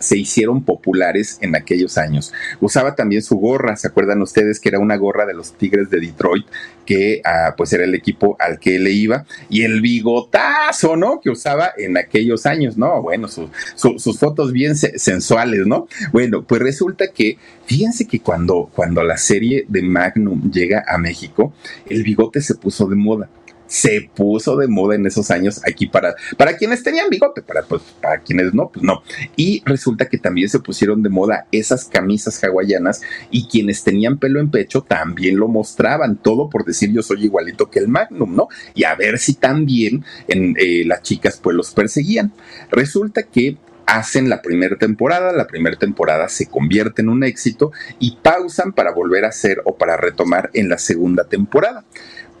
se 0.00 0.16
hicieron 0.16 0.62
populares 0.62 1.38
en 1.40 1.56
aquellos 1.56 1.98
años. 1.98 2.32
Usaba 2.60 2.94
también 2.94 3.22
su 3.22 3.36
gorra, 3.36 3.76
¿se 3.76 3.88
acuerdan 3.88 4.22
ustedes 4.22 4.60
que 4.60 4.68
era 4.68 4.78
una 4.78 4.96
gorra 4.96 5.26
de 5.26 5.34
los 5.34 5.52
Tigres 5.52 5.90
de 5.90 6.00
Detroit? 6.00 6.46
que 6.88 7.20
ah, 7.22 7.52
pues 7.54 7.70
era 7.74 7.84
el 7.84 7.94
equipo 7.94 8.34
al 8.40 8.58
que 8.58 8.78
le 8.78 8.92
iba, 8.92 9.26
y 9.50 9.60
el 9.60 9.82
bigotazo, 9.82 10.96
¿no? 10.96 11.20
Que 11.20 11.28
usaba 11.28 11.70
en 11.76 11.98
aquellos 11.98 12.46
años, 12.46 12.78
¿no? 12.78 13.02
Bueno, 13.02 13.28
sus 13.28 14.18
fotos 14.18 14.52
bien 14.52 14.74
sensuales, 14.74 15.66
¿no? 15.66 15.86
Bueno, 16.12 16.44
pues 16.44 16.62
resulta 16.62 17.08
que, 17.12 17.36
fíjense 17.66 18.06
que 18.06 18.20
cuando, 18.20 18.70
cuando 18.74 19.02
la 19.02 19.18
serie 19.18 19.66
de 19.68 19.82
Magnum 19.82 20.50
llega 20.50 20.82
a 20.88 20.96
México, 20.96 21.52
el 21.90 22.02
bigote 22.04 22.40
se 22.40 22.54
puso 22.54 22.86
de 22.86 22.96
moda 22.96 23.28
se 23.68 24.10
puso 24.14 24.56
de 24.56 24.66
moda 24.66 24.96
en 24.96 25.06
esos 25.06 25.30
años 25.30 25.60
aquí 25.64 25.86
para, 25.86 26.16
para 26.36 26.56
quienes 26.56 26.82
tenían 26.82 27.08
bigote, 27.08 27.42
para, 27.42 27.62
pues, 27.62 27.82
para 28.02 28.18
quienes 28.20 28.52
no, 28.54 28.70
pues 28.70 28.82
no. 28.82 29.02
Y 29.36 29.62
resulta 29.64 30.08
que 30.08 30.18
también 30.18 30.48
se 30.48 30.58
pusieron 30.58 31.02
de 31.02 31.10
moda 31.10 31.46
esas 31.52 31.84
camisas 31.84 32.42
hawaianas 32.42 33.02
y 33.30 33.46
quienes 33.46 33.84
tenían 33.84 34.18
pelo 34.18 34.40
en 34.40 34.50
pecho 34.50 34.82
también 34.82 35.36
lo 35.36 35.46
mostraban, 35.48 36.16
todo 36.16 36.50
por 36.50 36.64
decir 36.64 36.90
yo 36.90 37.02
soy 37.02 37.24
igualito 37.24 37.70
que 37.70 37.78
el 37.78 37.88
Magnum, 37.88 38.34
¿no? 38.34 38.48
Y 38.74 38.84
a 38.84 38.94
ver 38.94 39.18
si 39.18 39.34
también 39.34 40.04
en, 40.26 40.56
eh, 40.58 40.84
las 40.86 41.02
chicas 41.02 41.38
pues 41.42 41.54
los 41.54 41.72
perseguían. 41.72 42.32
Resulta 42.70 43.22
que 43.24 43.58
hacen 43.88 44.28
la 44.28 44.42
primera 44.42 44.76
temporada, 44.76 45.32
la 45.32 45.46
primera 45.46 45.78
temporada 45.78 46.28
se 46.28 46.46
convierte 46.46 47.00
en 47.00 47.08
un 47.08 47.24
éxito 47.24 47.72
y 47.98 48.18
pausan 48.22 48.72
para 48.72 48.92
volver 48.92 49.24
a 49.24 49.28
hacer 49.28 49.62
o 49.64 49.76
para 49.78 49.96
retomar 49.96 50.50
en 50.52 50.68
la 50.68 50.76
segunda 50.76 51.24
temporada. 51.24 51.84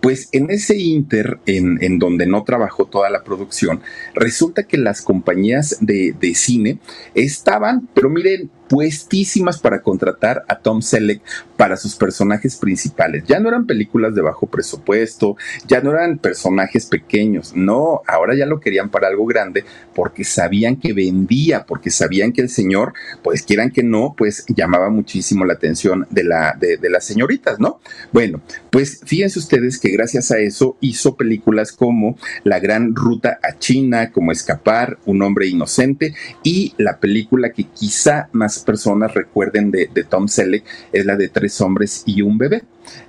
Pues 0.00 0.28
en 0.32 0.50
ese 0.50 0.76
inter, 0.76 1.38
en, 1.46 1.82
en, 1.82 1.98
donde 1.98 2.26
no 2.26 2.44
trabajó 2.44 2.86
toda 2.86 3.10
la 3.10 3.24
producción, 3.24 3.80
resulta 4.14 4.62
que 4.62 4.78
las 4.78 5.02
compañías 5.02 5.78
de, 5.80 6.14
de 6.18 6.34
cine 6.34 6.78
estaban, 7.14 7.88
pero 7.94 8.08
miren, 8.08 8.50
puestísimas 8.68 9.58
para 9.58 9.82
contratar 9.82 10.44
a 10.48 10.58
Tom 10.58 10.82
Selleck 10.82 11.22
para 11.56 11.76
sus 11.76 11.96
personajes 11.96 12.56
principales. 12.56 13.24
Ya 13.26 13.40
no 13.40 13.48
eran 13.48 13.66
películas 13.66 14.14
de 14.14 14.22
bajo 14.22 14.46
presupuesto, 14.46 15.36
ya 15.66 15.80
no 15.80 15.90
eran 15.90 16.18
personajes 16.18 16.86
pequeños, 16.86 17.54
no, 17.56 18.02
ahora 18.06 18.36
ya 18.36 18.46
lo 18.46 18.60
querían 18.60 18.90
para 18.90 19.08
algo 19.08 19.26
grande 19.26 19.64
porque 19.94 20.24
sabían 20.24 20.76
que 20.76 20.92
vendía, 20.92 21.64
porque 21.66 21.90
sabían 21.90 22.32
que 22.32 22.42
el 22.42 22.48
señor, 22.48 22.92
pues 23.22 23.42
quieran 23.42 23.70
que 23.70 23.82
no, 23.82 24.14
pues 24.16 24.44
llamaba 24.48 24.90
muchísimo 24.90 25.44
la 25.44 25.54
atención 25.54 26.06
de, 26.10 26.24
la, 26.24 26.56
de, 26.58 26.76
de 26.76 26.90
las 26.90 27.04
señoritas, 27.04 27.58
¿no? 27.58 27.80
Bueno, 28.12 28.40
pues 28.70 29.00
fíjense 29.04 29.38
ustedes 29.38 29.78
que 29.78 29.90
gracias 29.90 30.30
a 30.30 30.38
eso 30.38 30.76
hizo 30.80 31.16
películas 31.16 31.72
como 31.72 32.16
La 32.44 32.60
Gran 32.60 32.94
Ruta 32.94 33.38
a 33.42 33.58
China, 33.58 34.12
como 34.12 34.32
Escapar, 34.32 34.98
Un 35.06 35.22
Hombre 35.22 35.48
Inocente 35.48 36.14
y 36.42 36.74
la 36.78 37.00
película 37.00 37.50
que 37.50 37.64
quizá 37.64 38.28
más 38.32 38.57
personas 38.60 39.14
recuerden 39.14 39.70
de, 39.70 39.88
Tom 40.08 40.28
Selleck 40.28 40.64
es 40.92 41.04
la 41.04 41.16
de 41.16 41.28
Tres 41.28 41.60
hombres 41.60 42.02
y 42.06 42.22
un 42.22 42.38
bebé. 42.38 42.62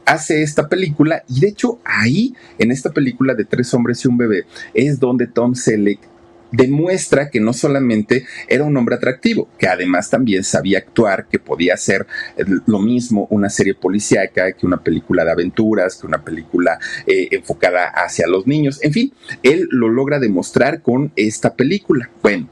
Hace 0.06 0.44
esta 0.44 0.68
película 0.68 1.24
y 1.28 1.40
de 1.40 1.48
hecho 1.48 1.80
ahí, 1.86 2.34
en 2.58 2.72
esta 2.72 2.92
película 2.92 3.34
de 3.34 3.46
Tres 3.46 3.74
hombres 3.74 4.04
y 4.04 4.08
un 4.08 4.18
bebé, 4.18 4.46
es 4.74 5.00
donde 5.00 5.28
Tom 5.28 5.56
Selleck 5.56 6.00
demuestra 6.52 7.30
que 7.30 7.40
no 7.40 7.54
solamente 7.54 8.26
era 8.48 8.64
un 8.64 8.76
hombre 8.76 8.96
atractivo, 8.96 9.48
que 9.58 9.68
además 9.68 10.10
también 10.10 10.44
sabía 10.44 10.80
actuar, 10.80 11.28
que 11.28 11.40
podía 11.40 11.76
hacer 11.76 12.08
lo 12.66 12.80
mismo 12.80 13.28
una 13.30 13.50
serie 13.50 13.76
policíaca 13.76 14.52
que 14.54 14.66
una 14.66 14.84
película 14.84 15.24
de 15.26 15.32
aventuras, 15.32 15.96
que 15.96 16.08
una 16.08 16.24
película 16.24 16.80
eh, 17.06 17.28
enfocada 17.32 17.88
hacia 17.88 18.28
los 18.28 18.48
niños. 18.48 18.80
En 18.84 18.94
fin, 18.94 19.14
él 19.44 19.68
lo 19.72 19.90
logra 19.90 20.20
demostrar 20.20 20.82
con 20.82 21.12
esta 21.16 21.54
película. 21.54 22.10
Bueno, 22.22 22.50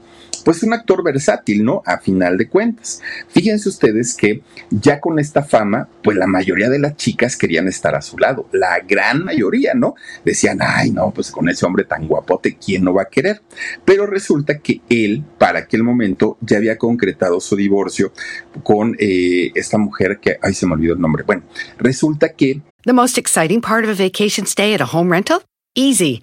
pues 0.48 0.62
un 0.62 0.72
actor 0.72 1.04
versátil, 1.04 1.62
¿no? 1.62 1.82
A 1.84 1.98
final 1.98 2.38
de 2.38 2.48
cuentas. 2.48 3.02
Fíjense 3.28 3.68
ustedes 3.68 4.16
que 4.16 4.40
ya 4.70 4.98
con 4.98 5.18
esta 5.18 5.42
fama, 5.42 5.90
pues 6.02 6.16
la 6.16 6.26
mayoría 6.26 6.70
de 6.70 6.78
las 6.78 6.96
chicas 6.96 7.36
querían 7.36 7.68
estar 7.68 7.94
a 7.94 8.00
su 8.00 8.16
lado, 8.16 8.48
la 8.52 8.80
gran 8.80 9.26
mayoría, 9.26 9.74
¿no? 9.74 9.94
Decían, 10.24 10.60
ay, 10.62 10.90
no, 10.90 11.10
pues 11.10 11.30
con 11.30 11.50
ese 11.50 11.66
hombre 11.66 11.84
tan 11.84 12.08
guapote, 12.08 12.56
¿quién 12.56 12.82
no 12.82 12.94
va 12.94 13.02
a 13.02 13.10
querer? 13.10 13.42
Pero 13.84 14.06
resulta 14.06 14.60
que 14.60 14.80
él, 14.88 15.22
para 15.36 15.58
aquel 15.58 15.82
momento, 15.82 16.38
ya 16.40 16.56
había 16.56 16.78
concretado 16.78 17.40
su 17.40 17.54
divorcio 17.54 18.14
con 18.62 18.96
eh, 18.98 19.50
esta 19.54 19.76
mujer 19.76 20.18
que, 20.18 20.38
ay, 20.40 20.54
se 20.54 20.64
me 20.64 20.72
olvidó 20.72 20.94
el 20.94 21.00
nombre. 21.02 21.24
Bueno, 21.24 21.42
resulta 21.76 22.32
que... 22.32 22.62
The 22.84 22.94
most 22.94 23.18
exciting 23.18 23.60
part 23.60 23.84
of 23.84 23.90
a 23.90 24.02
vacation 24.02 24.46
stay 24.46 24.72
at 24.72 24.80
a 24.80 24.86
home 24.86 25.12
rental? 25.12 25.42
Easy. 25.74 26.22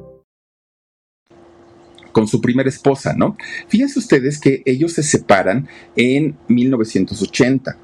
Con 2.11 2.27
su 2.27 2.41
primera 2.41 2.69
esposa, 2.69 3.13
¿no? 3.15 3.37
Fíjense 3.67 3.99
ustedes 3.99 4.39
que 4.39 4.63
ellos 4.65 4.93
se 4.93 5.03
separan 5.03 5.67
en 5.95 6.35
1980 6.47 7.77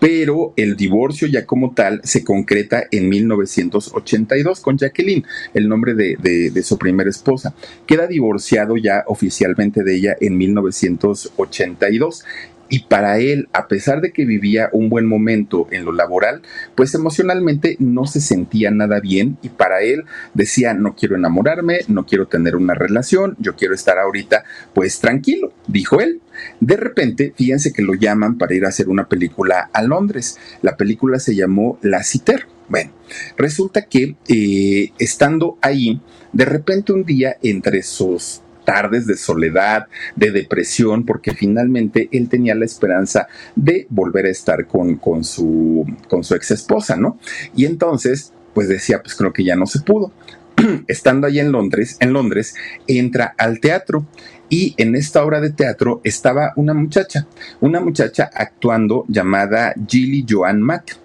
pero 0.00 0.52
el 0.56 0.76
divorcio 0.76 1.26
ya 1.28 1.46
como 1.46 1.72
tal 1.72 2.02
se 2.04 2.24
concreta 2.24 2.84
en 2.90 3.08
1982 3.08 4.60
con 4.60 4.76
Jacqueline, 4.76 5.24
el 5.54 5.66
nombre 5.66 5.94
de, 5.94 6.16
de, 6.20 6.50
de, 6.50 6.62
su 6.62 6.76
primera 6.76 7.08
esposa. 7.08 7.54
Queda 7.86 8.06
divorciado 8.06 8.76
ya 8.76 9.04
oficialmente 9.06 9.82
de 9.82 9.96
ella 9.96 10.16
en 10.20 10.36
1982 10.36 12.24
y 12.68 12.84
para 12.84 13.18
él, 13.18 13.48
a 13.52 13.68
pesar 13.68 14.00
de 14.00 14.12
que 14.12 14.24
vivía 14.24 14.68
un 14.72 14.88
buen 14.88 15.06
momento 15.06 15.68
en 15.70 15.84
lo 15.84 15.92
laboral, 15.92 16.42
pues 16.74 16.94
emocionalmente 16.94 17.76
no 17.78 18.06
se 18.06 18.20
sentía 18.20 18.70
nada 18.70 19.00
bien 19.00 19.38
y 19.42 19.50
para 19.50 19.82
él 19.82 20.04
decía, 20.32 20.74
no 20.74 20.94
quiero 20.94 21.16
enamorarme, 21.16 21.80
no 21.88 22.06
quiero 22.06 22.26
tener 22.26 22.56
una 22.56 22.74
relación, 22.74 23.36
yo 23.38 23.54
quiero 23.56 23.74
estar 23.74 23.98
ahorita 23.98 24.44
pues 24.72 24.98
tranquilo, 25.00 25.52
dijo 25.66 26.00
él. 26.00 26.20
De 26.60 26.76
repente, 26.76 27.32
fíjense 27.36 27.72
que 27.72 27.82
lo 27.82 27.94
llaman 27.94 28.38
para 28.38 28.54
ir 28.54 28.64
a 28.64 28.68
hacer 28.68 28.88
una 28.88 29.08
película 29.08 29.70
a 29.72 29.82
Londres. 29.82 30.38
La 30.62 30.76
película 30.76 31.18
se 31.18 31.34
llamó 31.34 31.78
La 31.82 32.02
Citer. 32.02 32.46
Bueno, 32.68 32.92
resulta 33.36 33.82
que 33.82 34.16
eh, 34.28 34.90
estando 34.98 35.58
ahí, 35.60 36.00
de 36.32 36.46
repente 36.46 36.92
un 36.92 37.04
día 37.04 37.36
entre 37.42 37.82
sus 37.82 38.40
tardes 38.64 39.06
de 39.06 39.16
soledad, 39.16 39.86
de 40.16 40.30
depresión, 40.30 41.04
porque 41.04 41.34
finalmente 41.34 42.08
él 42.12 42.28
tenía 42.28 42.54
la 42.54 42.64
esperanza 42.64 43.28
de 43.54 43.86
volver 43.90 44.26
a 44.26 44.30
estar 44.30 44.66
con, 44.66 44.96
con, 44.96 45.24
su, 45.24 45.86
con 46.08 46.24
su 46.24 46.34
ex 46.34 46.50
esposa, 46.50 46.96
¿no? 46.96 47.18
Y 47.54 47.66
entonces, 47.66 48.32
pues 48.54 48.68
decía, 48.68 49.02
pues 49.02 49.14
creo 49.14 49.32
que 49.32 49.44
ya 49.44 49.56
no 49.56 49.66
se 49.66 49.80
pudo. 49.80 50.12
Estando 50.86 51.26
allí 51.26 51.40
en 51.40 51.52
Londres, 51.52 51.96
en 52.00 52.12
Londres, 52.12 52.54
entra 52.86 53.34
al 53.38 53.60
teatro 53.60 54.06
y 54.48 54.74
en 54.76 54.94
esta 54.94 55.24
obra 55.24 55.40
de 55.40 55.50
teatro 55.50 56.00
estaba 56.04 56.52
una 56.56 56.74
muchacha, 56.74 57.26
una 57.60 57.80
muchacha 57.80 58.30
actuando 58.32 59.04
llamada 59.08 59.74
Gilly 59.88 60.24
Joan 60.28 60.60
Mack. 60.60 60.96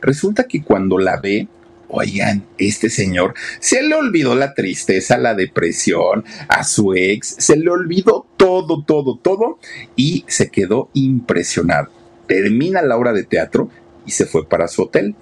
Resulta 0.00 0.44
que 0.44 0.62
cuando 0.62 0.98
la 0.98 1.20
ve, 1.20 1.48
Oigan, 1.88 2.44
este 2.58 2.90
señor 2.90 3.34
se 3.60 3.82
le 3.82 3.94
olvidó 3.94 4.34
la 4.34 4.54
tristeza, 4.54 5.18
la 5.18 5.34
depresión, 5.34 6.24
a 6.48 6.64
su 6.64 6.94
ex, 6.94 7.36
se 7.38 7.56
le 7.56 7.70
olvidó 7.70 8.26
todo, 8.36 8.84
todo, 8.84 9.18
todo 9.18 9.58
y 9.94 10.24
se 10.26 10.50
quedó 10.50 10.90
impresionado. 10.94 11.88
Termina 12.26 12.82
la 12.82 12.96
obra 12.96 13.12
de 13.12 13.22
teatro 13.22 13.70
y 14.04 14.10
se 14.10 14.26
fue 14.26 14.48
para 14.48 14.68
su 14.68 14.82
hotel. 14.82 15.14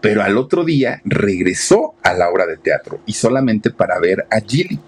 Pero 0.00 0.22
al 0.22 0.38
otro 0.38 0.64
día 0.64 1.02
regresó 1.04 1.94
a 2.04 2.14
la 2.14 2.30
obra 2.30 2.46
de 2.46 2.56
teatro 2.56 3.00
y 3.04 3.14
solamente 3.14 3.70
para 3.70 3.98
ver 3.98 4.26
a 4.30 4.40
Gilly. 4.40 4.78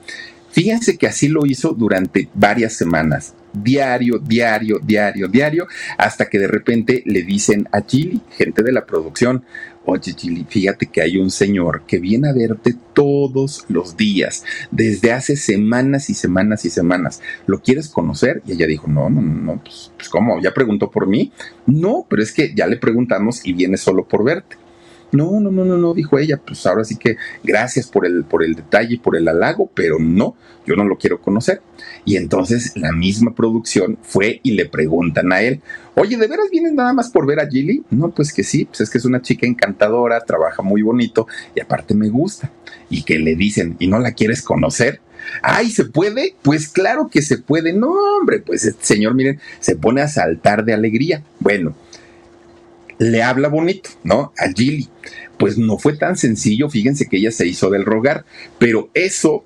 Fíjense 0.53 0.99
que 0.99 1.07
así 1.07 1.29
lo 1.29 1.47
hizo 1.47 1.73
durante 1.73 2.29
varias 2.35 2.73
semanas, 2.75 3.35
diario, 3.53 4.19
diario, 4.19 4.81
diario, 4.83 5.29
diario, 5.29 5.67
hasta 5.97 6.29
que 6.29 6.41
de 6.41 6.49
repente 6.49 7.03
le 7.07 7.23
dicen 7.23 7.69
a 7.73 7.83
Gilly, 7.83 8.21
gente 8.37 8.63
de 8.63 8.73
la 8.73 8.85
producción, 8.85 9.45
oye 9.85 10.15
Gilly, 10.17 10.47
fíjate 10.49 10.87
que 10.87 11.03
hay 11.03 11.17
un 11.17 11.31
señor 11.31 11.83
que 11.87 11.99
viene 11.99 12.29
a 12.29 12.33
verte 12.33 12.75
todos 12.93 13.65
los 13.69 13.97
días, 13.97 14.45
desde 14.71 15.13
hace 15.13 15.37
semanas 15.37 16.11
y 16.11 16.15
semanas 16.15 16.65
y 16.65 16.71
semanas. 16.71 17.21
¿Lo 17.47 17.61
quieres 17.61 17.89
conocer? 17.89 18.43
Y 18.47 18.53
ella 18.53 18.67
dijo, 18.67 18.89
no, 18.89 19.11
no, 19.11 19.23
no, 19.23 19.61
pues, 19.63 19.93
pues 19.97 20.09
¿cómo? 20.09 20.41
¿Ya 20.41 20.53
preguntó 20.53 20.91
por 20.91 21.07
mí? 21.07 21.33
No, 21.67 22.07
pero 22.09 22.23
es 22.23 22.33
que 22.33 22.55
ya 22.55 22.67
le 22.67 22.77
preguntamos 22.77 23.45
y 23.45 23.53
viene 23.53 23.77
solo 23.77 24.05
por 24.05 24.25
verte. 24.25 24.57
No, 25.13 25.41
no, 25.41 25.51
no, 25.51 25.65
no, 25.65 25.77
no, 25.77 25.95
dijo 25.95 26.19
ella, 26.19 26.41
pues 26.45 26.65
ahora 26.67 26.85
sí 26.85 26.97
que 26.97 27.17
gracias 27.43 27.89
por 27.89 28.07
el, 28.07 28.25
por 28.25 28.45
el 28.45 28.55
detalle 28.55 28.95
y 28.95 28.99
por 28.99 29.17
el 29.17 29.27
halago, 29.27 29.71
pero 29.75 29.99
no, 29.99 30.37
yo 30.67 30.77
no 30.77 30.85
lo 30.85 30.99
quiero 30.99 31.21
conocer. 31.21 31.63
Y 32.05 32.17
entonces 32.17 32.77
la 32.77 32.93
misma 32.93 33.35
producción 33.35 33.99
fue 34.03 34.41
y 34.43 34.53
le 34.53 34.67
preguntan 34.67 35.33
a 35.33 35.43
él, 35.43 35.61
oye, 35.97 36.17
¿de 36.17 36.29
veras 36.29 36.47
vienes 36.51 36.73
nada 36.73 36.93
más 36.93 37.11
por 37.11 37.27
ver 37.27 37.41
a 37.41 37.49
Gilly? 37.49 37.83
No, 37.91 38.11
pues 38.11 38.33
que 38.33 38.45
sí, 38.45 38.67
pues 38.67 38.81
es 38.83 38.91
que 38.91 38.99
es 38.99 39.05
una 39.05 39.21
chica 39.23 39.47
encantadora, 39.47 40.25
trabaja 40.25 40.63
muy 40.63 40.83
bonito 40.83 41.27
y 41.55 41.61
aparte 41.61 41.95
me 41.95 42.09
gusta. 42.09 42.53
Y 42.89 43.03
que 43.03 43.19
le 43.19 43.35
dicen, 43.35 43.77
¿y 43.79 43.89
no 43.89 43.99
la 43.99 44.13
quieres 44.13 44.43
conocer? 44.43 45.01
Ay, 45.43 45.71
¿se 45.71 45.85
puede? 45.85 46.35
Pues 46.43 46.69
claro 46.69 47.09
que 47.09 47.23
se 47.23 47.39
puede. 47.39 47.73
No, 47.73 47.93
hombre, 48.19 48.41
pues 48.41 48.65
este 48.65 48.85
señor, 48.85 49.15
miren, 49.15 49.41
se 49.61 49.77
pone 49.77 50.01
a 50.01 50.09
saltar 50.09 50.65
de 50.65 50.73
alegría. 50.73 51.23
Bueno, 51.39 51.75
le 53.01 53.23
habla 53.23 53.49
bonito, 53.49 53.91
¿no? 54.05 54.33
A 54.39 54.53
Gilly. 54.55 54.89
Pues 55.39 55.57
no 55.57 55.79
fue 55.79 55.97
tan 55.97 56.19
sencillo, 56.19 56.69
fíjense 56.69 57.07
que 57.07 57.17
ella 57.17 57.33
se 57.33 57.47
hizo 57.47 57.71
del 57.71 57.87
rogar, 57.87 58.27
pero 58.59 58.91
eso 58.93 59.43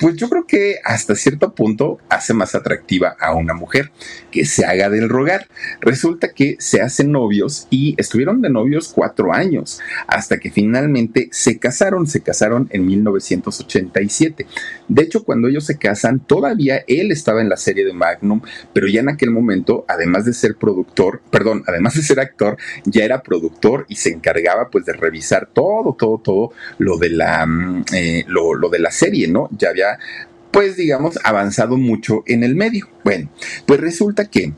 pues 0.00 0.16
yo 0.16 0.28
creo 0.28 0.46
que 0.46 0.76
hasta 0.84 1.14
cierto 1.14 1.54
punto 1.54 1.98
hace 2.08 2.34
más 2.34 2.54
atractiva 2.54 3.16
a 3.20 3.34
una 3.34 3.54
mujer 3.54 3.90
que 4.30 4.44
se 4.44 4.64
haga 4.64 4.90
del 4.90 5.08
rogar. 5.08 5.46
Resulta 5.80 6.32
que 6.32 6.56
se 6.58 6.80
hacen 6.80 7.12
novios 7.12 7.66
y 7.70 7.94
estuvieron 7.98 8.40
de 8.42 8.50
novios 8.50 8.92
cuatro 8.94 9.32
años 9.32 9.80
hasta 10.06 10.38
que 10.38 10.50
finalmente 10.50 11.28
se 11.30 11.58
casaron. 11.58 12.06
Se 12.06 12.22
casaron 12.22 12.68
en 12.70 12.86
1987. 12.86 14.46
De 14.88 15.02
hecho, 15.02 15.24
cuando 15.24 15.48
ellos 15.48 15.66
se 15.66 15.78
casan, 15.78 16.20
todavía 16.20 16.84
él 16.86 17.12
estaba 17.12 17.40
en 17.40 17.48
la 17.48 17.56
serie 17.56 17.84
de 17.84 17.92
Magnum, 17.92 18.40
pero 18.72 18.88
ya 18.88 19.00
en 19.00 19.08
aquel 19.08 19.30
momento, 19.30 19.84
además 19.88 20.24
de 20.24 20.32
ser 20.32 20.56
productor, 20.56 21.20
perdón, 21.30 21.64
además 21.66 21.94
de 21.94 22.02
ser 22.02 22.20
actor, 22.20 22.56
ya 22.84 23.04
era 23.04 23.22
productor 23.22 23.86
y 23.88 23.96
se 23.96 24.10
encargaba 24.10 24.68
pues 24.70 24.84
de 24.84 24.92
revisar 24.92 25.48
todo, 25.52 25.94
todo, 25.98 26.18
todo 26.18 26.52
lo 26.78 26.98
de 26.98 27.10
la, 27.10 27.46
mm, 27.46 27.84
eh, 27.94 28.24
lo, 28.26 28.54
lo 28.54 28.68
de 28.68 28.78
la 28.78 28.90
serie, 28.90 29.28
¿no? 29.28 29.48
Ya 29.52 29.70
había 29.70 29.81
pues 30.50 30.76
digamos, 30.76 31.18
avanzado 31.24 31.76
mucho 31.76 32.22
en 32.26 32.44
el 32.44 32.54
medio. 32.54 32.88
Bueno, 33.04 33.30
pues 33.66 33.80
resulta 33.80 34.26
que 34.26 34.52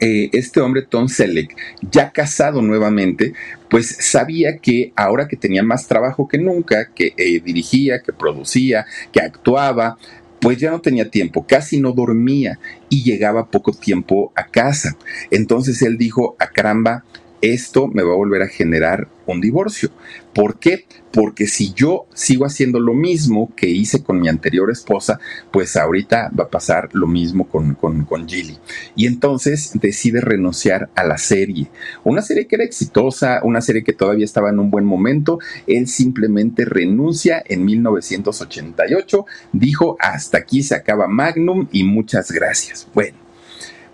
eh, 0.00 0.30
este 0.32 0.60
hombre, 0.60 0.82
Tom 0.82 1.08
Selleck, 1.08 1.56
ya 1.90 2.10
casado 2.10 2.62
nuevamente, 2.62 3.34
pues 3.68 3.96
sabía 4.00 4.58
que 4.58 4.92
ahora 4.96 5.28
que 5.28 5.36
tenía 5.36 5.62
más 5.62 5.86
trabajo 5.86 6.26
que 6.26 6.38
nunca, 6.38 6.90
que 6.94 7.12
eh, 7.16 7.40
dirigía, 7.40 8.02
que 8.02 8.12
producía, 8.12 8.86
que 9.12 9.20
actuaba, 9.20 9.98
pues 10.40 10.58
ya 10.58 10.70
no 10.70 10.80
tenía 10.80 11.10
tiempo, 11.10 11.46
casi 11.46 11.80
no 11.80 11.92
dormía 11.92 12.58
y 12.88 13.02
llegaba 13.02 13.50
poco 13.50 13.72
tiempo 13.72 14.32
a 14.34 14.46
casa. 14.46 14.96
Entonces 15.30 15.80
él 15.82 15.96
dijo, 15.96 16.36
a 16.38 16.48
caramba, 16.48 17.04
esto 17.52 17.88
me 17.88 18.02
va 18.02 18.12
a 18.12 18.16
volver 18.16 18.42
a 18.42 18.48
generar 18.48 19.08
un 19.26 19.40
divorcio. 19.40 19.90
¿Por 20.32 20.58
qué? 20.58 20.84
Porque 21.12 21.46
si 21.46 21.72
yo 21.72 22.06
sigo 22.14 22.44
haciendo 22.44 22.80
lo 22.80 22.92
mismo 22.92 23.52
que 23.54 23.68
hice 23.68 24.02
con 24.02 24.20
mi 24.20 24.28
anterior 24.28 24.70
esposa, 24.70 25.20
pues 25.52 25.76
ahorita 25.76 26.30
va 26.38 26.44
a 26.44 26.50
pasar 26.50 26.88
lo 26.92 27.06
mismo 27.06 27.48
con, 27.48 27.74
con, 27.74 28.04
con 28.04 28.28
Gilly. 28.28 28.58
Y 28.96 29.06
entonces 29.06 29.72
decide 29.74 30.20
renunciar 30.20 30.90
a 30.94 31.04
la 31.04 31.18
serie. 31.18 31.70
Una 32.02 32.22
serie 32.22 32.46
que 32.46 32.56
era 32.56 32.64
exitosa, 32.64 33.40
una 33.44 33.60
serie 33.60 33.84
que 33.84 33.92
todavía 33.92 34.24
estaba 34.24 34.50
en 34.50 34.58
un 34.58 34.70
buen 34.70 34.84
momento. 34.84 35.38
Él 35.66 35.86
simplemente 35.86 36.64
renuncia 36.64 37.42
en 37.46 37.64
1988. 37.64 39.26
Dijo, 39.52 39.96
hasta 40.00 40.38
aquí 40.38 40.62
se 40.62 40.74
acaba 40.74 41.06
Magnum 41.06 41.68
y 41.70 41.84
muchas 41.84 42.32
gracias. 42.32 42.88
Bueno, 42.92 43.16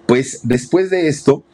pues 0.07 0.41
después 0.43 0.91
de 0.91 1.09
esto, 1.09 1.45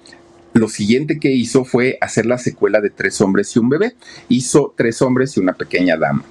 lo 0.56 0.68
siguiente 0.68 1.18
que 1.18 1.32
hizo 1.32 1.64
fue 1.64 1.98
hacer 2.00 2.26
la 2.26 2.38
secuela 2.38 2.80
de 2.80 2.90
Tres 2.90 3.20
hombres 3.20 3.54
y 3.54 3.58
un 3.58 3.68
bebé. 3.68 3.94
Hizo 4.28 4.74
Tres 4.76 5.02
hombres 5.02 5.36
y 5.36 5.40
una 5.40 5.52
pequeña 5.52 5.96
dama. 5.96 6.24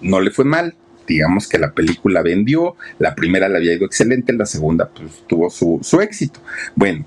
No 0.00 0.20
le 0.20 0.30
fue 0.30 0.44
mal, 0.44 0.74
digamos 1.06 1.48
que 1.48 1.58
la 1.58 1.72
película 1.72 2.22
vendió, 2.22 2.76
la 2.98 3.14
primera 3.14 3.48
le 3.48 3.56
había 3.56 3.74
ido 3.74 3.86
excelente, 3.86 4.32
la 4.32 4.46
segunda 4.46 4.88
pues 4.88 5.24
tuvo 5.26 5.50
su, 5.50 6.00
éxito. 6.00 6.40
Bueno, 6.74 7.04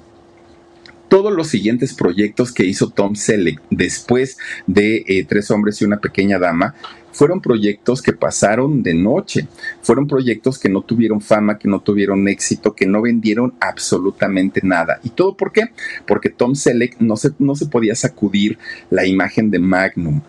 todos 1.10 1.34
los 1.34 1.47
siguientes 1.47 1.93
proyectos 1.93 2.53
que 2.53 2.66
hizo 2.66 2.89
Tom 2.89 3.16
Selleck 3.16 3.62
después 3.70 4.38
de 4.68 5.03
eh, 5.07 5.26
Tres 5.28 5.51
hombres 5.51 5.82
y 5.82 5.86
una 5.86 5.99
pequeña 5.99 6.39
dama 6.39 6.76
fueron 7.12 7.41
proyectos 7.41 8.01
que 8.01 8.14
pasaron 8.14 8.84
de 8.84 8.93
noche, 8.93 9.47
fueron 9.82 10.07
proyectos 10.07 10.60
que 10.60 10.70
no 10.70 10.82
tuvieron 10.82 11.20
fama, 11.20 11.57
que 11.57 11.68
no 11.68 11.82
tuvieron 11.82 12.28
éxito, 12.28 12.74
que 12.74 12.86
no 12.86 13.01
vendieron 13.01 13.55
absolutamente 13.60 14.62
nada. 14.64 14.99
¿Y 15.03 15.10
todo 15.10 15.36
por 15.36 15.51
qué? 15.51 15.72
Porque 16.07 16.30
Tom 16.30 16.55
Selleck 16.55 16.99
no 16.99 17.18
se, 17.18 17.32
no 17.39 17.55
se 17.55 17.66
podía 17.66 17.95
sacudir 17.95 18.57
la 18.89 19.05
imagen 19.05 19.51
de 19.51 19.60
Magnum. 19.60 20.22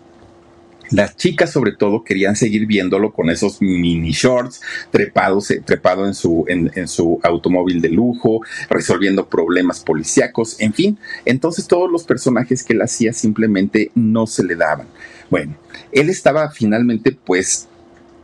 Las 0.91 1.16
chicas 1.16 1.51
sobre 1.51 1.72
todo 1.72 2.03
querían 2.03 2.36
seguir 2.36 2.66
viéndolo 2.66 3.12
con 3.12 3.30
esos 3.30 3.62
mini 3.62 4.11
shorts, 4.11 4.61
trepados, 4.91 5.51
eh, 5.51 5.62
trepado 5.64 6.07
en 6.07 6.14
su, 6.14 6.45
en, 6.49 6.70
en, 6.74 6.88
su 6.88 7.20
automóvil 7.22 7.80
de 7.80 7.91
lujo, 7.91 8.41
resolviendo 8.68 9.28
problemas 9.28 9.80
policíacos, 9.80 10.61
en 10.61 10.72
fin. 10.72 10.99
Entonces 11.24 11.68
todos 11.68 11.91
los 11.91 12.05
personajes 12.05 12.64
que 12.64 12.72
él 12.72 12.82
hacía 12.82 13.12
simplemente 13.12 13.93
no 13.95 14.26
se 14.26 14.43
le 14.43 14.57
daban. 14.57 14.88
Bueno, 15.30 15.57
él 15.93 16.11
estaba 16.11 16.51
finalmente 16.51 17.12
pues 17.12 17.68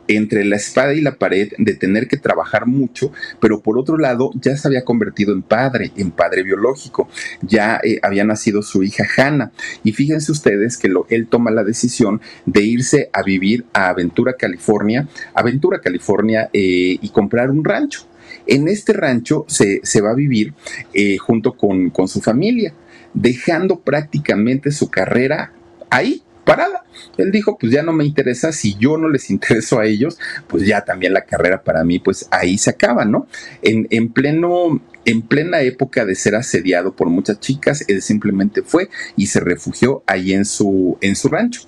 entre 0.09 0.45
la 0.45 0.57
espada 0.57 0.95
y 0.95 1.01
la 1.01 1.17
pared 1.17 1.53
de 1.59 1.75
tener 1.75 2.09
que 2.09 2.17
trabajar 2.17 2.67
mucho, 2.67 3.13
pero 3.41 3.61
por 3.61 3.79
otro 3.79 3.99
lado 3.99 4.31
ya 4.41 4.57
se 4.57 4.69
había 4.69 4.85
convertido 4.85 5.33
en 5.33 5.43
padre, 5.43 5.93
en 5.97 6.11
padre 6.11 6.43
biológico, 6.43 7.09
ya 7.43 7.81
eh, 7.83 7.99
había 8.03 8.25
nacido 8.25 8.63
su 8.63 8.83
hija 8.83 9.05
Hannah. 9.17 9.53
Y 9.85 9.93
fíjense 9.93 10.33
ustedes 10.33 10.77
que 10.77 10.93
él 11.09 11.27
toma 11.27 11.51
la 11.51 11.65
decisión 11.65 12.21
de 12.45 12.63
irse 12.63 13.11
a 13.13 13.23
vivir 13.23 13.65
a 13.73 13.89
Aventura, 13.89 14.35
California, 14.35 15.09
Aventura, 15.35 15.81
California 15.81 16.51
eh, 16.53 16.99
y 17.01 17.09
comprar 17.11 17.51
un 17.51 17.65
rancho. 17.65 18.07
En 18.47 18.69
este 18.69 18.93
rancho 18.93 19.45
se, 19.49 19.81
va 20.01 20.11
a 20.11 20.15
vivir 20.15 20.55
eh, 20.95 21.17
junto 21.19 21.53
con, 21.53 21.91
con 21.91 22.09
su 22.09 22.21
familia, 22.21 22.73
dejando 23.13 23.81
prácticamente 23.81 24.71
su 24.71 24.89
carrera 24.89 25.53
ahí, 25.91 26.23
parada. 26.47 26.85
Él 27.19 27.31
dijo, 27.31 27.59
pues 27.59 27.71
ya 27.71 27.83
no 27.83 27.93
me 27.93 28.07
interesa, 28.07 28.53
si 28.53 28.77
yo 28.77 28.97
no 28.97 29.11
les 29.11 29.29
intereso 29.37 29.79
a 29.79 29.85
ellos, 29.85 30.19
pues 30.47 30.65
ya 30.65 30.83
también 30.83 31.13
la 31.13 31.27
carrera 31.27 31.63
para 31.63 31.85
mí, 31.85 31.99
pues 31.99 32.27
ahí 32.31 32.57
se 32.57 32.71
acaba, 32.71 33.05
¿no? 33.05 33.27
En, 33.61 33.87
en 33.91 34.09
pleno 34.11 34.81
en 35.05 35.23
plena 35.23 35.61
época 35.61 36.05
de 36.05 36.17
ser 36.17 36.35
asediado 36.35 36.97
por 36.97 37.09
muchas 37.09 37.39
chicas, 37.39 37.85
él 37.87 38.03
simplemente 38.03 38.63
fue 38.63 38.89
y 39.15 39.29
se 39.29 39.39
refugió 39.39 40.03
ahí 40.07 40.33
en 40.33 40.45
su, 40.45 40.99
en 41.01 41.15
su 41.15 41.29
rancho. 41.29 41.63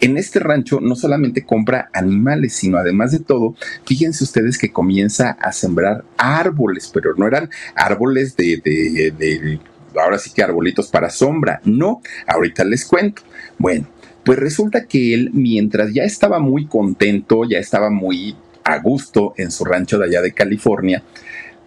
En 0.00 0.18
este 0.18 0.40
rancho 0.40 0.78
no 0.80 0.94
solamente 0.94 1.46
compra 1.46 1.88
animales, 1.94 2.52
sino 2.52 2.76
además 2.76 3.12
de 3.12 3.20
todo, 3.20 3.54
fíjense 3.86 4.24
ustedes 4.24 4.58
que 4.58 4.72
comienza 4.72 5.30
a 5.30 5.52
sembrar 5.52 6.04
árboles, 6.18 6.90
pero 6.92 7.14
no 7.16 7.26
eran 7.26 7.48
árboles 7.74 8.36
de, 8.36 8.60
de, 8.62 9.10
de 9.10 9.58
ahora 9.98 10.18
sí 10.18 10.30
que 10.34 10.42
arbolitos 10.42 10.88
para 10.88 11.10
sombra, 11.10 11.60
no, 11.64 12.02
ahorita 12.26 12.64
les 12.64 12.84
cuento. 12.84 13.22
Bueno, 13.58 13.86
pues 14.26 14.40
resulta 14.40 14.86
que 14.86 15.14
él, 15.14 15.30
mientras 15.32 15.94
ya 15.94 16.02
estaba 16.02 16.40
muy 16.40 16.66
contento, 16.66 17.44
ya 17.48 17.60
estaba 17.60 17.90
muy 17.90 18.34
a 18.64 18.80
gusto 18.80 19.34
en 19.36 19.52
su 19.52 19.64
rancho 19.64 20.00
de 20.00 20.06
allá 20.06 20.20
de 20.20 20.32
California, 20.32 21.04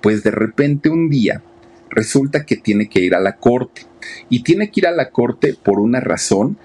pues 0.02 0.24
de 0.24 0.32
repente 0.32 0.90
un 0.90 1.10
día 1.10 1.42
resulta 1.90 2.46
que 2.46 2.58
tiene 2.58 2.90
que 2.90 3.00
ir 3.00 3.16
a 3.16 3.22
la 3.22 3.38
corte. 3.38 3.84
Y 4.28 4.44
tiene 4.44 4.72
que 4.72 4.82
ir 4.82 4.88
a 4.88 4.92
la 4.92 5.10
corte 5.10 5.56
por 5.64 5.80
una 5.80 6.02
razón 6.02 6.58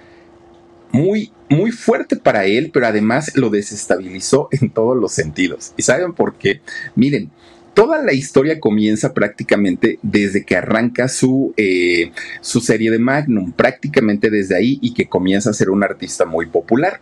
muy, 0.90 1.30
muy 1.48 1.70
fuerte 1.70 2.16
para 2.16 2.44
él, 2.44 2.70
pero 2.72 2.88
además 2.88 3.36
lo 3.36 3.48
desestabilizó 3.48 4.48
en 4.50 4.70
todos 4.70 4.96
los 4.96 5.12
sentidos. 5.12 5.74
¿Y 5.76 5.82
saben 5.82 6.12
por 6.12 6.34
qué? 6.34 6.60
Miren, 6.96 7.30
toda 7.74 8.02
la 8.02 8.12
historia 8.12 8.60
comienza 8.60 9.12
prácticamente 9.12 9.98
desde 10.02 10.44
que 10.44 10.56
arranca 10.56 11.08
su, 11.08 11.52
eh, 11.56 12.12
su 12.40 12.60
serie 12.60 12.90
de 12.90 12.98
Magnum, 12.98 13.52
prácticamente 13.52 14.30
desde 14.30 14.56
ahí 14.56 14.78
y 14.80 14.94
que 14.94 15.08
comienza 15.08 15.50
a 15.50 15.54
ser 15.54 15.70
un 15.70 15.82
artista 15.82 16.24
muy 16.24 16.46
popular. 16.46 17.00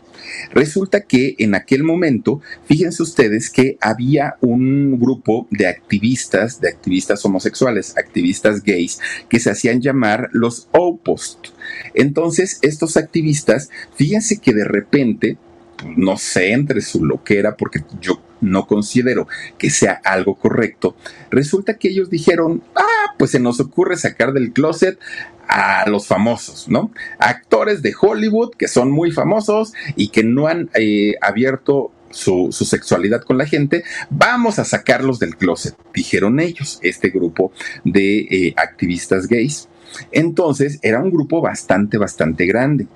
Resulta 0.52 1.02
que 1.02 1.34
en 1.38 1.54
aquel 1.54 1.82
momento, 1.82 2.40
fíjense 2.64 3.02
ustedes 3.02 3.50
que 3.50 3.76
había 3.80 4.36
un 4.40 4.98
grupo 4.98 5.46
de 5.50 5.66
activistas, 5.66 6.60
de 6.60 6.68
activistas 6.68 7.24
homosexuales, 7.24 7.96
activistas 7.96 8.62
gays, 8.62 8.98
que 9.28 9.40
se 9.40 9.50
hacían 9.50 9.80
llamar 9.80 10.30
los 10.32 10.68
Opost. 10.72 11.48
Entonces, 11.94 12.58
estos 12.62 12.96
activistas, 12.96 13.70
fíjense 13.94 14.38
que 14.38 14.54
de 14.54 14.64
repente, 14.64 15.36
no 15.96 16.16
sé, 16.16 16.52
entre 16.52 16.80
su 16.80 17.04
loquera, 17.04 17.56
porque 17.56 17.80
yo 18.00 18.20
no 18.40 18.66
considero 18.66 19.28
que 19.56 19.70
sea 19.70 20.00
algo 20.04 20.34
correcto, 20.34 20.96
resulta 21.30 21.74
que 21.74 21.88
ellos 21.88 22.10
dijeron, 22.10 22.62
ah, 22.74 23.14
pues 23.18 23.30
se 23.30 23.40
nos 23.40 23.60
ocurre 23.60 23.96
sacar 23.96 24.32
del 24.32 24.52
closet 24.52 24.98
a 25.48 25.88
los 25.88 26.06
famosos, 26.06 26.68
¿no? 26.68 26.90
Actores 27.18 27.82
de 27.82 27.94
Hollywood 27.98 28.52
que 28.56 28.68
son 28.68 28.90
muy 28.90 29.12
famosos 29.12 29.72
y 29.96 30.08
que 30.08 30.24
no 30.24 30.48
han 30.48 30.70
eh, 30.74 31.14
abierto 31.20 31.92
su, 32.12 32.52
sexualidad 32.52 33.22
con 33.22 33.38
la 33.38 33.46
gente, 33.46 33.84
vamos 34.10 34.58
a 34.58 34.64
sacarlos 34.64 35.18
del 35.18 35.36
closet, 35.36 35.74
dijeron 35.94 36.40
ellos, 36.40 36.78
este 36.82 37.10
grupo 37.10 37.52
de 37.84 38.18
eh, 38.20 38.54
activistas 38.56 39.26
gays. 39.26 39.68
Entonces 40.10 40.78
era 40.82 41.00
un 41.00 41.10
grupo 41.10 41.40
bastante, 41.40 41.98
bastante 41.98 42.46
grande. 42.46 42.86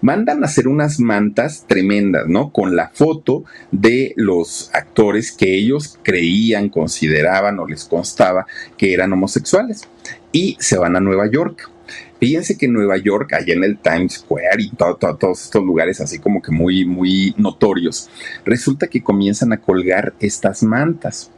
Mandan 0.00 0.42
a 0.42 0.46
hacer 0.46 0.68
unas 0.68 1.00
mantas 1.00 1.64
tremendas, 1.66 2.26
¿no? 2.28 2.50
Con 2.50 2.76
la 2.76 2.90
foto 2.90 3.44
de 3.72 4.12
los 4.16 4.70
actores 4.72 5.32
que 5.32 5.56
ellos 5.56 5.98
creían, 6.02 6.68
consideraban 6.68 7.58
o 7.58 7.66
les 7.66 7.84
constaba 7.84 8.46
que 8.76 8.92
eran 8.92 9.12
homosexuales. 9.12 9.88
Y 10.32 10.56
se 10.60 10.78
van 10.78 10.96
a 10.96 11.00
Nueva 11.00 11.30
York. 11.30 11.70
Fíjense 12.20 12.56
que 12.56 12.66
en 12.66 12.72
Nueva 12.72 12.96
York, 12.96 13.32
allá 13.34 13.52
en 13.52 13.64
el 13.64 13.78
Times 13.78 14.14
Square 14.14 14.62
y 14.62 14.70
todos 14.70 15.42
estos 15.44 15.62
lugares 15.62 16.00
así 16.00 16.18
como 16.18 16.40
que 16.40 16.52
muy, 16.52 16.84
muy 16.84 17.34
notorios, 17.36 18.08
resulta 18.44 18.86
que 18.86 19.02
comienzan 19.02 19.52
a 19.52 19.60
colgar 19.60 20.14
estas 20.20 20.62
mantas 20.62 21.30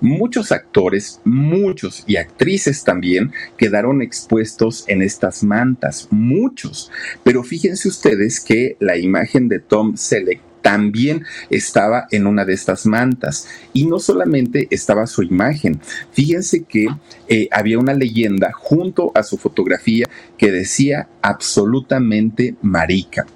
muchos 0.00 0.52
actores, 0.52 1.20
muchos 1.24 2.04
y 2.06 2.16
actrices 2.16 2.84
también 2.84 3.32
quedaron 3.56 4.02
expuestos 4.02 4.84
en 4.88 5.02
estas 5.02 5.42
mantas, 5.42 6.08
muchos. 6.10 6.90
Pero 7.22 7.42
fíjense 7.42 7.88
ustedes 7.88 8.40
que 8.40 8.76
la 8.80 8.96
imagen 8.96 9.48
de 9.48 9.60
Tom 9.60 9.96
Selleck 9.96 10.40
también 10.64 11.26
estaba 11.50 12.06
en 12.10 12.26
una 12.26 12.46
de 12.46 12.54
estas 12.54 12.86
mantas. 12.86 13.46
Y 13.74 13.86
no 13.86 13.98
solamente 13.98 14.66
estaba 14.70 15.06
su 15.06 15.22
imagen, 15.22 15.78
fíjense 16.12 16.64
que 16.64 16.88
eh, 17.28 17.48
había 17.52 17.78
una 17.78 17.92
leyenda 17.92 18.50
junto 18.52 19.12
a 19.14 19.22
su 19.22 19.36
fotografía 19.36 20.06
que 20.38 20.50
decía 20.50 21.06
absolutamente 21.20 22.54
marica. 22.62 23.26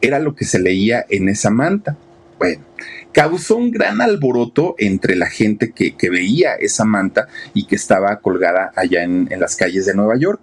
Era 0.00 0.18
lo 0.18 0.34
que 0.34 0.46
se 0.46 0.60
leía 0.60 1.04
en 1.10 1.28
esa 1.28 1.50
manta. 1.50 1.98
Bueno, 2.38 2.62
causó 3.12 3.56
un 3.56 3.70
gran 3.70 4.00
alboroto 4.00 4.74
entre 4.78 5.16
la 5.16 5.26
gente 5.26 5.72
que, 5.72 5.94
veía 6.08 6.54
esa 6.54 6.84
manta 6.84 7.28
y 7.52 7.66
que 7.66 7.76
estaba 7.76 8.20
colgada 8.20 8.72
allá 8.76 9.02
en, 9.02 9.28
las 9.38 9.56
calles 9.56 9.86
de 9.86 9.94
Nueva 9.94 10.16
York. 10.16 10.40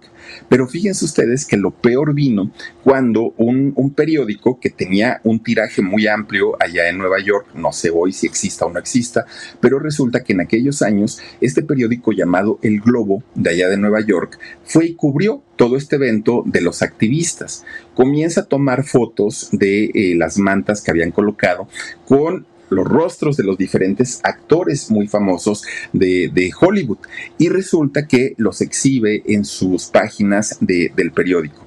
Pero 0.48 0.66
fíjense 0.66 1.04
ustedes 1.04 1.44
que 1.46 1.56
lo 1.56 1.70
peor 1.70 2.14
vino 2.14 2.50
cuando 2.84 3.34
un, 3.36 3.74
periódico 3.96 4.60
que 4.60 4.70
tenía 4.70 5.20
un 5.24 5.42
tiraje 5.42 5.82
muy 5.82 6.06
amplio 6.06 6.56
allá 6.60 6.88
en 6.88 6.98
Nueva 6.98 7.20
York, 7.20 7.48
no 7.54 7.72
sé 7.72 7.90
hoy 7.90 8.12
si 8.12 8.26
exista 8.26 8.66
o 8.66 8.72
no 8.72 8.78
exista, 8.78 9.24
pero 9.60 9.78
resulta 9.78 10.22
que 10.22 10.32
en 10.32 10.40
aquellos 10.40 10.82
años 10.82 11.20
este 11.40 11.62
periódico 11.62 12.12
llamado 12.12 12.58
El 12.62 12.80
Globo 12.80 13.22
de 13.34 13.50
allá 13.50 13.68
de 13.68 13.76
Nueva 13.76 14.00
York 14.00 14.38
fue 14.64 14.86
y 14.86 14.94
cubrió 14.94 15.42
todo 15.56 15.76
este 15.76 15.96
evento 15.96 16.42
de 16.46 16.60
los 16.60 16.82
activistas. 16.82 17.64
Comienza 17.94 18.42
a 18.42 18.44
tomar 18.44 18.84
fotos 18.84 19.48
de 19.52 19.86
eh, 19.86 20.14
las 20.16 20.38
mantas 20.38 20.82
que 20.82 20.90
habían 20.90 21.10
colocado 21.10 21.68
con 22.06 22.25
los 22.70 22.86
rostros 22.86 23.36
de 23.36 23.44
los 23.44 23.58
diferentes 23.58 24.20
actores 24.22 24.90
muy 24.90 25.08
famosos 25.08 25.62
de, 25.92 26.52
Hollywood 26.58 26.98
y 27.38 27.48
resulta 27.48 28.06
que 28.06 28.34
los 28.38 28.60
exhibe 28.60 29.22
en 29.26 29.44
sus 29.44 29.86
páginas 29.86 30.58
del 30.60 31.12
periódico. 31.12 31.66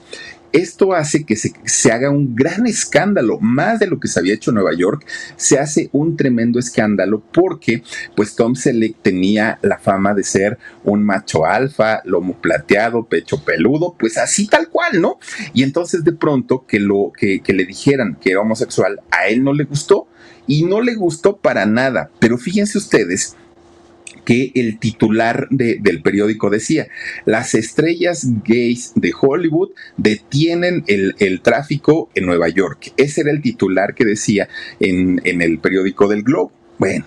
Esto 0.51 0.93
hace 0.93 1.25
que 1.25 1.35
se, 1.35 1.91
haga 1.91 2.09
un 2.09 2.35
gran 2.35 2.65
escándalo, 2.65 3.37
más 3.39 3.79
de 3.79 3.85
lo 3.85 3.99
que 3.99 4.07
se 4.07 4.19
había 4.19 4.33
hecho 4.33 4.49
en 4.49 4.55
Nueva 4.55 4.73
York, 4.73 5.05
se 5.35 5.59
hace 5.59 5.89
un 5.91 6.17
tremendo 6.17 6.57
escándalo 6.57 7.21
porque 7.31 7.83
pues 8.15 8.35
Tom 8.35 8.55
Selleck 8.55 8.95
tenía 9.03 9.59
la 9.61 9.77
fama 9.77 10.15
de 10.15 10.23
ser 10.23 10.57
un 10.83 11.03
macho 11.03 11.45
alfa, 11.45 12.01
lomo 12.03 12.35
plateado, 12.41 13.05
pecho 13.05 13.43
peludo, 13.43 13.95
pues 13.99 14.17
así 14.17 14.47
tal 14.47 14.69
cual, 14.69 14.99
¿no? 14.99 15.19
Y 15.53 15.61
entonces 15.61 16.03
de 16.03 16.13
pronto 16.13 16.65
que, 16.67 16.79
lo, 16.79 17.11
que, 17.15 17.41
que 17.41 17.53
le 17.53 17.65
dijeran 17.65 18.17
que 18.19 18.31
era 18.31 18.41
homosexual, 18.41 19.01
a 19.11 19.27
él 19.27 19.43
no 19.43 19.53
le 19.53 19.65
gustó 19.65 20.07
y 20.49 20.63
no 20.65 20.81
le 20.81 20.95
gustó 20.95 21.37
para 21.37 21.65
nada. 21.65 22.09
Pero 22.19 22.37
fíjense 22.37 22.77
ustedes 22.77 23.37
que 24.25 24.51
el 24.55 24.79
titular 24.79 25.47
del 25.49 26.01
periódico 26.01 26.49
decía, 26.49 26.87
las 27.25 27.55
estrellas 27.55 28.27
gays 28.43 28.91
de 28.95 29.13
Hollywood 29.19 29.69
detienen 29.95 30.83
el, 30.87 31.41
tráfico 31.41 32.09
en 32.15 32.25
Nueva 32.25 32.49
York. 32.49 32.91
Ese 32.97 33.21
era 33.21 33.31
el 33.31 33.41
titular 33.41 33.93
que 33.93 34.05
decía 34.05 34.49
en, 34.79 35.21
en 35.23 35.41
el 35.41 35.59
periódico 35.59 36.07
del 36.07 36.23
Globo. 36.23 36.51
Bueno, 36.79 37.05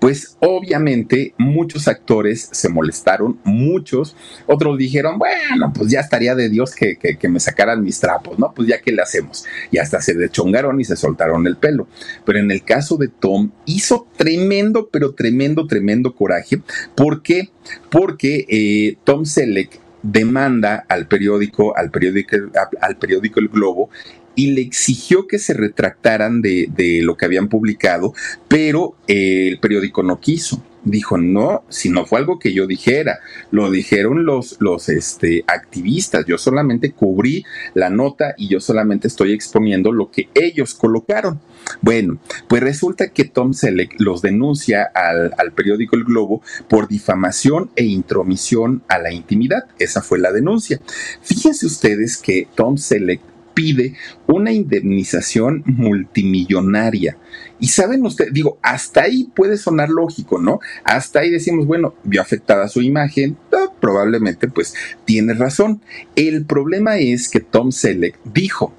pues 0.00 0.36
obviamente 0.40 1.32
muchos 1.38 1.88
actores 1.88 2.46
se 2.52 2.68
molestaron, 2.68 3.40
muchos, 3.42 4.14
otros 4.46 4.76
dijeron, 4.76 5.18
bueno, 5.18 5.72
pues 5.74 5.90
ya 5.90 6.00
estaría 6.00 6.34
de 6.34 6.50
Dios 6.50 6.74
que, 6.74 6.98
me 7.30 7.40
sacaran 7.40 7.82
mis 7.82 7.98
trapos, 8.00 8.38
¿no? 8.38 8.52
Pues 8.54 8.68
ya 8.68 8.82
que 8.82 8.92
le 8.92 9.00
hacemos. 9.00 9.46
Y 9.70 9.78
hasta 9.78 10.02
se 10.02 10.12
dechongaron 10.12 10.78
y 10.78 10.84
se 10.84 10.94
soltaron 10.94 11.46
el 11.46 11.56
pelo. 11.56 11.88
Pero 12.26 12.38
en 12.38 12.50
el 12.50 12.64
caso 12.64 12.98
de 12.98 13.08
Tom, 13.08 13.50
hizo 13.64 14.06
tremendo, 14.14 14.90
pero 14.92 15.14
tremendo, 15.14 15.66
tremendo 15.66 16.14
coraje. 16.14 16.60
¿Por 16.94 17.22
qué? 17.22 17.48
Porque 17.90 18.44
eh, 18.50 18.98
Tom 19.04 19.24
Selleck 19.24 19.80
demanda 20.02 20.84
al 20.86 21.08
periódico, 21.08 21.74
al 21.74 21.90
periódico, 21.90 22.36
al 22.78 22.98
periódico 22.98 23.40
El 23.40 23.48
Globo 23.48 23.88
y 24.34 24.52
le 24.52 24.60
exigió 24.60 25.26
que 25.26 25.38
se 25.38 25.54
retractaran 25.54 26.42
de, 26.42 27.00
lo 27.02 27.16
que 27.16 27.24
habían 27.24 27.48
publicado, 27.48 28.14
pero 28.48 28.96
eh, 29.06 29.48
el 29.48 29.58
periódico 29.58 30.02
no 30.02 30.20
quiso. 30.20 30.62
Dijo, 30.86 31.16
no, 31.16 31.64
si 31.70 31.88
no 31.88 32.04
fue 32.04 32.18
algo 32.18 32.38
que 32.38 32.52
yo 32.52 32.66
dijera, 32.66 33.20
lo 33.50 33.70
dijeron 33.70 34.26
los, 34.26 34.56
los 34.60 34.90
este, 34.90 35.42
activistas, 35.46 36.26
yo 36.26 36.36
solamente 36.36 36.92
cubrí 36.92 37.42
la 37.72 37.88
nota 37.88 38.34
y 38.36 38.48
yo 38.48 38.60
solamente 38.60 39.08
estoy 39.08 39.32
exponiendo 39.32 39.92
lo 39.92 40.10
que 40.10 40.28
ellos 40.34 40.74
colocaron. 40.74 41.40
Bueno, 41.80 42.18
pues 42.48 42.62
resulta 42.62 43.08
que 43.08 43.24
Tom 43.24 43.54
Selleck 43.54 43.94
los 43.98 44.20
denuncia 44.20 44.82
al, 44.94 45.32
al, 45.38 45.52
periódico 45.52 45.96
El 45.96 46.04
Globo 46.04 46.42
por 46.68 46.86
difamación 46.86 47.70
e 47.76 47.84
intromisión 47.84 48.82
a 48.88 48.98
la 48.98 49.10
intimidad. 49.10 49.64
Esa 49.78 50.02
fue 50.02 50.18
la 50.18 50.32
denuncia. 50.32 50.82
Fíjense 51.22 51.64
ustedes 51.64 52.18
que 52.18 52.46
Tom 52.54 52.76
Selleck 52.76 53.22
pide 53.54 53.94
una 54.26 54.52
indemnización 54.52 55.62
multimillonaria. 55.66 57.16
Y 57.60 57.68
saben 57.68 58.04
ustedes, 58.04 58.32
digo, 58.32 58.58
hasta 58.62 59.02
ahí 59.02 59.30
puede 59.34 59.56
sonar 59.56 59.88
lógico, 59.88 60.38
¿no? 60.40 60.58
Hasta 60.84 61.20
ahí 61.20 61.30
decimos, 61.30 61.66
bueno, 61.66 61.94
vio 62.02 62.20
afectada 62.20 62.68
su 62.68 62.82
imagen, 62.82 63.36
ah, 63.52 63.72
probablemente 63.80 64.48
pues 64.48 64.74
tiene 65.04 65.34
razón. 65.34 65.80
El 66.16 66.44
problema 66.44 66.98
es 66.98 67.28
que 67.28 67.40
Tom 67.40 67.72
Selleck 67.72 68.18
dijo, 68.24 68.74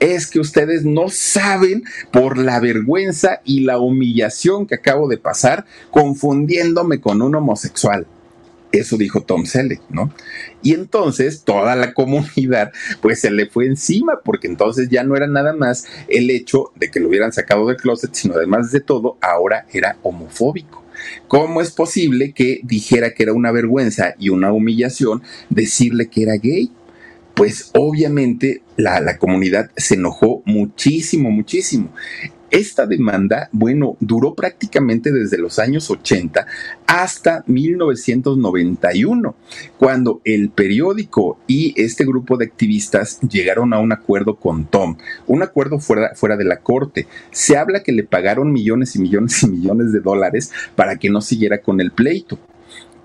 es 0.00 0.26
que 0.26 0.40
ustedes 0.40 0.84
no 0.84 1.08
saben 1.08 1.84
por 2.10 2.38
la 2.38 2.58
vergüenza 2.60 3.40
y 3.44 3.60
la 3.60 3.78
humillación 3.78 4.66
que 4.66 4.76
acabo 4.76 5.08
de 5.08 5.18
pasar 5.18 5.66
confundiéndome 5.90 7.00
con 7.00 7.22
un 7.22 7.34
homosexual. 7.34 8.06
Eso 8.72 8.96
dijo 8.96 9.22
Tom 9.22 9.46
Selleck, 9.46 9.80
¿no? 9.90 10.12
Y 10.62 10.74
entonces 10.74 11.42
toda 11.44 11.74
la 11.74 11.92
comunidad 11.94 12.72
pues 13.00 13.20
se 13.20 13.30
le 13.30 13.46
fue 13.46 13.66
encima 13.66 14.20
porque 14.24 14.46
entonces 14.46 14.88
ya 14.88 15.02
no 15.02 15.16
era 15.16 15.26
nada 15.26 15.52
más 15.52 15.86
el 16.08 16.30
hecho 16.30 16.70
de 16.76 16.90
que 16.90 17.00
lo 17.00 17.08
hubieran 17.08 17.32
sacado 17.32 17.66
del 17.66 17.76
closet, 17.76 18.14
sino 18.14 18.34
además 18.34 18.70
de 18.70 18.80
todo 18.80 19.16
ahora 19.20 19.66
era 19.72 19.96
homofóbico. 20.02 20.84
¿Cómo 21.28 21.62
es 21.62 21.70
posible 21.70 22.32
que 22.32 22.60
dijera 22.62 23.14
que 23.14 23.22
era 23.22 23.32
una 23.32 23.52
vergüenza 23.52 24.14
y 24.18 24.28
una 24.28 24.52
humillación 24.52 25.22
decirle 25.48 26.08
que 26.08 26.22
era 26.22 26.34
gay? 26.34 26.70
Pues 27.34 27.70
obviamente 27.74 28.62
la, 28.76 29.00
la 29.00 29.16
comunidad 29.16 29.70
se 29.76 29.94
enojó 29.94 30.42
muchísimo, 30.44 31.30
muchísimo 31.30 31.90
Esta 32.50 32.86
demanda, 32.86 33.48
bueno, 33.52 33.96
duró 34.00 34.34
prácticamente 34.34 35.12
desde 35.12 35.38
los 35.38 35.58
años 35.60 35.88
80 35.90 36.46
hasta 36.86 37.44
1991, 37.46 39.36
cuando 39.78 40.20
el 40.24 40.50
periódico 40.50 41.38
y 41.46 41.80
este 41.80 42.04
grupo 42.04 42.36
de 42.36 42.46
activistas 42.46 43.20
llegaron 43.20 43.72
a 43.72 43.78
un 43.78 43.92
acuerdo 43.92 44.34
con 44.34 44.64
Tom, 44.64 44.96
un 45.28 45.44
acuerdo 45.44 45.78
fuera, 45.78 46.16
fuera 46.16 46.36
de 46.36 46.44
la 46.44 46.58
corte. 46.58 47.06
Se 47.30 47.56
habla 47.56 47.84
que 47.84 47.92
le 47.92 48.02
pagaron 48.02 48.52
millones 48.52 48.96
y 48.96 48.98
millones 48.98 49.42
y 49.44 49.46
millones 49.48 49.92
de 49.92 50.00
dólares 50.00 50.50
para 50.74 50.96
que 50.96 51.10
no 51.10 51.20
siguiera 51.20 51.60
con 51.60 51.80
el 51.80 51.92
pleito. 51.92 52.38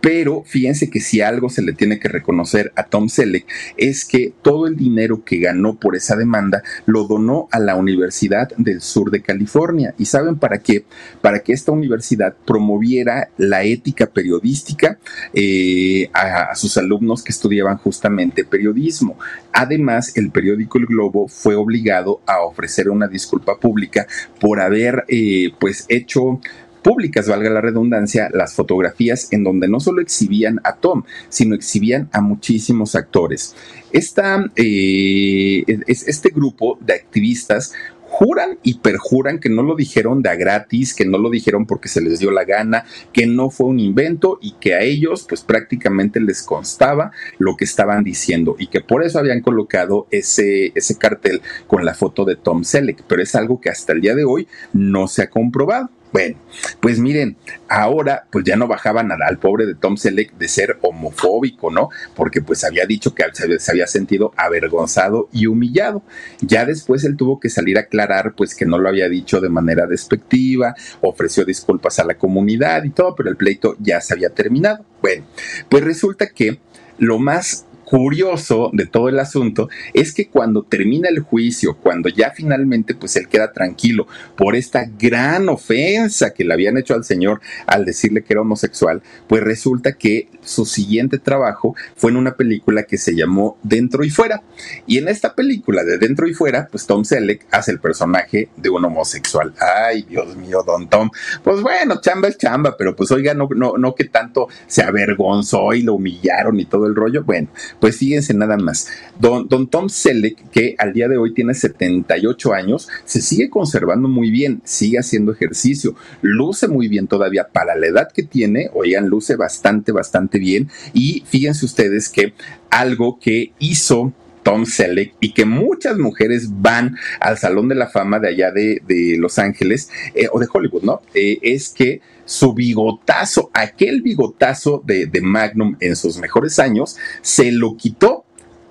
Pero 0.05 0.43
fíjense 0.45 0.91
que 0.91 0.99
si 0.99 1.21
algo 1.21 1.49
se 1.49 1.63
le 1.63 1.73
tiene 1.73 1.97
que 1.97 2.07
reconocer 2.07 2.71
a 2.75 2.83
Tom 2.83 3.09
Selleck 3.09 3.47
es 3.75 4.05
que 4.05 4.35
todo 4.43 4.67
el 4.67 4.75
dinero 4.75 5.23
que 5.25 5.39
ganó 5.39 5.79
por 5.79 5.95
esa 5.95 6.15
demanda 6.15 6.61
lo 6.85 7.05
donó 7.05 7.47
a 7.51 7.57
la 7.57 7.75
Universidad 7.75 8.49
del 8.55 8.81
Sur 8.81 9.09
de 9.09 9.23
California. 9.23 9.95
¿Y 9.97 10.05
saben 10.05 10.37
para 10.37 10.59
qué? 10.59 10.85
Para 11.21 11.39
que 11.39 11.53
esta 11.53 11.71
universidad 11.71 12.35
promoviera 12.45 13.29
la 13.37 13.63
ética 13.63 14.05
periodística 14.05 14.99
eh, 15.33 16.11
a, 16.13 16.53
sus 16.53 16.77
alumnos 16.77 17.23
que 17.23 17.31
estudiaban 17.31 17.77
justamente 17.77 18.45
periodismo. 18.45 19.17
Además, 19.53 20.15
el 20.15 20.29
periódico 20.29 20.77
El 20.77 20.85
Globo 20.85 21.27
fue 21.27 21.55
obligado 21.55 22.21
a 22.27 22.41
ofrecer 22.41 22.91
una 22.91 23.07
disculpa 23.07 23.59
pública 23.59 24.05
por 24.39 24.59
haber 24.59 25.03
eh, 25.07 25.49
pues 25.59 25.85
hecho 25.89 26.41
públicas, 26.85 27.27
valga 27.27 27.49
la 27.49 27.61
redundancia, 27.61 28.29
las 28.31 28.53
fotografías 28.53 29.33
en 29.33 29.43
donde 29.43 29.67
no 29.67 29.79
solo 29.79 30.01
exhibían 30.01 30.61
a 30.63 30.75
Tom, 30.75 31.01
sino 31.29 31.55
exhibían 31.55 32.09
a 32.11 32.21
muchísimos 32.21 32.93
actores. 32.93 33.55
Esta, 33.91 34.45
eh, 34.55 35.63
este 35.87 36.29
grupo 36.29 36.77
de 36.81 36.93
activistas 36.93 37.73
juran 38.03 38.59
y 38.61 38.75
perjuran 38.75 39.39
que 39.39 39.49
no 39.49 39.63
lo 39.63 39.75
dijeron 39.75 40.21
de 40.21 40.29
a 40.29 40.35
gratis, 40.35 40.93
que 40.93 41.05
no 41.05 41.17
lo 41.17 41.31
dijeron 41.31 41.65
porque 41.65 41.89
se 41.89 42.01
les 42.01 42.19
dio 42.19 42.29
la 42.29 42.43
gana, 42.43 42.85
que 43.11 43.25
no 43.25 43.49
fue 43.49 43.65
un 43.65 43.79
invento 43.79 44.37
y 44.39 44.53
que 44.59 44.75
a 44.75 44.81
ellos 44.81 45.25
pues 45.27 45.41
prácticamente 45.41 46.19
les 46.19 46.43
constaba 46.43 47.11
lo 47.39 47.57
que 47.57 47.65
estaban 47.65 48.03
diciendo 48.03 48.57
y 48.59 48.67
que 48.67 48.81
por 48.81 49.03
eso 49.03 49.17
habían 49.17 49.41
colocado 49.41 50.05
ese, 50.11 50.71
ese 50.75 50.99
cartel 50.99 51.41
con 51.65 51.83
la 51.83 51.95
foto 51.95 52.25
de 52.25 52.35
Tom 52.35 52.63
Selleck, 52.63 53.01
pero 53.07 53.23
es 53.23 53.33
algo 53.33 53.59
que 53.59 53.71
hasta 53.71 53.93
el 53.93 54.01
día 54.01 54.13
de 54.13 54.23
hoy 54.23 54.47
no 54.71 55.07
se 55.07 55.23
ha 55.23 55.31
comprobado. 55.31 55.89
Bueno, 56.15 56.37
pues 56.79 56.97
miren, 56.97 57.35
ahora 57.67 58.25
pues 58.31 58.45
ya 58.45 58.55
no 58.55 58.69
bajaban 58.69 59.11
al, 59.11 59.37
pobre 59.37 59.65
de 59.65 59.75
Tom 59.75 59.97
Selleck 59.97 60.31
de 60.37 60.47
ser 60.47 60.77
homofóbico, 60.81 61.69
¿no? 61.69 61.89
Porque 62.15 62.39
pues 62.39 62.63
había 62.63 62.85
dicho 62.85 63.13
que 63.13 63.25
se, 63.33 63.69
había 63.69 63.85
sentido 63.85 64.31
avergonzado 64.37 65.27
y 65.33 65.47
humillado. 65.47 66.03
Ya 66.39 66.65
después 66.65 67.03
él 67.03 67.17
tuvo 67.17 67.41
que 67.41 67.49
salir 67.49 67.77
a 67.77 67.81
aclarar 67.81 68.33
pues 68.33 68.55
que 68.55 68.65
no 68.65 68.77
lo 68.77 68.87
había 68.87 69.09
dicho 69.09 69.41
de 69.41 69.49
manera 69.49 69.87
despectiva, 69.87 70.73
ofreció 71.01 71.43
disculpas 71.43 71.99
a 71.99 72.05
la 72.05 72.13
comunidad 72.13 72.85
y 72.85 72.91
todo, 72.91 73.13
pero 73.13 73.29
el 73.29 73.35
pleito 73.35 73.75
ya 73.81 73.99
se 73.99 74.13
había 74.13 74.29
terminado. 74.29 74.85
Bueno, 75.01 75.25
pues 75.67 75.83
resulta 75.83 76.27
que 76.29 76.61
lo 76.97 77.19
más 77.19 77.65
curioso 77.85 78.71
de 78.73 78.85
todo 78.85 79.09
el 79.09 79.19
asunto 79.19 79.69
es 79.93 80.13
que 80.13 80.27
cuando 80.27 80.63
termina 80.63 81.07
el 81.09 81.19
juicio, 81.19 81.77
cuando 81.77 82.09
ya 82.09 82.31
finalmente 82.31 82.95
pues 82.95 83.15
él 83.15 83.27
queda 83.27 83.53
tranquilo 83.53 84.07
por 84.35 84.55
esta 84.55 84.85
gran 84.97 85.47
ofensa 85.49 86.33
que 86.33 86.43
le 86.43 86.53
habían 86.53 86.77
hecho 86.77 86.93
al 86.93 87.05
señor 87.05 87.41
al 87.67 87.85
decirle 87.85 88.23
que 88.23 88.33
era 88.33 88.41
homosexual, 88.41 89.01
pues 89.27 89.43
resulta 89.43 89.93
que 89.93 90.27
su 90.41 90.65
siguiente 90.65 91.19
trabajo 91.19 91.75
fue 91.95 92.11
en 92.11 92.17
una 92.17 92.35
película 92.35 92.83
que 92.83 92.97
se 92.97 93.15
llamó 93.15 93.57
Dentro 93.63 94.03
y 94.03 94.09
Fuera. 94.09 94.43
Y 94.85 94.97
en 94.97 95.07
esta 95.07 95.35
película 95.35 95.83
de 95.83 95.97
Dentro 95.97 96.27
y 96.27 96.33
Fuera, 96.33 96.67
pues 96.69 96.85
Tom 96.85 97.03
Selleck 97.03 97.45
hace 97.51 97.71
el 97.71 97.79
personaje 97.79 98.49
de 98.57 98.69
un 98.69 98.85
homosexual. 98.85 99.53
Ay, 99.59 100.03
Dios 100.03 100.35
mío, 100.35 100.63
don 100.65 100.89
Tom. 100.89 101.09
Pues 101.43 101.61
bueno, 101.61 102.01
chamba 102.01 102.27
es 102.27 102.37
chamba, 102.37 102.75
pero 102.77 102.95
pues 102.95 103.11
oiga, 103.11 103.33
no, 103.33 103.47
no, 103.55 103.77
no 103.77 103.95
que 103.95 104.05
tanto 104.05 104.47
se 104.67 104.83
avergonzó 104.83 105.73
y 105.73 105.81
lo 105.81 105.95
humillaron 105.95 106.59
y 106.59 106.65
todo 106.65 106.87
el 106.87 106.95
rollo. 106.95 107.23
Bueno, 107.23 107.49
pues 107.79 107.97
fíjense 107.97 108.33
nada 108.33 108.57
más. 108.57 108.87
Don, 109.19 109.47
don 109.47 109.67
Tom 109.67 109.89
Selleck, 109.89 110.49
que 110.49 110.75
al 110.77 110.93
día 110.93 111.07
de 111.07 111.17
hoy 111.17 111.33
tiene 111.33 111.53
78 111.53 112.53
años, 112.53 112.87
se 113.05 113.21
sigue 113.21 113.49
conservando 113.49 114.07
muy 114.07 114.31
bien, 114.31 114.61
sigue 114.63 114.99
haciendo 114.99 115.31
ejercicio, 115.31 115.95
luce 116.21 116.67
muy 116.67 116.87
bien 116.87 117.07
todavía 117.07 117.47
para 117.51 117.75
la 117.75 117.87
edad 117.87 118.11
que 118.11 118.23
tiene, 118.23 118.69
oigan, 118.73 119.07
luce 119.07 119.35
bastante, 119.35 119.91
bastante 119.91 120.39
bien. 120.39 120.69
Y 120.93 121.23
fíjense 121.25 121.65
ustedes 121.65 122.09
que 122.09 122.33
algo 122.69 123.19
que 123.19 123.53
hizo 123.59 124.13
Tom 124.45 124.65
Selleck 124.67 125.15
y 125.19 125.33
que 125.33 125.43
muchas 125.43 125.97
mujeres 125.97 126.61
van 126.61 126.95
al 127.19 127.37
Salón 127.39 127.67
de 127.67 127.73
la 127.73 127.87
Fama 127.87 128.19
de 128.19 128.29
allá 128.29 128.51
de, 128.51 128.79
Los 129.17 129.39
Ángeles 129.39 129.89
eh, 130.13 130.27
o 130.31 130.39
de 130.39 130.47
Hollywood, 130.51 130.83
¿no? 130.83 131.01
Eh, 131.15 131.39
es 131.41 131.69
que 131.69 132.01
su 132.25 132.53
bigotazo, 132.53 133.49
aquel 133.53 134.01
bigotazo 134.01 134.81
de, 134.85 135.05
de 135.05 135.21
Magnum 135.21 135.77
en 135.79 135.95
sus 135.95 136.17
mejores 136.17 136.59
años, 136.59 136.97
se 137.21 137.51
lo 137.51 137.77
quitó 137.77 138.24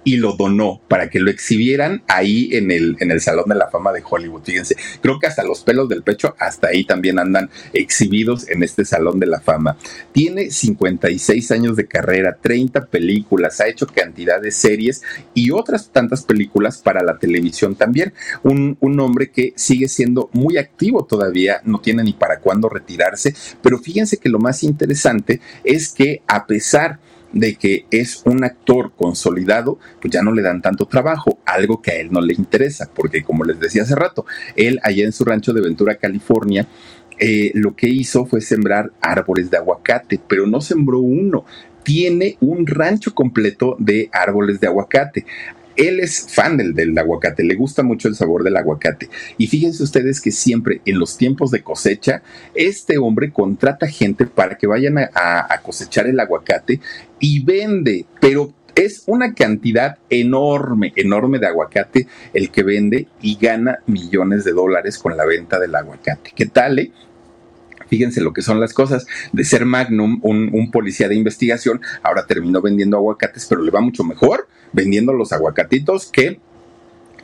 y 0.05 0.17
lo 0.17 0.35
donó 0.35 0.81
para 0.89 1.09
que 1.09 1.19
lo 1.19 1.31
exhibieran 1.31 2.03
ahí 2.09 2.51
en 2.53 2.71
el, 2.71 2.97
en 3.01 3.11
el 3.11 3.21
Salón 3.21 3.49
de 3.49 3.55
la 3.55 3.69
Fama 3.69 3.93
de 3.93 4.03
Hollywood. 4.09 4.43
Fíjense, 4.45 4.77
creo 5.01 5.19
que 5.19 5.27
hasta 5.27 5.43
los 5.43 5.63
pelos 5.63 5.89
del 5.89 6.03
pecho, 6.03 6.37
hasta 6.39 6.69
ahí 6.69 6.85
también 6.85 7.19
andan 7.19 7.51
exhibidos 7.73 8.49
en 8.49 8.63
este 8.63 8.85
Salón 8.85 9.19
de 9.19 9.27
la 9.27 9.41
Fama. 9.41 9.77
Tiene 10.13 10.51
56 10.51 11.51
años 11.51 11.77
de 11.77 11.87
carrera, 11.87 12.39
30 12.41 12.87
películas, 12.87 13.61
ha 13.61 13.69
hecho 13.69 13.87
cantidad 13.87 14.41
de 14.41 14.51
series 14.51 15.03
y 15.33 15.51
otras 15.51 15.91
tantas 15.91 16.25
películas 16.25 16.79
para 16.79 17.03
la 17.03 17.19
televisión 17.19 17.75
también. 17.75 18.13
Un, 18.43 18.77
un 18.81 19.01
hombre 19.01 19.31
que 19.31 19.55
sigue 19.57 19.89
siendo 19.89 20.29
muy 20.33 20.59
activo 20.59 21.05
todavía, 21.05 21.61
no 21.65 21.81
tiene 21.81 22.05
ni 22.05 22.13
para 22.13 22.41
cuándo 22.41 22.69
retirarse, 22.69 23.35
pero 23.63 23.79
fíjense 23.79 24.19
que 24.19 24.29
lo 24.29 24.39
más 24.39 24.63
interesante 24.63 25.41
es 25.65 25.89
que 25.91 26.23
a 26.27 26.47
pesar 26.47 26.99
de 27.35 27.57
que 27.57 27.87
es 27.91 28.23
un 28.25 28.45
actor 28.45 28.93
consolidado, 28.97 29.79
pues 30.01 30.13
ya 30.13 30.23
no 30.23 30.33
le 30.33 30.43
dan 30.43 30.63
tanto 30.63 30.87
trabajo, 30.87 31.39
algo 31.45 31.83
que 31.83 31.91
a 31.91 31.97
él 31.97 32.11
no 32.11 32.21
le 32.21 32.35
interesa, 32.35 32.89
porque 32.95 33.23
como 33.23 33.45
les 33.45 33.61
decía 33.61 33.83
hace 33.83 33.97
rato, 33.97 34.25
él 34.57 34.81
allá 34.83 35.05
en 35.05 35.13
su 35.13 35.25
rancho 35.25 35.53
de 35.53 35.61
Ventura, 35.61 35.97
California, 35.97 36.67
eh, 37.19 37.51
lo 37.55 37.75
que 37.77 37.89
hizo 37.89 38.25
fue 38.25 38.41
sembrar 38.41 38.93
árboles 39.01 39.51
de 39.51 39.57
aguacate, 39.57 40.21
pero 40.27 40.47
no 40.47 40.61
sembró 40.61 41.01
uno, 41.01 41.45
tiene 41.83 42.39
un 42.41 42.67
rancho 42.67 43.15
completo 43.15 43.77
de 43.79 44.09
árboles 44.13 44.59
de 44.61 44.67
aguacate 44.69 45.27
él 45.77 46.01
es 46.01 46.27
fan 46.29 46.57
del, 46.57 46.75
del, 46.75 46.97
aguacate, 46.97 47.45
le 47.45 47.55
gusta 47.55 47.83
mucho 47.83 48.09
el 48.09 48.15
sabor 48.15 48.45
del 48.45 48.57
aguacate. 48.57 49.09
Y 49.39 49.47
fíjense 49.47 49.83
ustedes 49.83 50.21
que 50.21 50.31
siempre 50.31 50.81
en 50.85 50.99
los 50.99 51.17
tiempos 51.17 51.51
de 51.51 51.63
cosecha, 51.63 52.23
este 52.55 52.99
hombre 52.99 53.33
contrata 53.33 53.87
gente 53.87 54.27
para 54.27 54.57
que 54.57 54.67
vayan 54.67 54.99
a, 54.99 55.61
cosechar 55.63 56.07
el 56.07 56.21
aguacate 56.21 56.81
y 57.19 57.43
vende, 57.45 58.07
pero 58.21 58.53
es 58.75 59.05
una 59.07 59.35
cantidad 59.35 59.99
enorme, 60.11 60.93
enorme 60.97 61.39
de 61.39 61.47
aguacate 61.47 62.09
el 62.33 62.51
que 62.51 62.63
vende 62.63 63.07
y 63.23 63.37
gana 63.37 63.79
millones 63.87 64.45
de 64.45 64.53
dólares 64.53 64.99
con 64.99 65.17
la 65.17 65.25
venta 65.25 65.59
del 65.59 65.75
aguacate. 65.75 66.33
¿Qué 66.35 66.47
tal? 66.47 66.79
Eh? 66.81 66.93
Fíjense 67.95 68.21
lo 68.21 68.33
que 68.33 68.43
son 68.43 68.59
las 68.59 68.75
cosas. 68.75 69.07
De 69.33 69.45
ser 69.45 69.65
Magnum, 69.67 70.19
un, 70.23 70.51
un, 70.53 70.73
policía 70.73 71.07
de 71.07 71.15
investigación, 71.15 71.81
ahora 72.03 72.27
terminó 72.27 72.61
vendiendo 72.61 72.97
aguacates, 72.97 73.47
pero 73.49 73.63
le 73.63 73.71
va 73.71 73.81
mucho 73.81 74.03
mejor 74.03 74.49
vendiendo 74.73 75.13
los 75.13 75.33
aguacatitos 75.33 76.11
que 76.11 76.41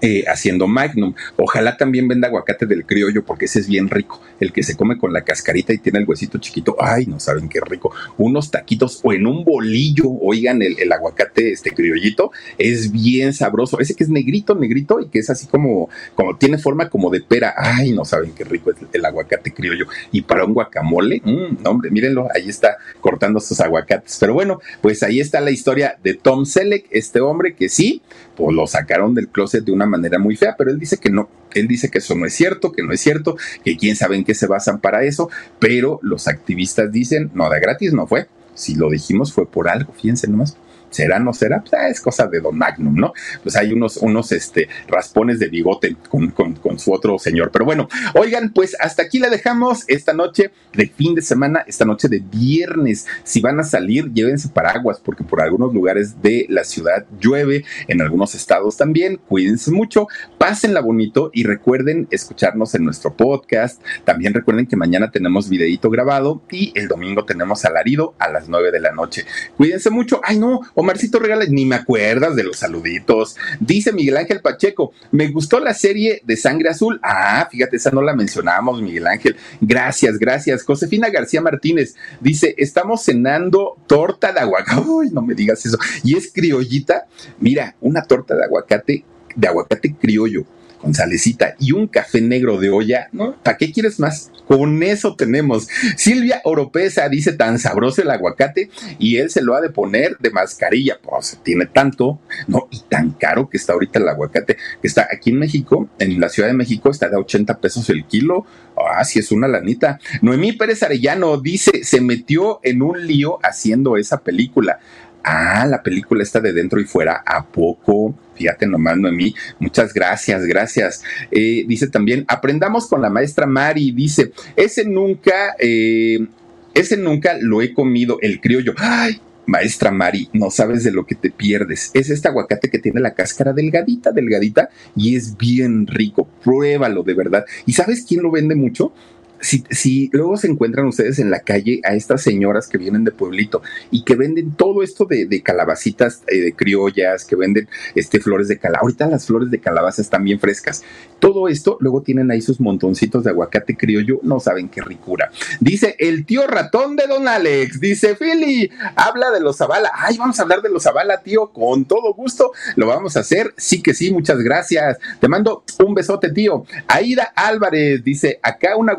eh, 0.02 0.24
haciendo 0.26 0.66
Magnum. 0.66 1.14
Ojalá 1.36 1.76
también 1.76 2.08
venda 2.08 2.28
aguacate 2.28 2.66
del 2.66 2.86
criollo 2.86 3.24
porque 3.24 3.44
ese 3.44 3.60
es 3.60 3.68
bien 3.68 3.88
rico. 3.88 4.20
El 4.40 4.52
que 4.52 4.62
se 4.62 4.76
come 4.76 4.96
con 4.96 5.12
la 5.12 5.22
cascarita 5.22 5.72
y 5.72 5.78
tiene 5.78 5.98
el 5.98 6.08
huesito 6.08 6.38
chiquito. 6.38 6.76
Ay, 6.80 7.06
no 7.06 7.20
saben 7.20 7.48
qué 7.48 7.60
rico. 7.60 7.92
Unos 8.16 8.50
taquitos 8.50 9.00
o 9.02 9.12
en 9.12 9.26
un 9.26 9.44
bolillo. 9.44 10.04
Oigan, 10.20 10.62
el, 10.62 10.90
aguacate, 10.90 11.52
este 11.52 11.72
criollito, 11.72 12.32
es 12.58 12.90
bien 12.90 13.32
sabroso. 13.32 13.78
Ese 13.78 13.94
que 13.94 14.04
es 14.04 14.10
negrito, 14.10 14.54
negrito 14.54 15.00
y 15.00 15.08
que 15.08 15.18
es 15.18 15.30
así 15.30 15.46
como, 15.46 15.88
como 16.14 16.36
tiene 16.36 16.58
forma 16.58 16.88
como 16.88 17.10
de 17.10 17.20
pera. 17.20 17.54
Ay, 17.56 17.92
no 17.92 18.04
saben 18.04 18.32
qué 18.32 18.44
rico 18.44 18.70
es 18.70 18.78
el 18.92 19.04
aguacate 19.04 19.52
criollo. 19.52 19.86
Y 20.12 20.22
para 20.22 20.44
un 20.44 20.54
guacamole, 20.54 21.20
mmm, 21.24 21.66
hombre, 21.66 21.90
mírenlo, 21.90 22.28
ahí 22.34 22.48
está 22.48 22.78
cortando 23.00 23.40
sus 23.40 23.60
aguacates. 23.60 24.16
Pero 24.18 24.34
bueno, 24.34 24.60
pues 24.80 25.02
ahí 25.02 25.20
está 25.20 25.40
la 25.40 25.50
historia 25.50 25.98
de 26.02 26.14
Tom 26.14 26.46
Selleck, 26.46 26.86
este 26.90 27.20
hombre 27.20 27.54
que 27.54 27.68
sí, 27.68 28.02
pues 28.40 28.56
lo 28.56 28.66
sacaron 28.66 29.14
del 29.14 29.28
closet 29.28 29.64
de 29.64 29.72
una 29.72 29.84
manera 29.84 30.18
muy 30.18 30.34
fea, 30.34 30.54
pero 30.56 30.70
él 30.70 30.78
dice 30.78 30.96
que 30.96 31.10
no, 31.10 31.28
él 31.52 31.68
dice 31.68 31.90
que 31.90 31.98
eso 31.98 32.14
no 32.14 32.24
es 32.24 32.32
cierto, 32.32 32.72
que 32.72 32.82
no 32.82 32.92
es 32.92 33.00
cierto, 33.00 33.36
que 33.62 33.76
quién 33.76 33.96
sabe 33.96 34.16
en 34.16 34.24
qué 34.24 34.34
se 34.34 34.46
basan 34.46 34.80
para 34.80 35.04
eso, 35.04 35.28
pero 35.58 36.00
los 36.02 36.26
activistas 36.26 36.90
dicen, 36.90 37.30
no, 37.34 37.50
de 37.50 37.60
gratis 37.60 37.92
no 37.92 38.06
fue, 38.06 38.28
si 38.54 38.74
lo 38.74 38.88
dijimos 38.88 39.32
fue 39.32 39.46
por 39.46 39.68
algo, 39.68 39.92
fíjense 39.92 40.26
nomás 40.26 40.56
será, 40.90 41.18
no 41.18 41.32
será, 41.32 41.60
pues, 41.60 41.72
ah, 41.74 41.88
es 41.88 42.00
cosa 42.00 42.26
de 42.26 42.40
Don 42.40 42.56
Magnum, 42.56 42.94
¿no? 42.94 43.12
Pues 43.42 43.56
hay 43.56 43.72
unos, 43.72 43.96
unos 43.96 44.32
este, 44.32 44.68
raspones 44.88 45.38
de 45.38 45.48
bigote 45.48 45.96
con, 46.08 46.30
con, 46.30 46.78
su 46.78 46.92
otro 46.92 47.18
señor. 47.18 47.50
Pero 47.52 47.64
bueno, 47.64 47.88
oigan, 48.14 48.52
pues 48.52 48.76
hasta 48.80 49.02
aquí 49.02 49.18
la 49.18 49.28
dejamos 49.28 49.84
esta 49.88 50.12
noche 50.12 50.50
de 50.72 50.86
fin 50.86 51.14
de 51.14 51.22
semana, 51.22 51.64
esta 51.66 51.84
noche 51.84 52.08
de 52.08 52.20
viernes. 52.20 53.06
Si 53.24 53.40
van 53.40 53.60
a 53.60 53.64
salir, 53.64 54.12
llévense 54.12 54.48
paraguas, 54.48 55.00
porque 55.02 55.24
por 55.24 55.40
algunos 55.40 55.72
lugares 55.74 56.22
de 56.22 56.46
la 56.48 56.64
ciudad 56.64 57.06
llueve, 57.20 57.64
en 57.88 58.00
algunos 58.00 58.34
estados 58.34 58.76
también, 58.76 59.20
cuídense 59.28 59.70
mucho, 59.70 60.06
pásenla 60.38 60.80
bonito 60.80 61.30
y 61.32 61.44
recuerden 61.44 62.08
escucharnos 62.10 62.74
en 62.74 62.84
nuestro 62.84 63.14
podcast. 63.14 63.82
También 64.04 64.34
recuerden 64.34 64.66
que 64.66 64.76
mañana 64.76 65.10
tenemos 65.10 65.48
videíto 65.48 65.90
grabado 65.90 66.42
y 66.50 66.72
el 66.74 66.88
domingo 66.88 67.24
tenemos 67.24 67.64
alarido 67.64 68.14
a 68.18 68.28
las 68.28 68.48
9 68.48 68.70
de 68.70 68.80
la 68.80 68.92
noche. 68.92 69.24
Cuídense 69.56 69.90
mucho. 69.90 70.20
Ay, 70.24 70.38
no, 70.38 70.60
Omarcito 70.80 71.18
regala, 71.18 71.44
ni 71.46 71.66
me 71.66 71.76
acuerdas 71.76 72.34
de 72.34 72.42
los 72.42 72.56
saluditos. 72.56 73.36
Dice 73.60 73.92
Miguel 73.92 74.16
Ángel 74.16 74.40
Pacheco, 74.40 74.94
me 75.10 75.28
gustó 75.28 75.60
la 75.60 75.74
serie 75.74 76.22
de 76.24 76.38
Sangre 76.38 76.70
Azul. 76.70 76.98
Ah, 77.02 77.46
fíjate, 77.50 77.76
esa 77.76 77.90
no 77.90 78.00
la 78.00 78.16
mencionamos, 78.16 78.80
Miguel 78.80 79.06
Ángel. 79.06 79.36
Gracias, 79.60 80.18
gracias. 80.18 80.64
Josefina 80.64 81.10
García 81.10 81.42
Martínez 81.42 81.96
dice, 82.20 82.54
estamos 82.56 83.04
cenando 83.04 83.76
torta 83.86 84.32
de 84.32 84.40
aguacate. 84.40 84.80
Uy, 84.88 85.10
no 85.10 85.20
me 85.20 85.34
digas 85.34 85.66
eso. 85.66 85.76
Y 86.02 86.16
es 86.16 86.32
criollita. 86.32 87.06
Mira, 87.40 87.76
una 87.82 88.02
torta 88.04 88.34
de 88.34 88.44
aguacate, 88.44 89.04
de 89.36 89.48
aguacate 89.48 89.94
criollo 90.00 90.46
con 90.80 90.94
salecita 90.94 91.54
y 91.58 91.72
un 91.72 91.86
café 91.86 92.20
negro 92.20 92.58
de 92.58 92.70
olla, 92.70 93.08
¿no? 93.12 93.36
¿Para 93.42 93.56
qué 93.56 93.72
quieres 93.72 94.00
más? 94.00 94.30
Con 94.46 94.82
eso 94.82 95.14
tenemos. 95.14 95.68
Silvia 95.96 96.40
Oropesa 96.44 97.08
dice 97.08 97.32
tan 97.32 97.58
sabroso 97.58 98.02
el 98.02 98.10
aguacate 98.10 98.70
y 98.98 99.16
él 99.18 99.30
se 99.30 99.42
lo 99.42 99.54
ha 99.54 99.60
de 99.60 99.70
poner 99.70 100.16
de 100.18 100.30
mascarilla, 100.30 100.98
pues 101.02 101.38
tiene 101.42 101.66
tanto, 101.66 102.20
¿no? 102.48 102.68
Y 102.70 102.80
tan 102.88 103.10
caro 103.10 103.48
que 103.48 103.58
está 103.58 103.74
ahorita 103.74 103.98
el 103.98 104.08
aguacate, 104.08 104.56
que 104.80 104.88
está 104.88 105.06
aquí 105.12 105.30
en 105.30 105.38
México, 105.38 105.88
en 105.98 106.18
la 106.18 106.28
Ciudad 106.28 106.48
de 106.48 106.54
México, 106.54 106.90
está 106.90 107.08
de 107.08 107.16
80 107.16 107.60
pesos 107.60 107.88
el 107.90 108.06
kilo. 108.06 108.46
Ah, 108.76 109.04
sí 109.04 109.18
es 109.18 109.30
una 109.30 109.48
lanita. 109.48 109.98
Noemí 110.22 110.52
Pérez 110.52 110.82
Arellano 110.82 111.38
dice, 111.38 111.84
se 111.84 112.00
metió 112.00 112.60
en 112.62 112.82
un 112.82 113.06
lío 113.06 113.38
haciendo 113.42 113.96
esa 113.96 114.18
película. 114.22 114.80
Ah, 115.22 115.66
la 115.66 115.82
película 115.82 116.22
está 116.22 116.40
de 116.40 116.52
dentro 116.52 116.80
y 116.80 116.84
fuera, 116.84 117.22
¿a 117.26 117.46
poco? 117.46 118.14
Fíjate 118.40 118.66
nomás, 118.66 118.96
Noemí. 118.96 119.34
Muchas 119.58 119.92
gracias, 119.92 120.46
gracias. 120.46 121.02
Eh, 121.30 121.66
dice 121.68 121.88
también, 121.88 122.24
aprendamos 122.26 122.86
con 122.86 123.02
la 123.02 123.10
maestra 123.10 123.46
Mari. 123.46 123.90
Dice, 123.90 124.32
ese 124.56 124.86
nunca, 124.86 125.54
eh, 125.58 126.26
ese 126.72 126.96
nunca 126.96 127.36
lo 127.38 127.60
he 127.60 127.74
comido, 127.74 128.16
el 128.22 128.40
criollo. 128.40 128.72
Ay, 128.78 129.20
maestra 129.44 129.90
Mari, 129.90 130.30
no 130.32 130.50
sabes 130.50 130.84
de 130.84 130.90
lo 130.90 131.04
que 131.04 131.16
te 131.16 131.30
pierdes. 131.30 131.90
Es 131.92 132.08
este 132.08 132.28
aguacate 132.28 132.70
que 132.70 132.78
tiene 132.78 133.00
la 133.00 133.12
cáscara 133.12 133.52
delgadita, 133.52 134.10
delgadita, 134.10 134.70
y 134.96 135.16
es 135.16 135.36
bien 135.36 135.86
rico. 135.86 136.26
Pruébalo 136.42 137.02
de 137.02 137.12
verdad. 137.12 137.44
¿Y 137.66 137.74
sabes 137.74 138.06
quién 138.08 138.22
lo 138.22 138.30
vende 138.30 138.54
mucho? 138.54 138.94
Si, 139.40 140.10
luego 140.12 140.36
se 140.36 140.48
encuentran 140.48 140.86
ustedes 140.86 141.18
en 141.18 141.30
la 141.30 141.40
calle 141.40 141.80
a 141.84 141.94
estas 141.94 142.22
señoras 142.22 142.68
que 142.68 142.78
vienen 142.78 143.04
de 143.04 143.12
pueblito 143.12 143.62
y 143.90 144.04
que 144.04 144.16
venden 144.16 144.52
todo 144.52 144.82
esto 144.82 145.06
de, 145.06 145.42
calabacitas 145.42 146.22
eh, 146.26 146.40
de 146.40 146.52
criollas, 146.52 147.24
que 147.24 147.36
venden 147.36 147.68
este, 147.94 148.20
flores 148.20 148.48
de 148.48 148.58
calabaza. 148.58 148.82
Ahorita 148.82 149.06
las 149.06 149.26
flores 149.26 149.50
de 149.50 149.60
calabaza 149.60 150.02
están 150.02 150.24
bien 150.24 150.40
frescas. 150.40 150.82
Todo 151.18 151.48
esto, 151.48 151.76
luego 151.80 152.02
tienen 152.02 152.30
ahí 152.30 152.40
sus 152.40 152.60
montoncitos 152.60 153.24
de 153.24 153.30
aguacate 153.30 153.76
criollo, 153.76 154.20
no 154.22 154.40
saben 154.40 154.68
qué 154.68 154.80
ricura. 154.80 155.30
Dice 155.60 155.96
el 155.98 156.24
tío 156.24 156.46
ratón 156.46 156.96
de 156.96 157.06
Don 157.06 157.28
Alex, 157.28 157.80
dice 157.80 158.14
Philly, 158.16 158.70
habla 158.96 159.30
de 159.30 159.40
los 159.40 159.58
Zavala. 159.58 159.90
Ay, 159.94 160.16
vamos 160.18 160.38
a 160.38 160.42
hablar 160.42 160.62
de 160.62 160.70
los 160.70 160.82
Zavala, 160.82 161.22
tío, 161.22 161.52
con 161.52 161.84
todo 161.84 162.14
gusto. 162.14 162.52
Lo 162.76 162.86
vamos 162.86 163.16
a 163.16 163.20
hacer. 163.20 163.52
Sí 163.56 163.82
que 163.82 163.94
sí, 163.94 164.12
muchas 164.12 164.38
gracias. 164.38 164.98
Te 165.20 165.28
mando 165.28 165.64
un 165.84 165.94
besote, 165.94 166.30
tío. 166.32 166.64
Aida 166.88 167.32
Álvarez 167.34 168.02
dice, 168.04 168.40
acá 168.42 168.76
un 168.76 168.90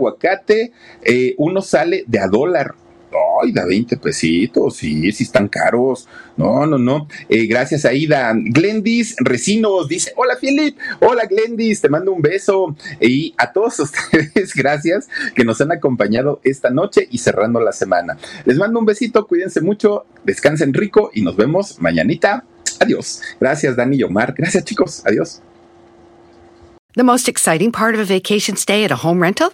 eh, 1.03 1.35
uno 1.37 1.61
sale 1.61 2.03
de 2.07 2.19
a 2.19 2.27
dólar. 2.27 2.75
Ay, 3.43 3.51
da 3.51 3.65
20 3.65 3.97
pesitos, 3.97 4.77
sí, 4.77 5.11
sí 5.11 5.23
están 5.25 5.49
caros. 5.49 6.07
No, 6.37 6.65
no, 6.65 6.77
no. 6.77 7.07
Eh, 7.27 7.45
gracias, 7.45 7.83
Aida. 7.83 8.31
Glendis 8.33 9.15
Recinos 9.19 9.89
dice: 9.89 10.13
Hola, 10.15 10.37
Philip. 10.39 10.77
Hola, 11.01 11.25
Glendis. 11.25 11.81
Te 11.81 11.89
mando 11.89 12.13
un 12.13 12.21
beso. 12.21 12.75
Y 13.01 13.33
a 13.37 13.51
todos 13.51 13.79
ustedes, 13.81 14.53
gracias 14.53 15.09
que 15.35 15.43
nos 15.43 15.59
han 15.59 15.73
acompañado 15.73 16.39
esta 16.43 16.69
noche 16.69 17.07
y 17.11 17.17
cerrando 17.17 17.59
la 17.59 17.73
semana. 17.73 18.17
Les 18.45 18.57
mando 18.57 18.79
un 18.79 18.85
besito, 18.85 19.27
cuídense 19.27 19.59
mucho, 19.59 20.05
descansen 20.23 20.73
rico 20.73 21.11
y 21.13 21.21
nos 21.21 21.35
vemos 21.35 21.81
mañanita. 21.81 22.45
Adiós. 22.79 23.21
Gracias, 23.39 23.75
Dani 23.75 23.97
y 23.97 24.03
Omar. 24.03 24.33
Gracias, 24.37 24.63
chicos. 24.63 25.03
Adiós. 25.05 25.41
The 26.93 27.03
most 27.03 27.29
exciting 27.29 27.71
part 27.71 27.95
of 27.95 28.01
a 28.01 28.05
vacation 28.05 28.57
stay 28.57 28.83
at 28.83 28.91
a 28.91 28.97
home 28.97 29.21
rental? 29.21 29.53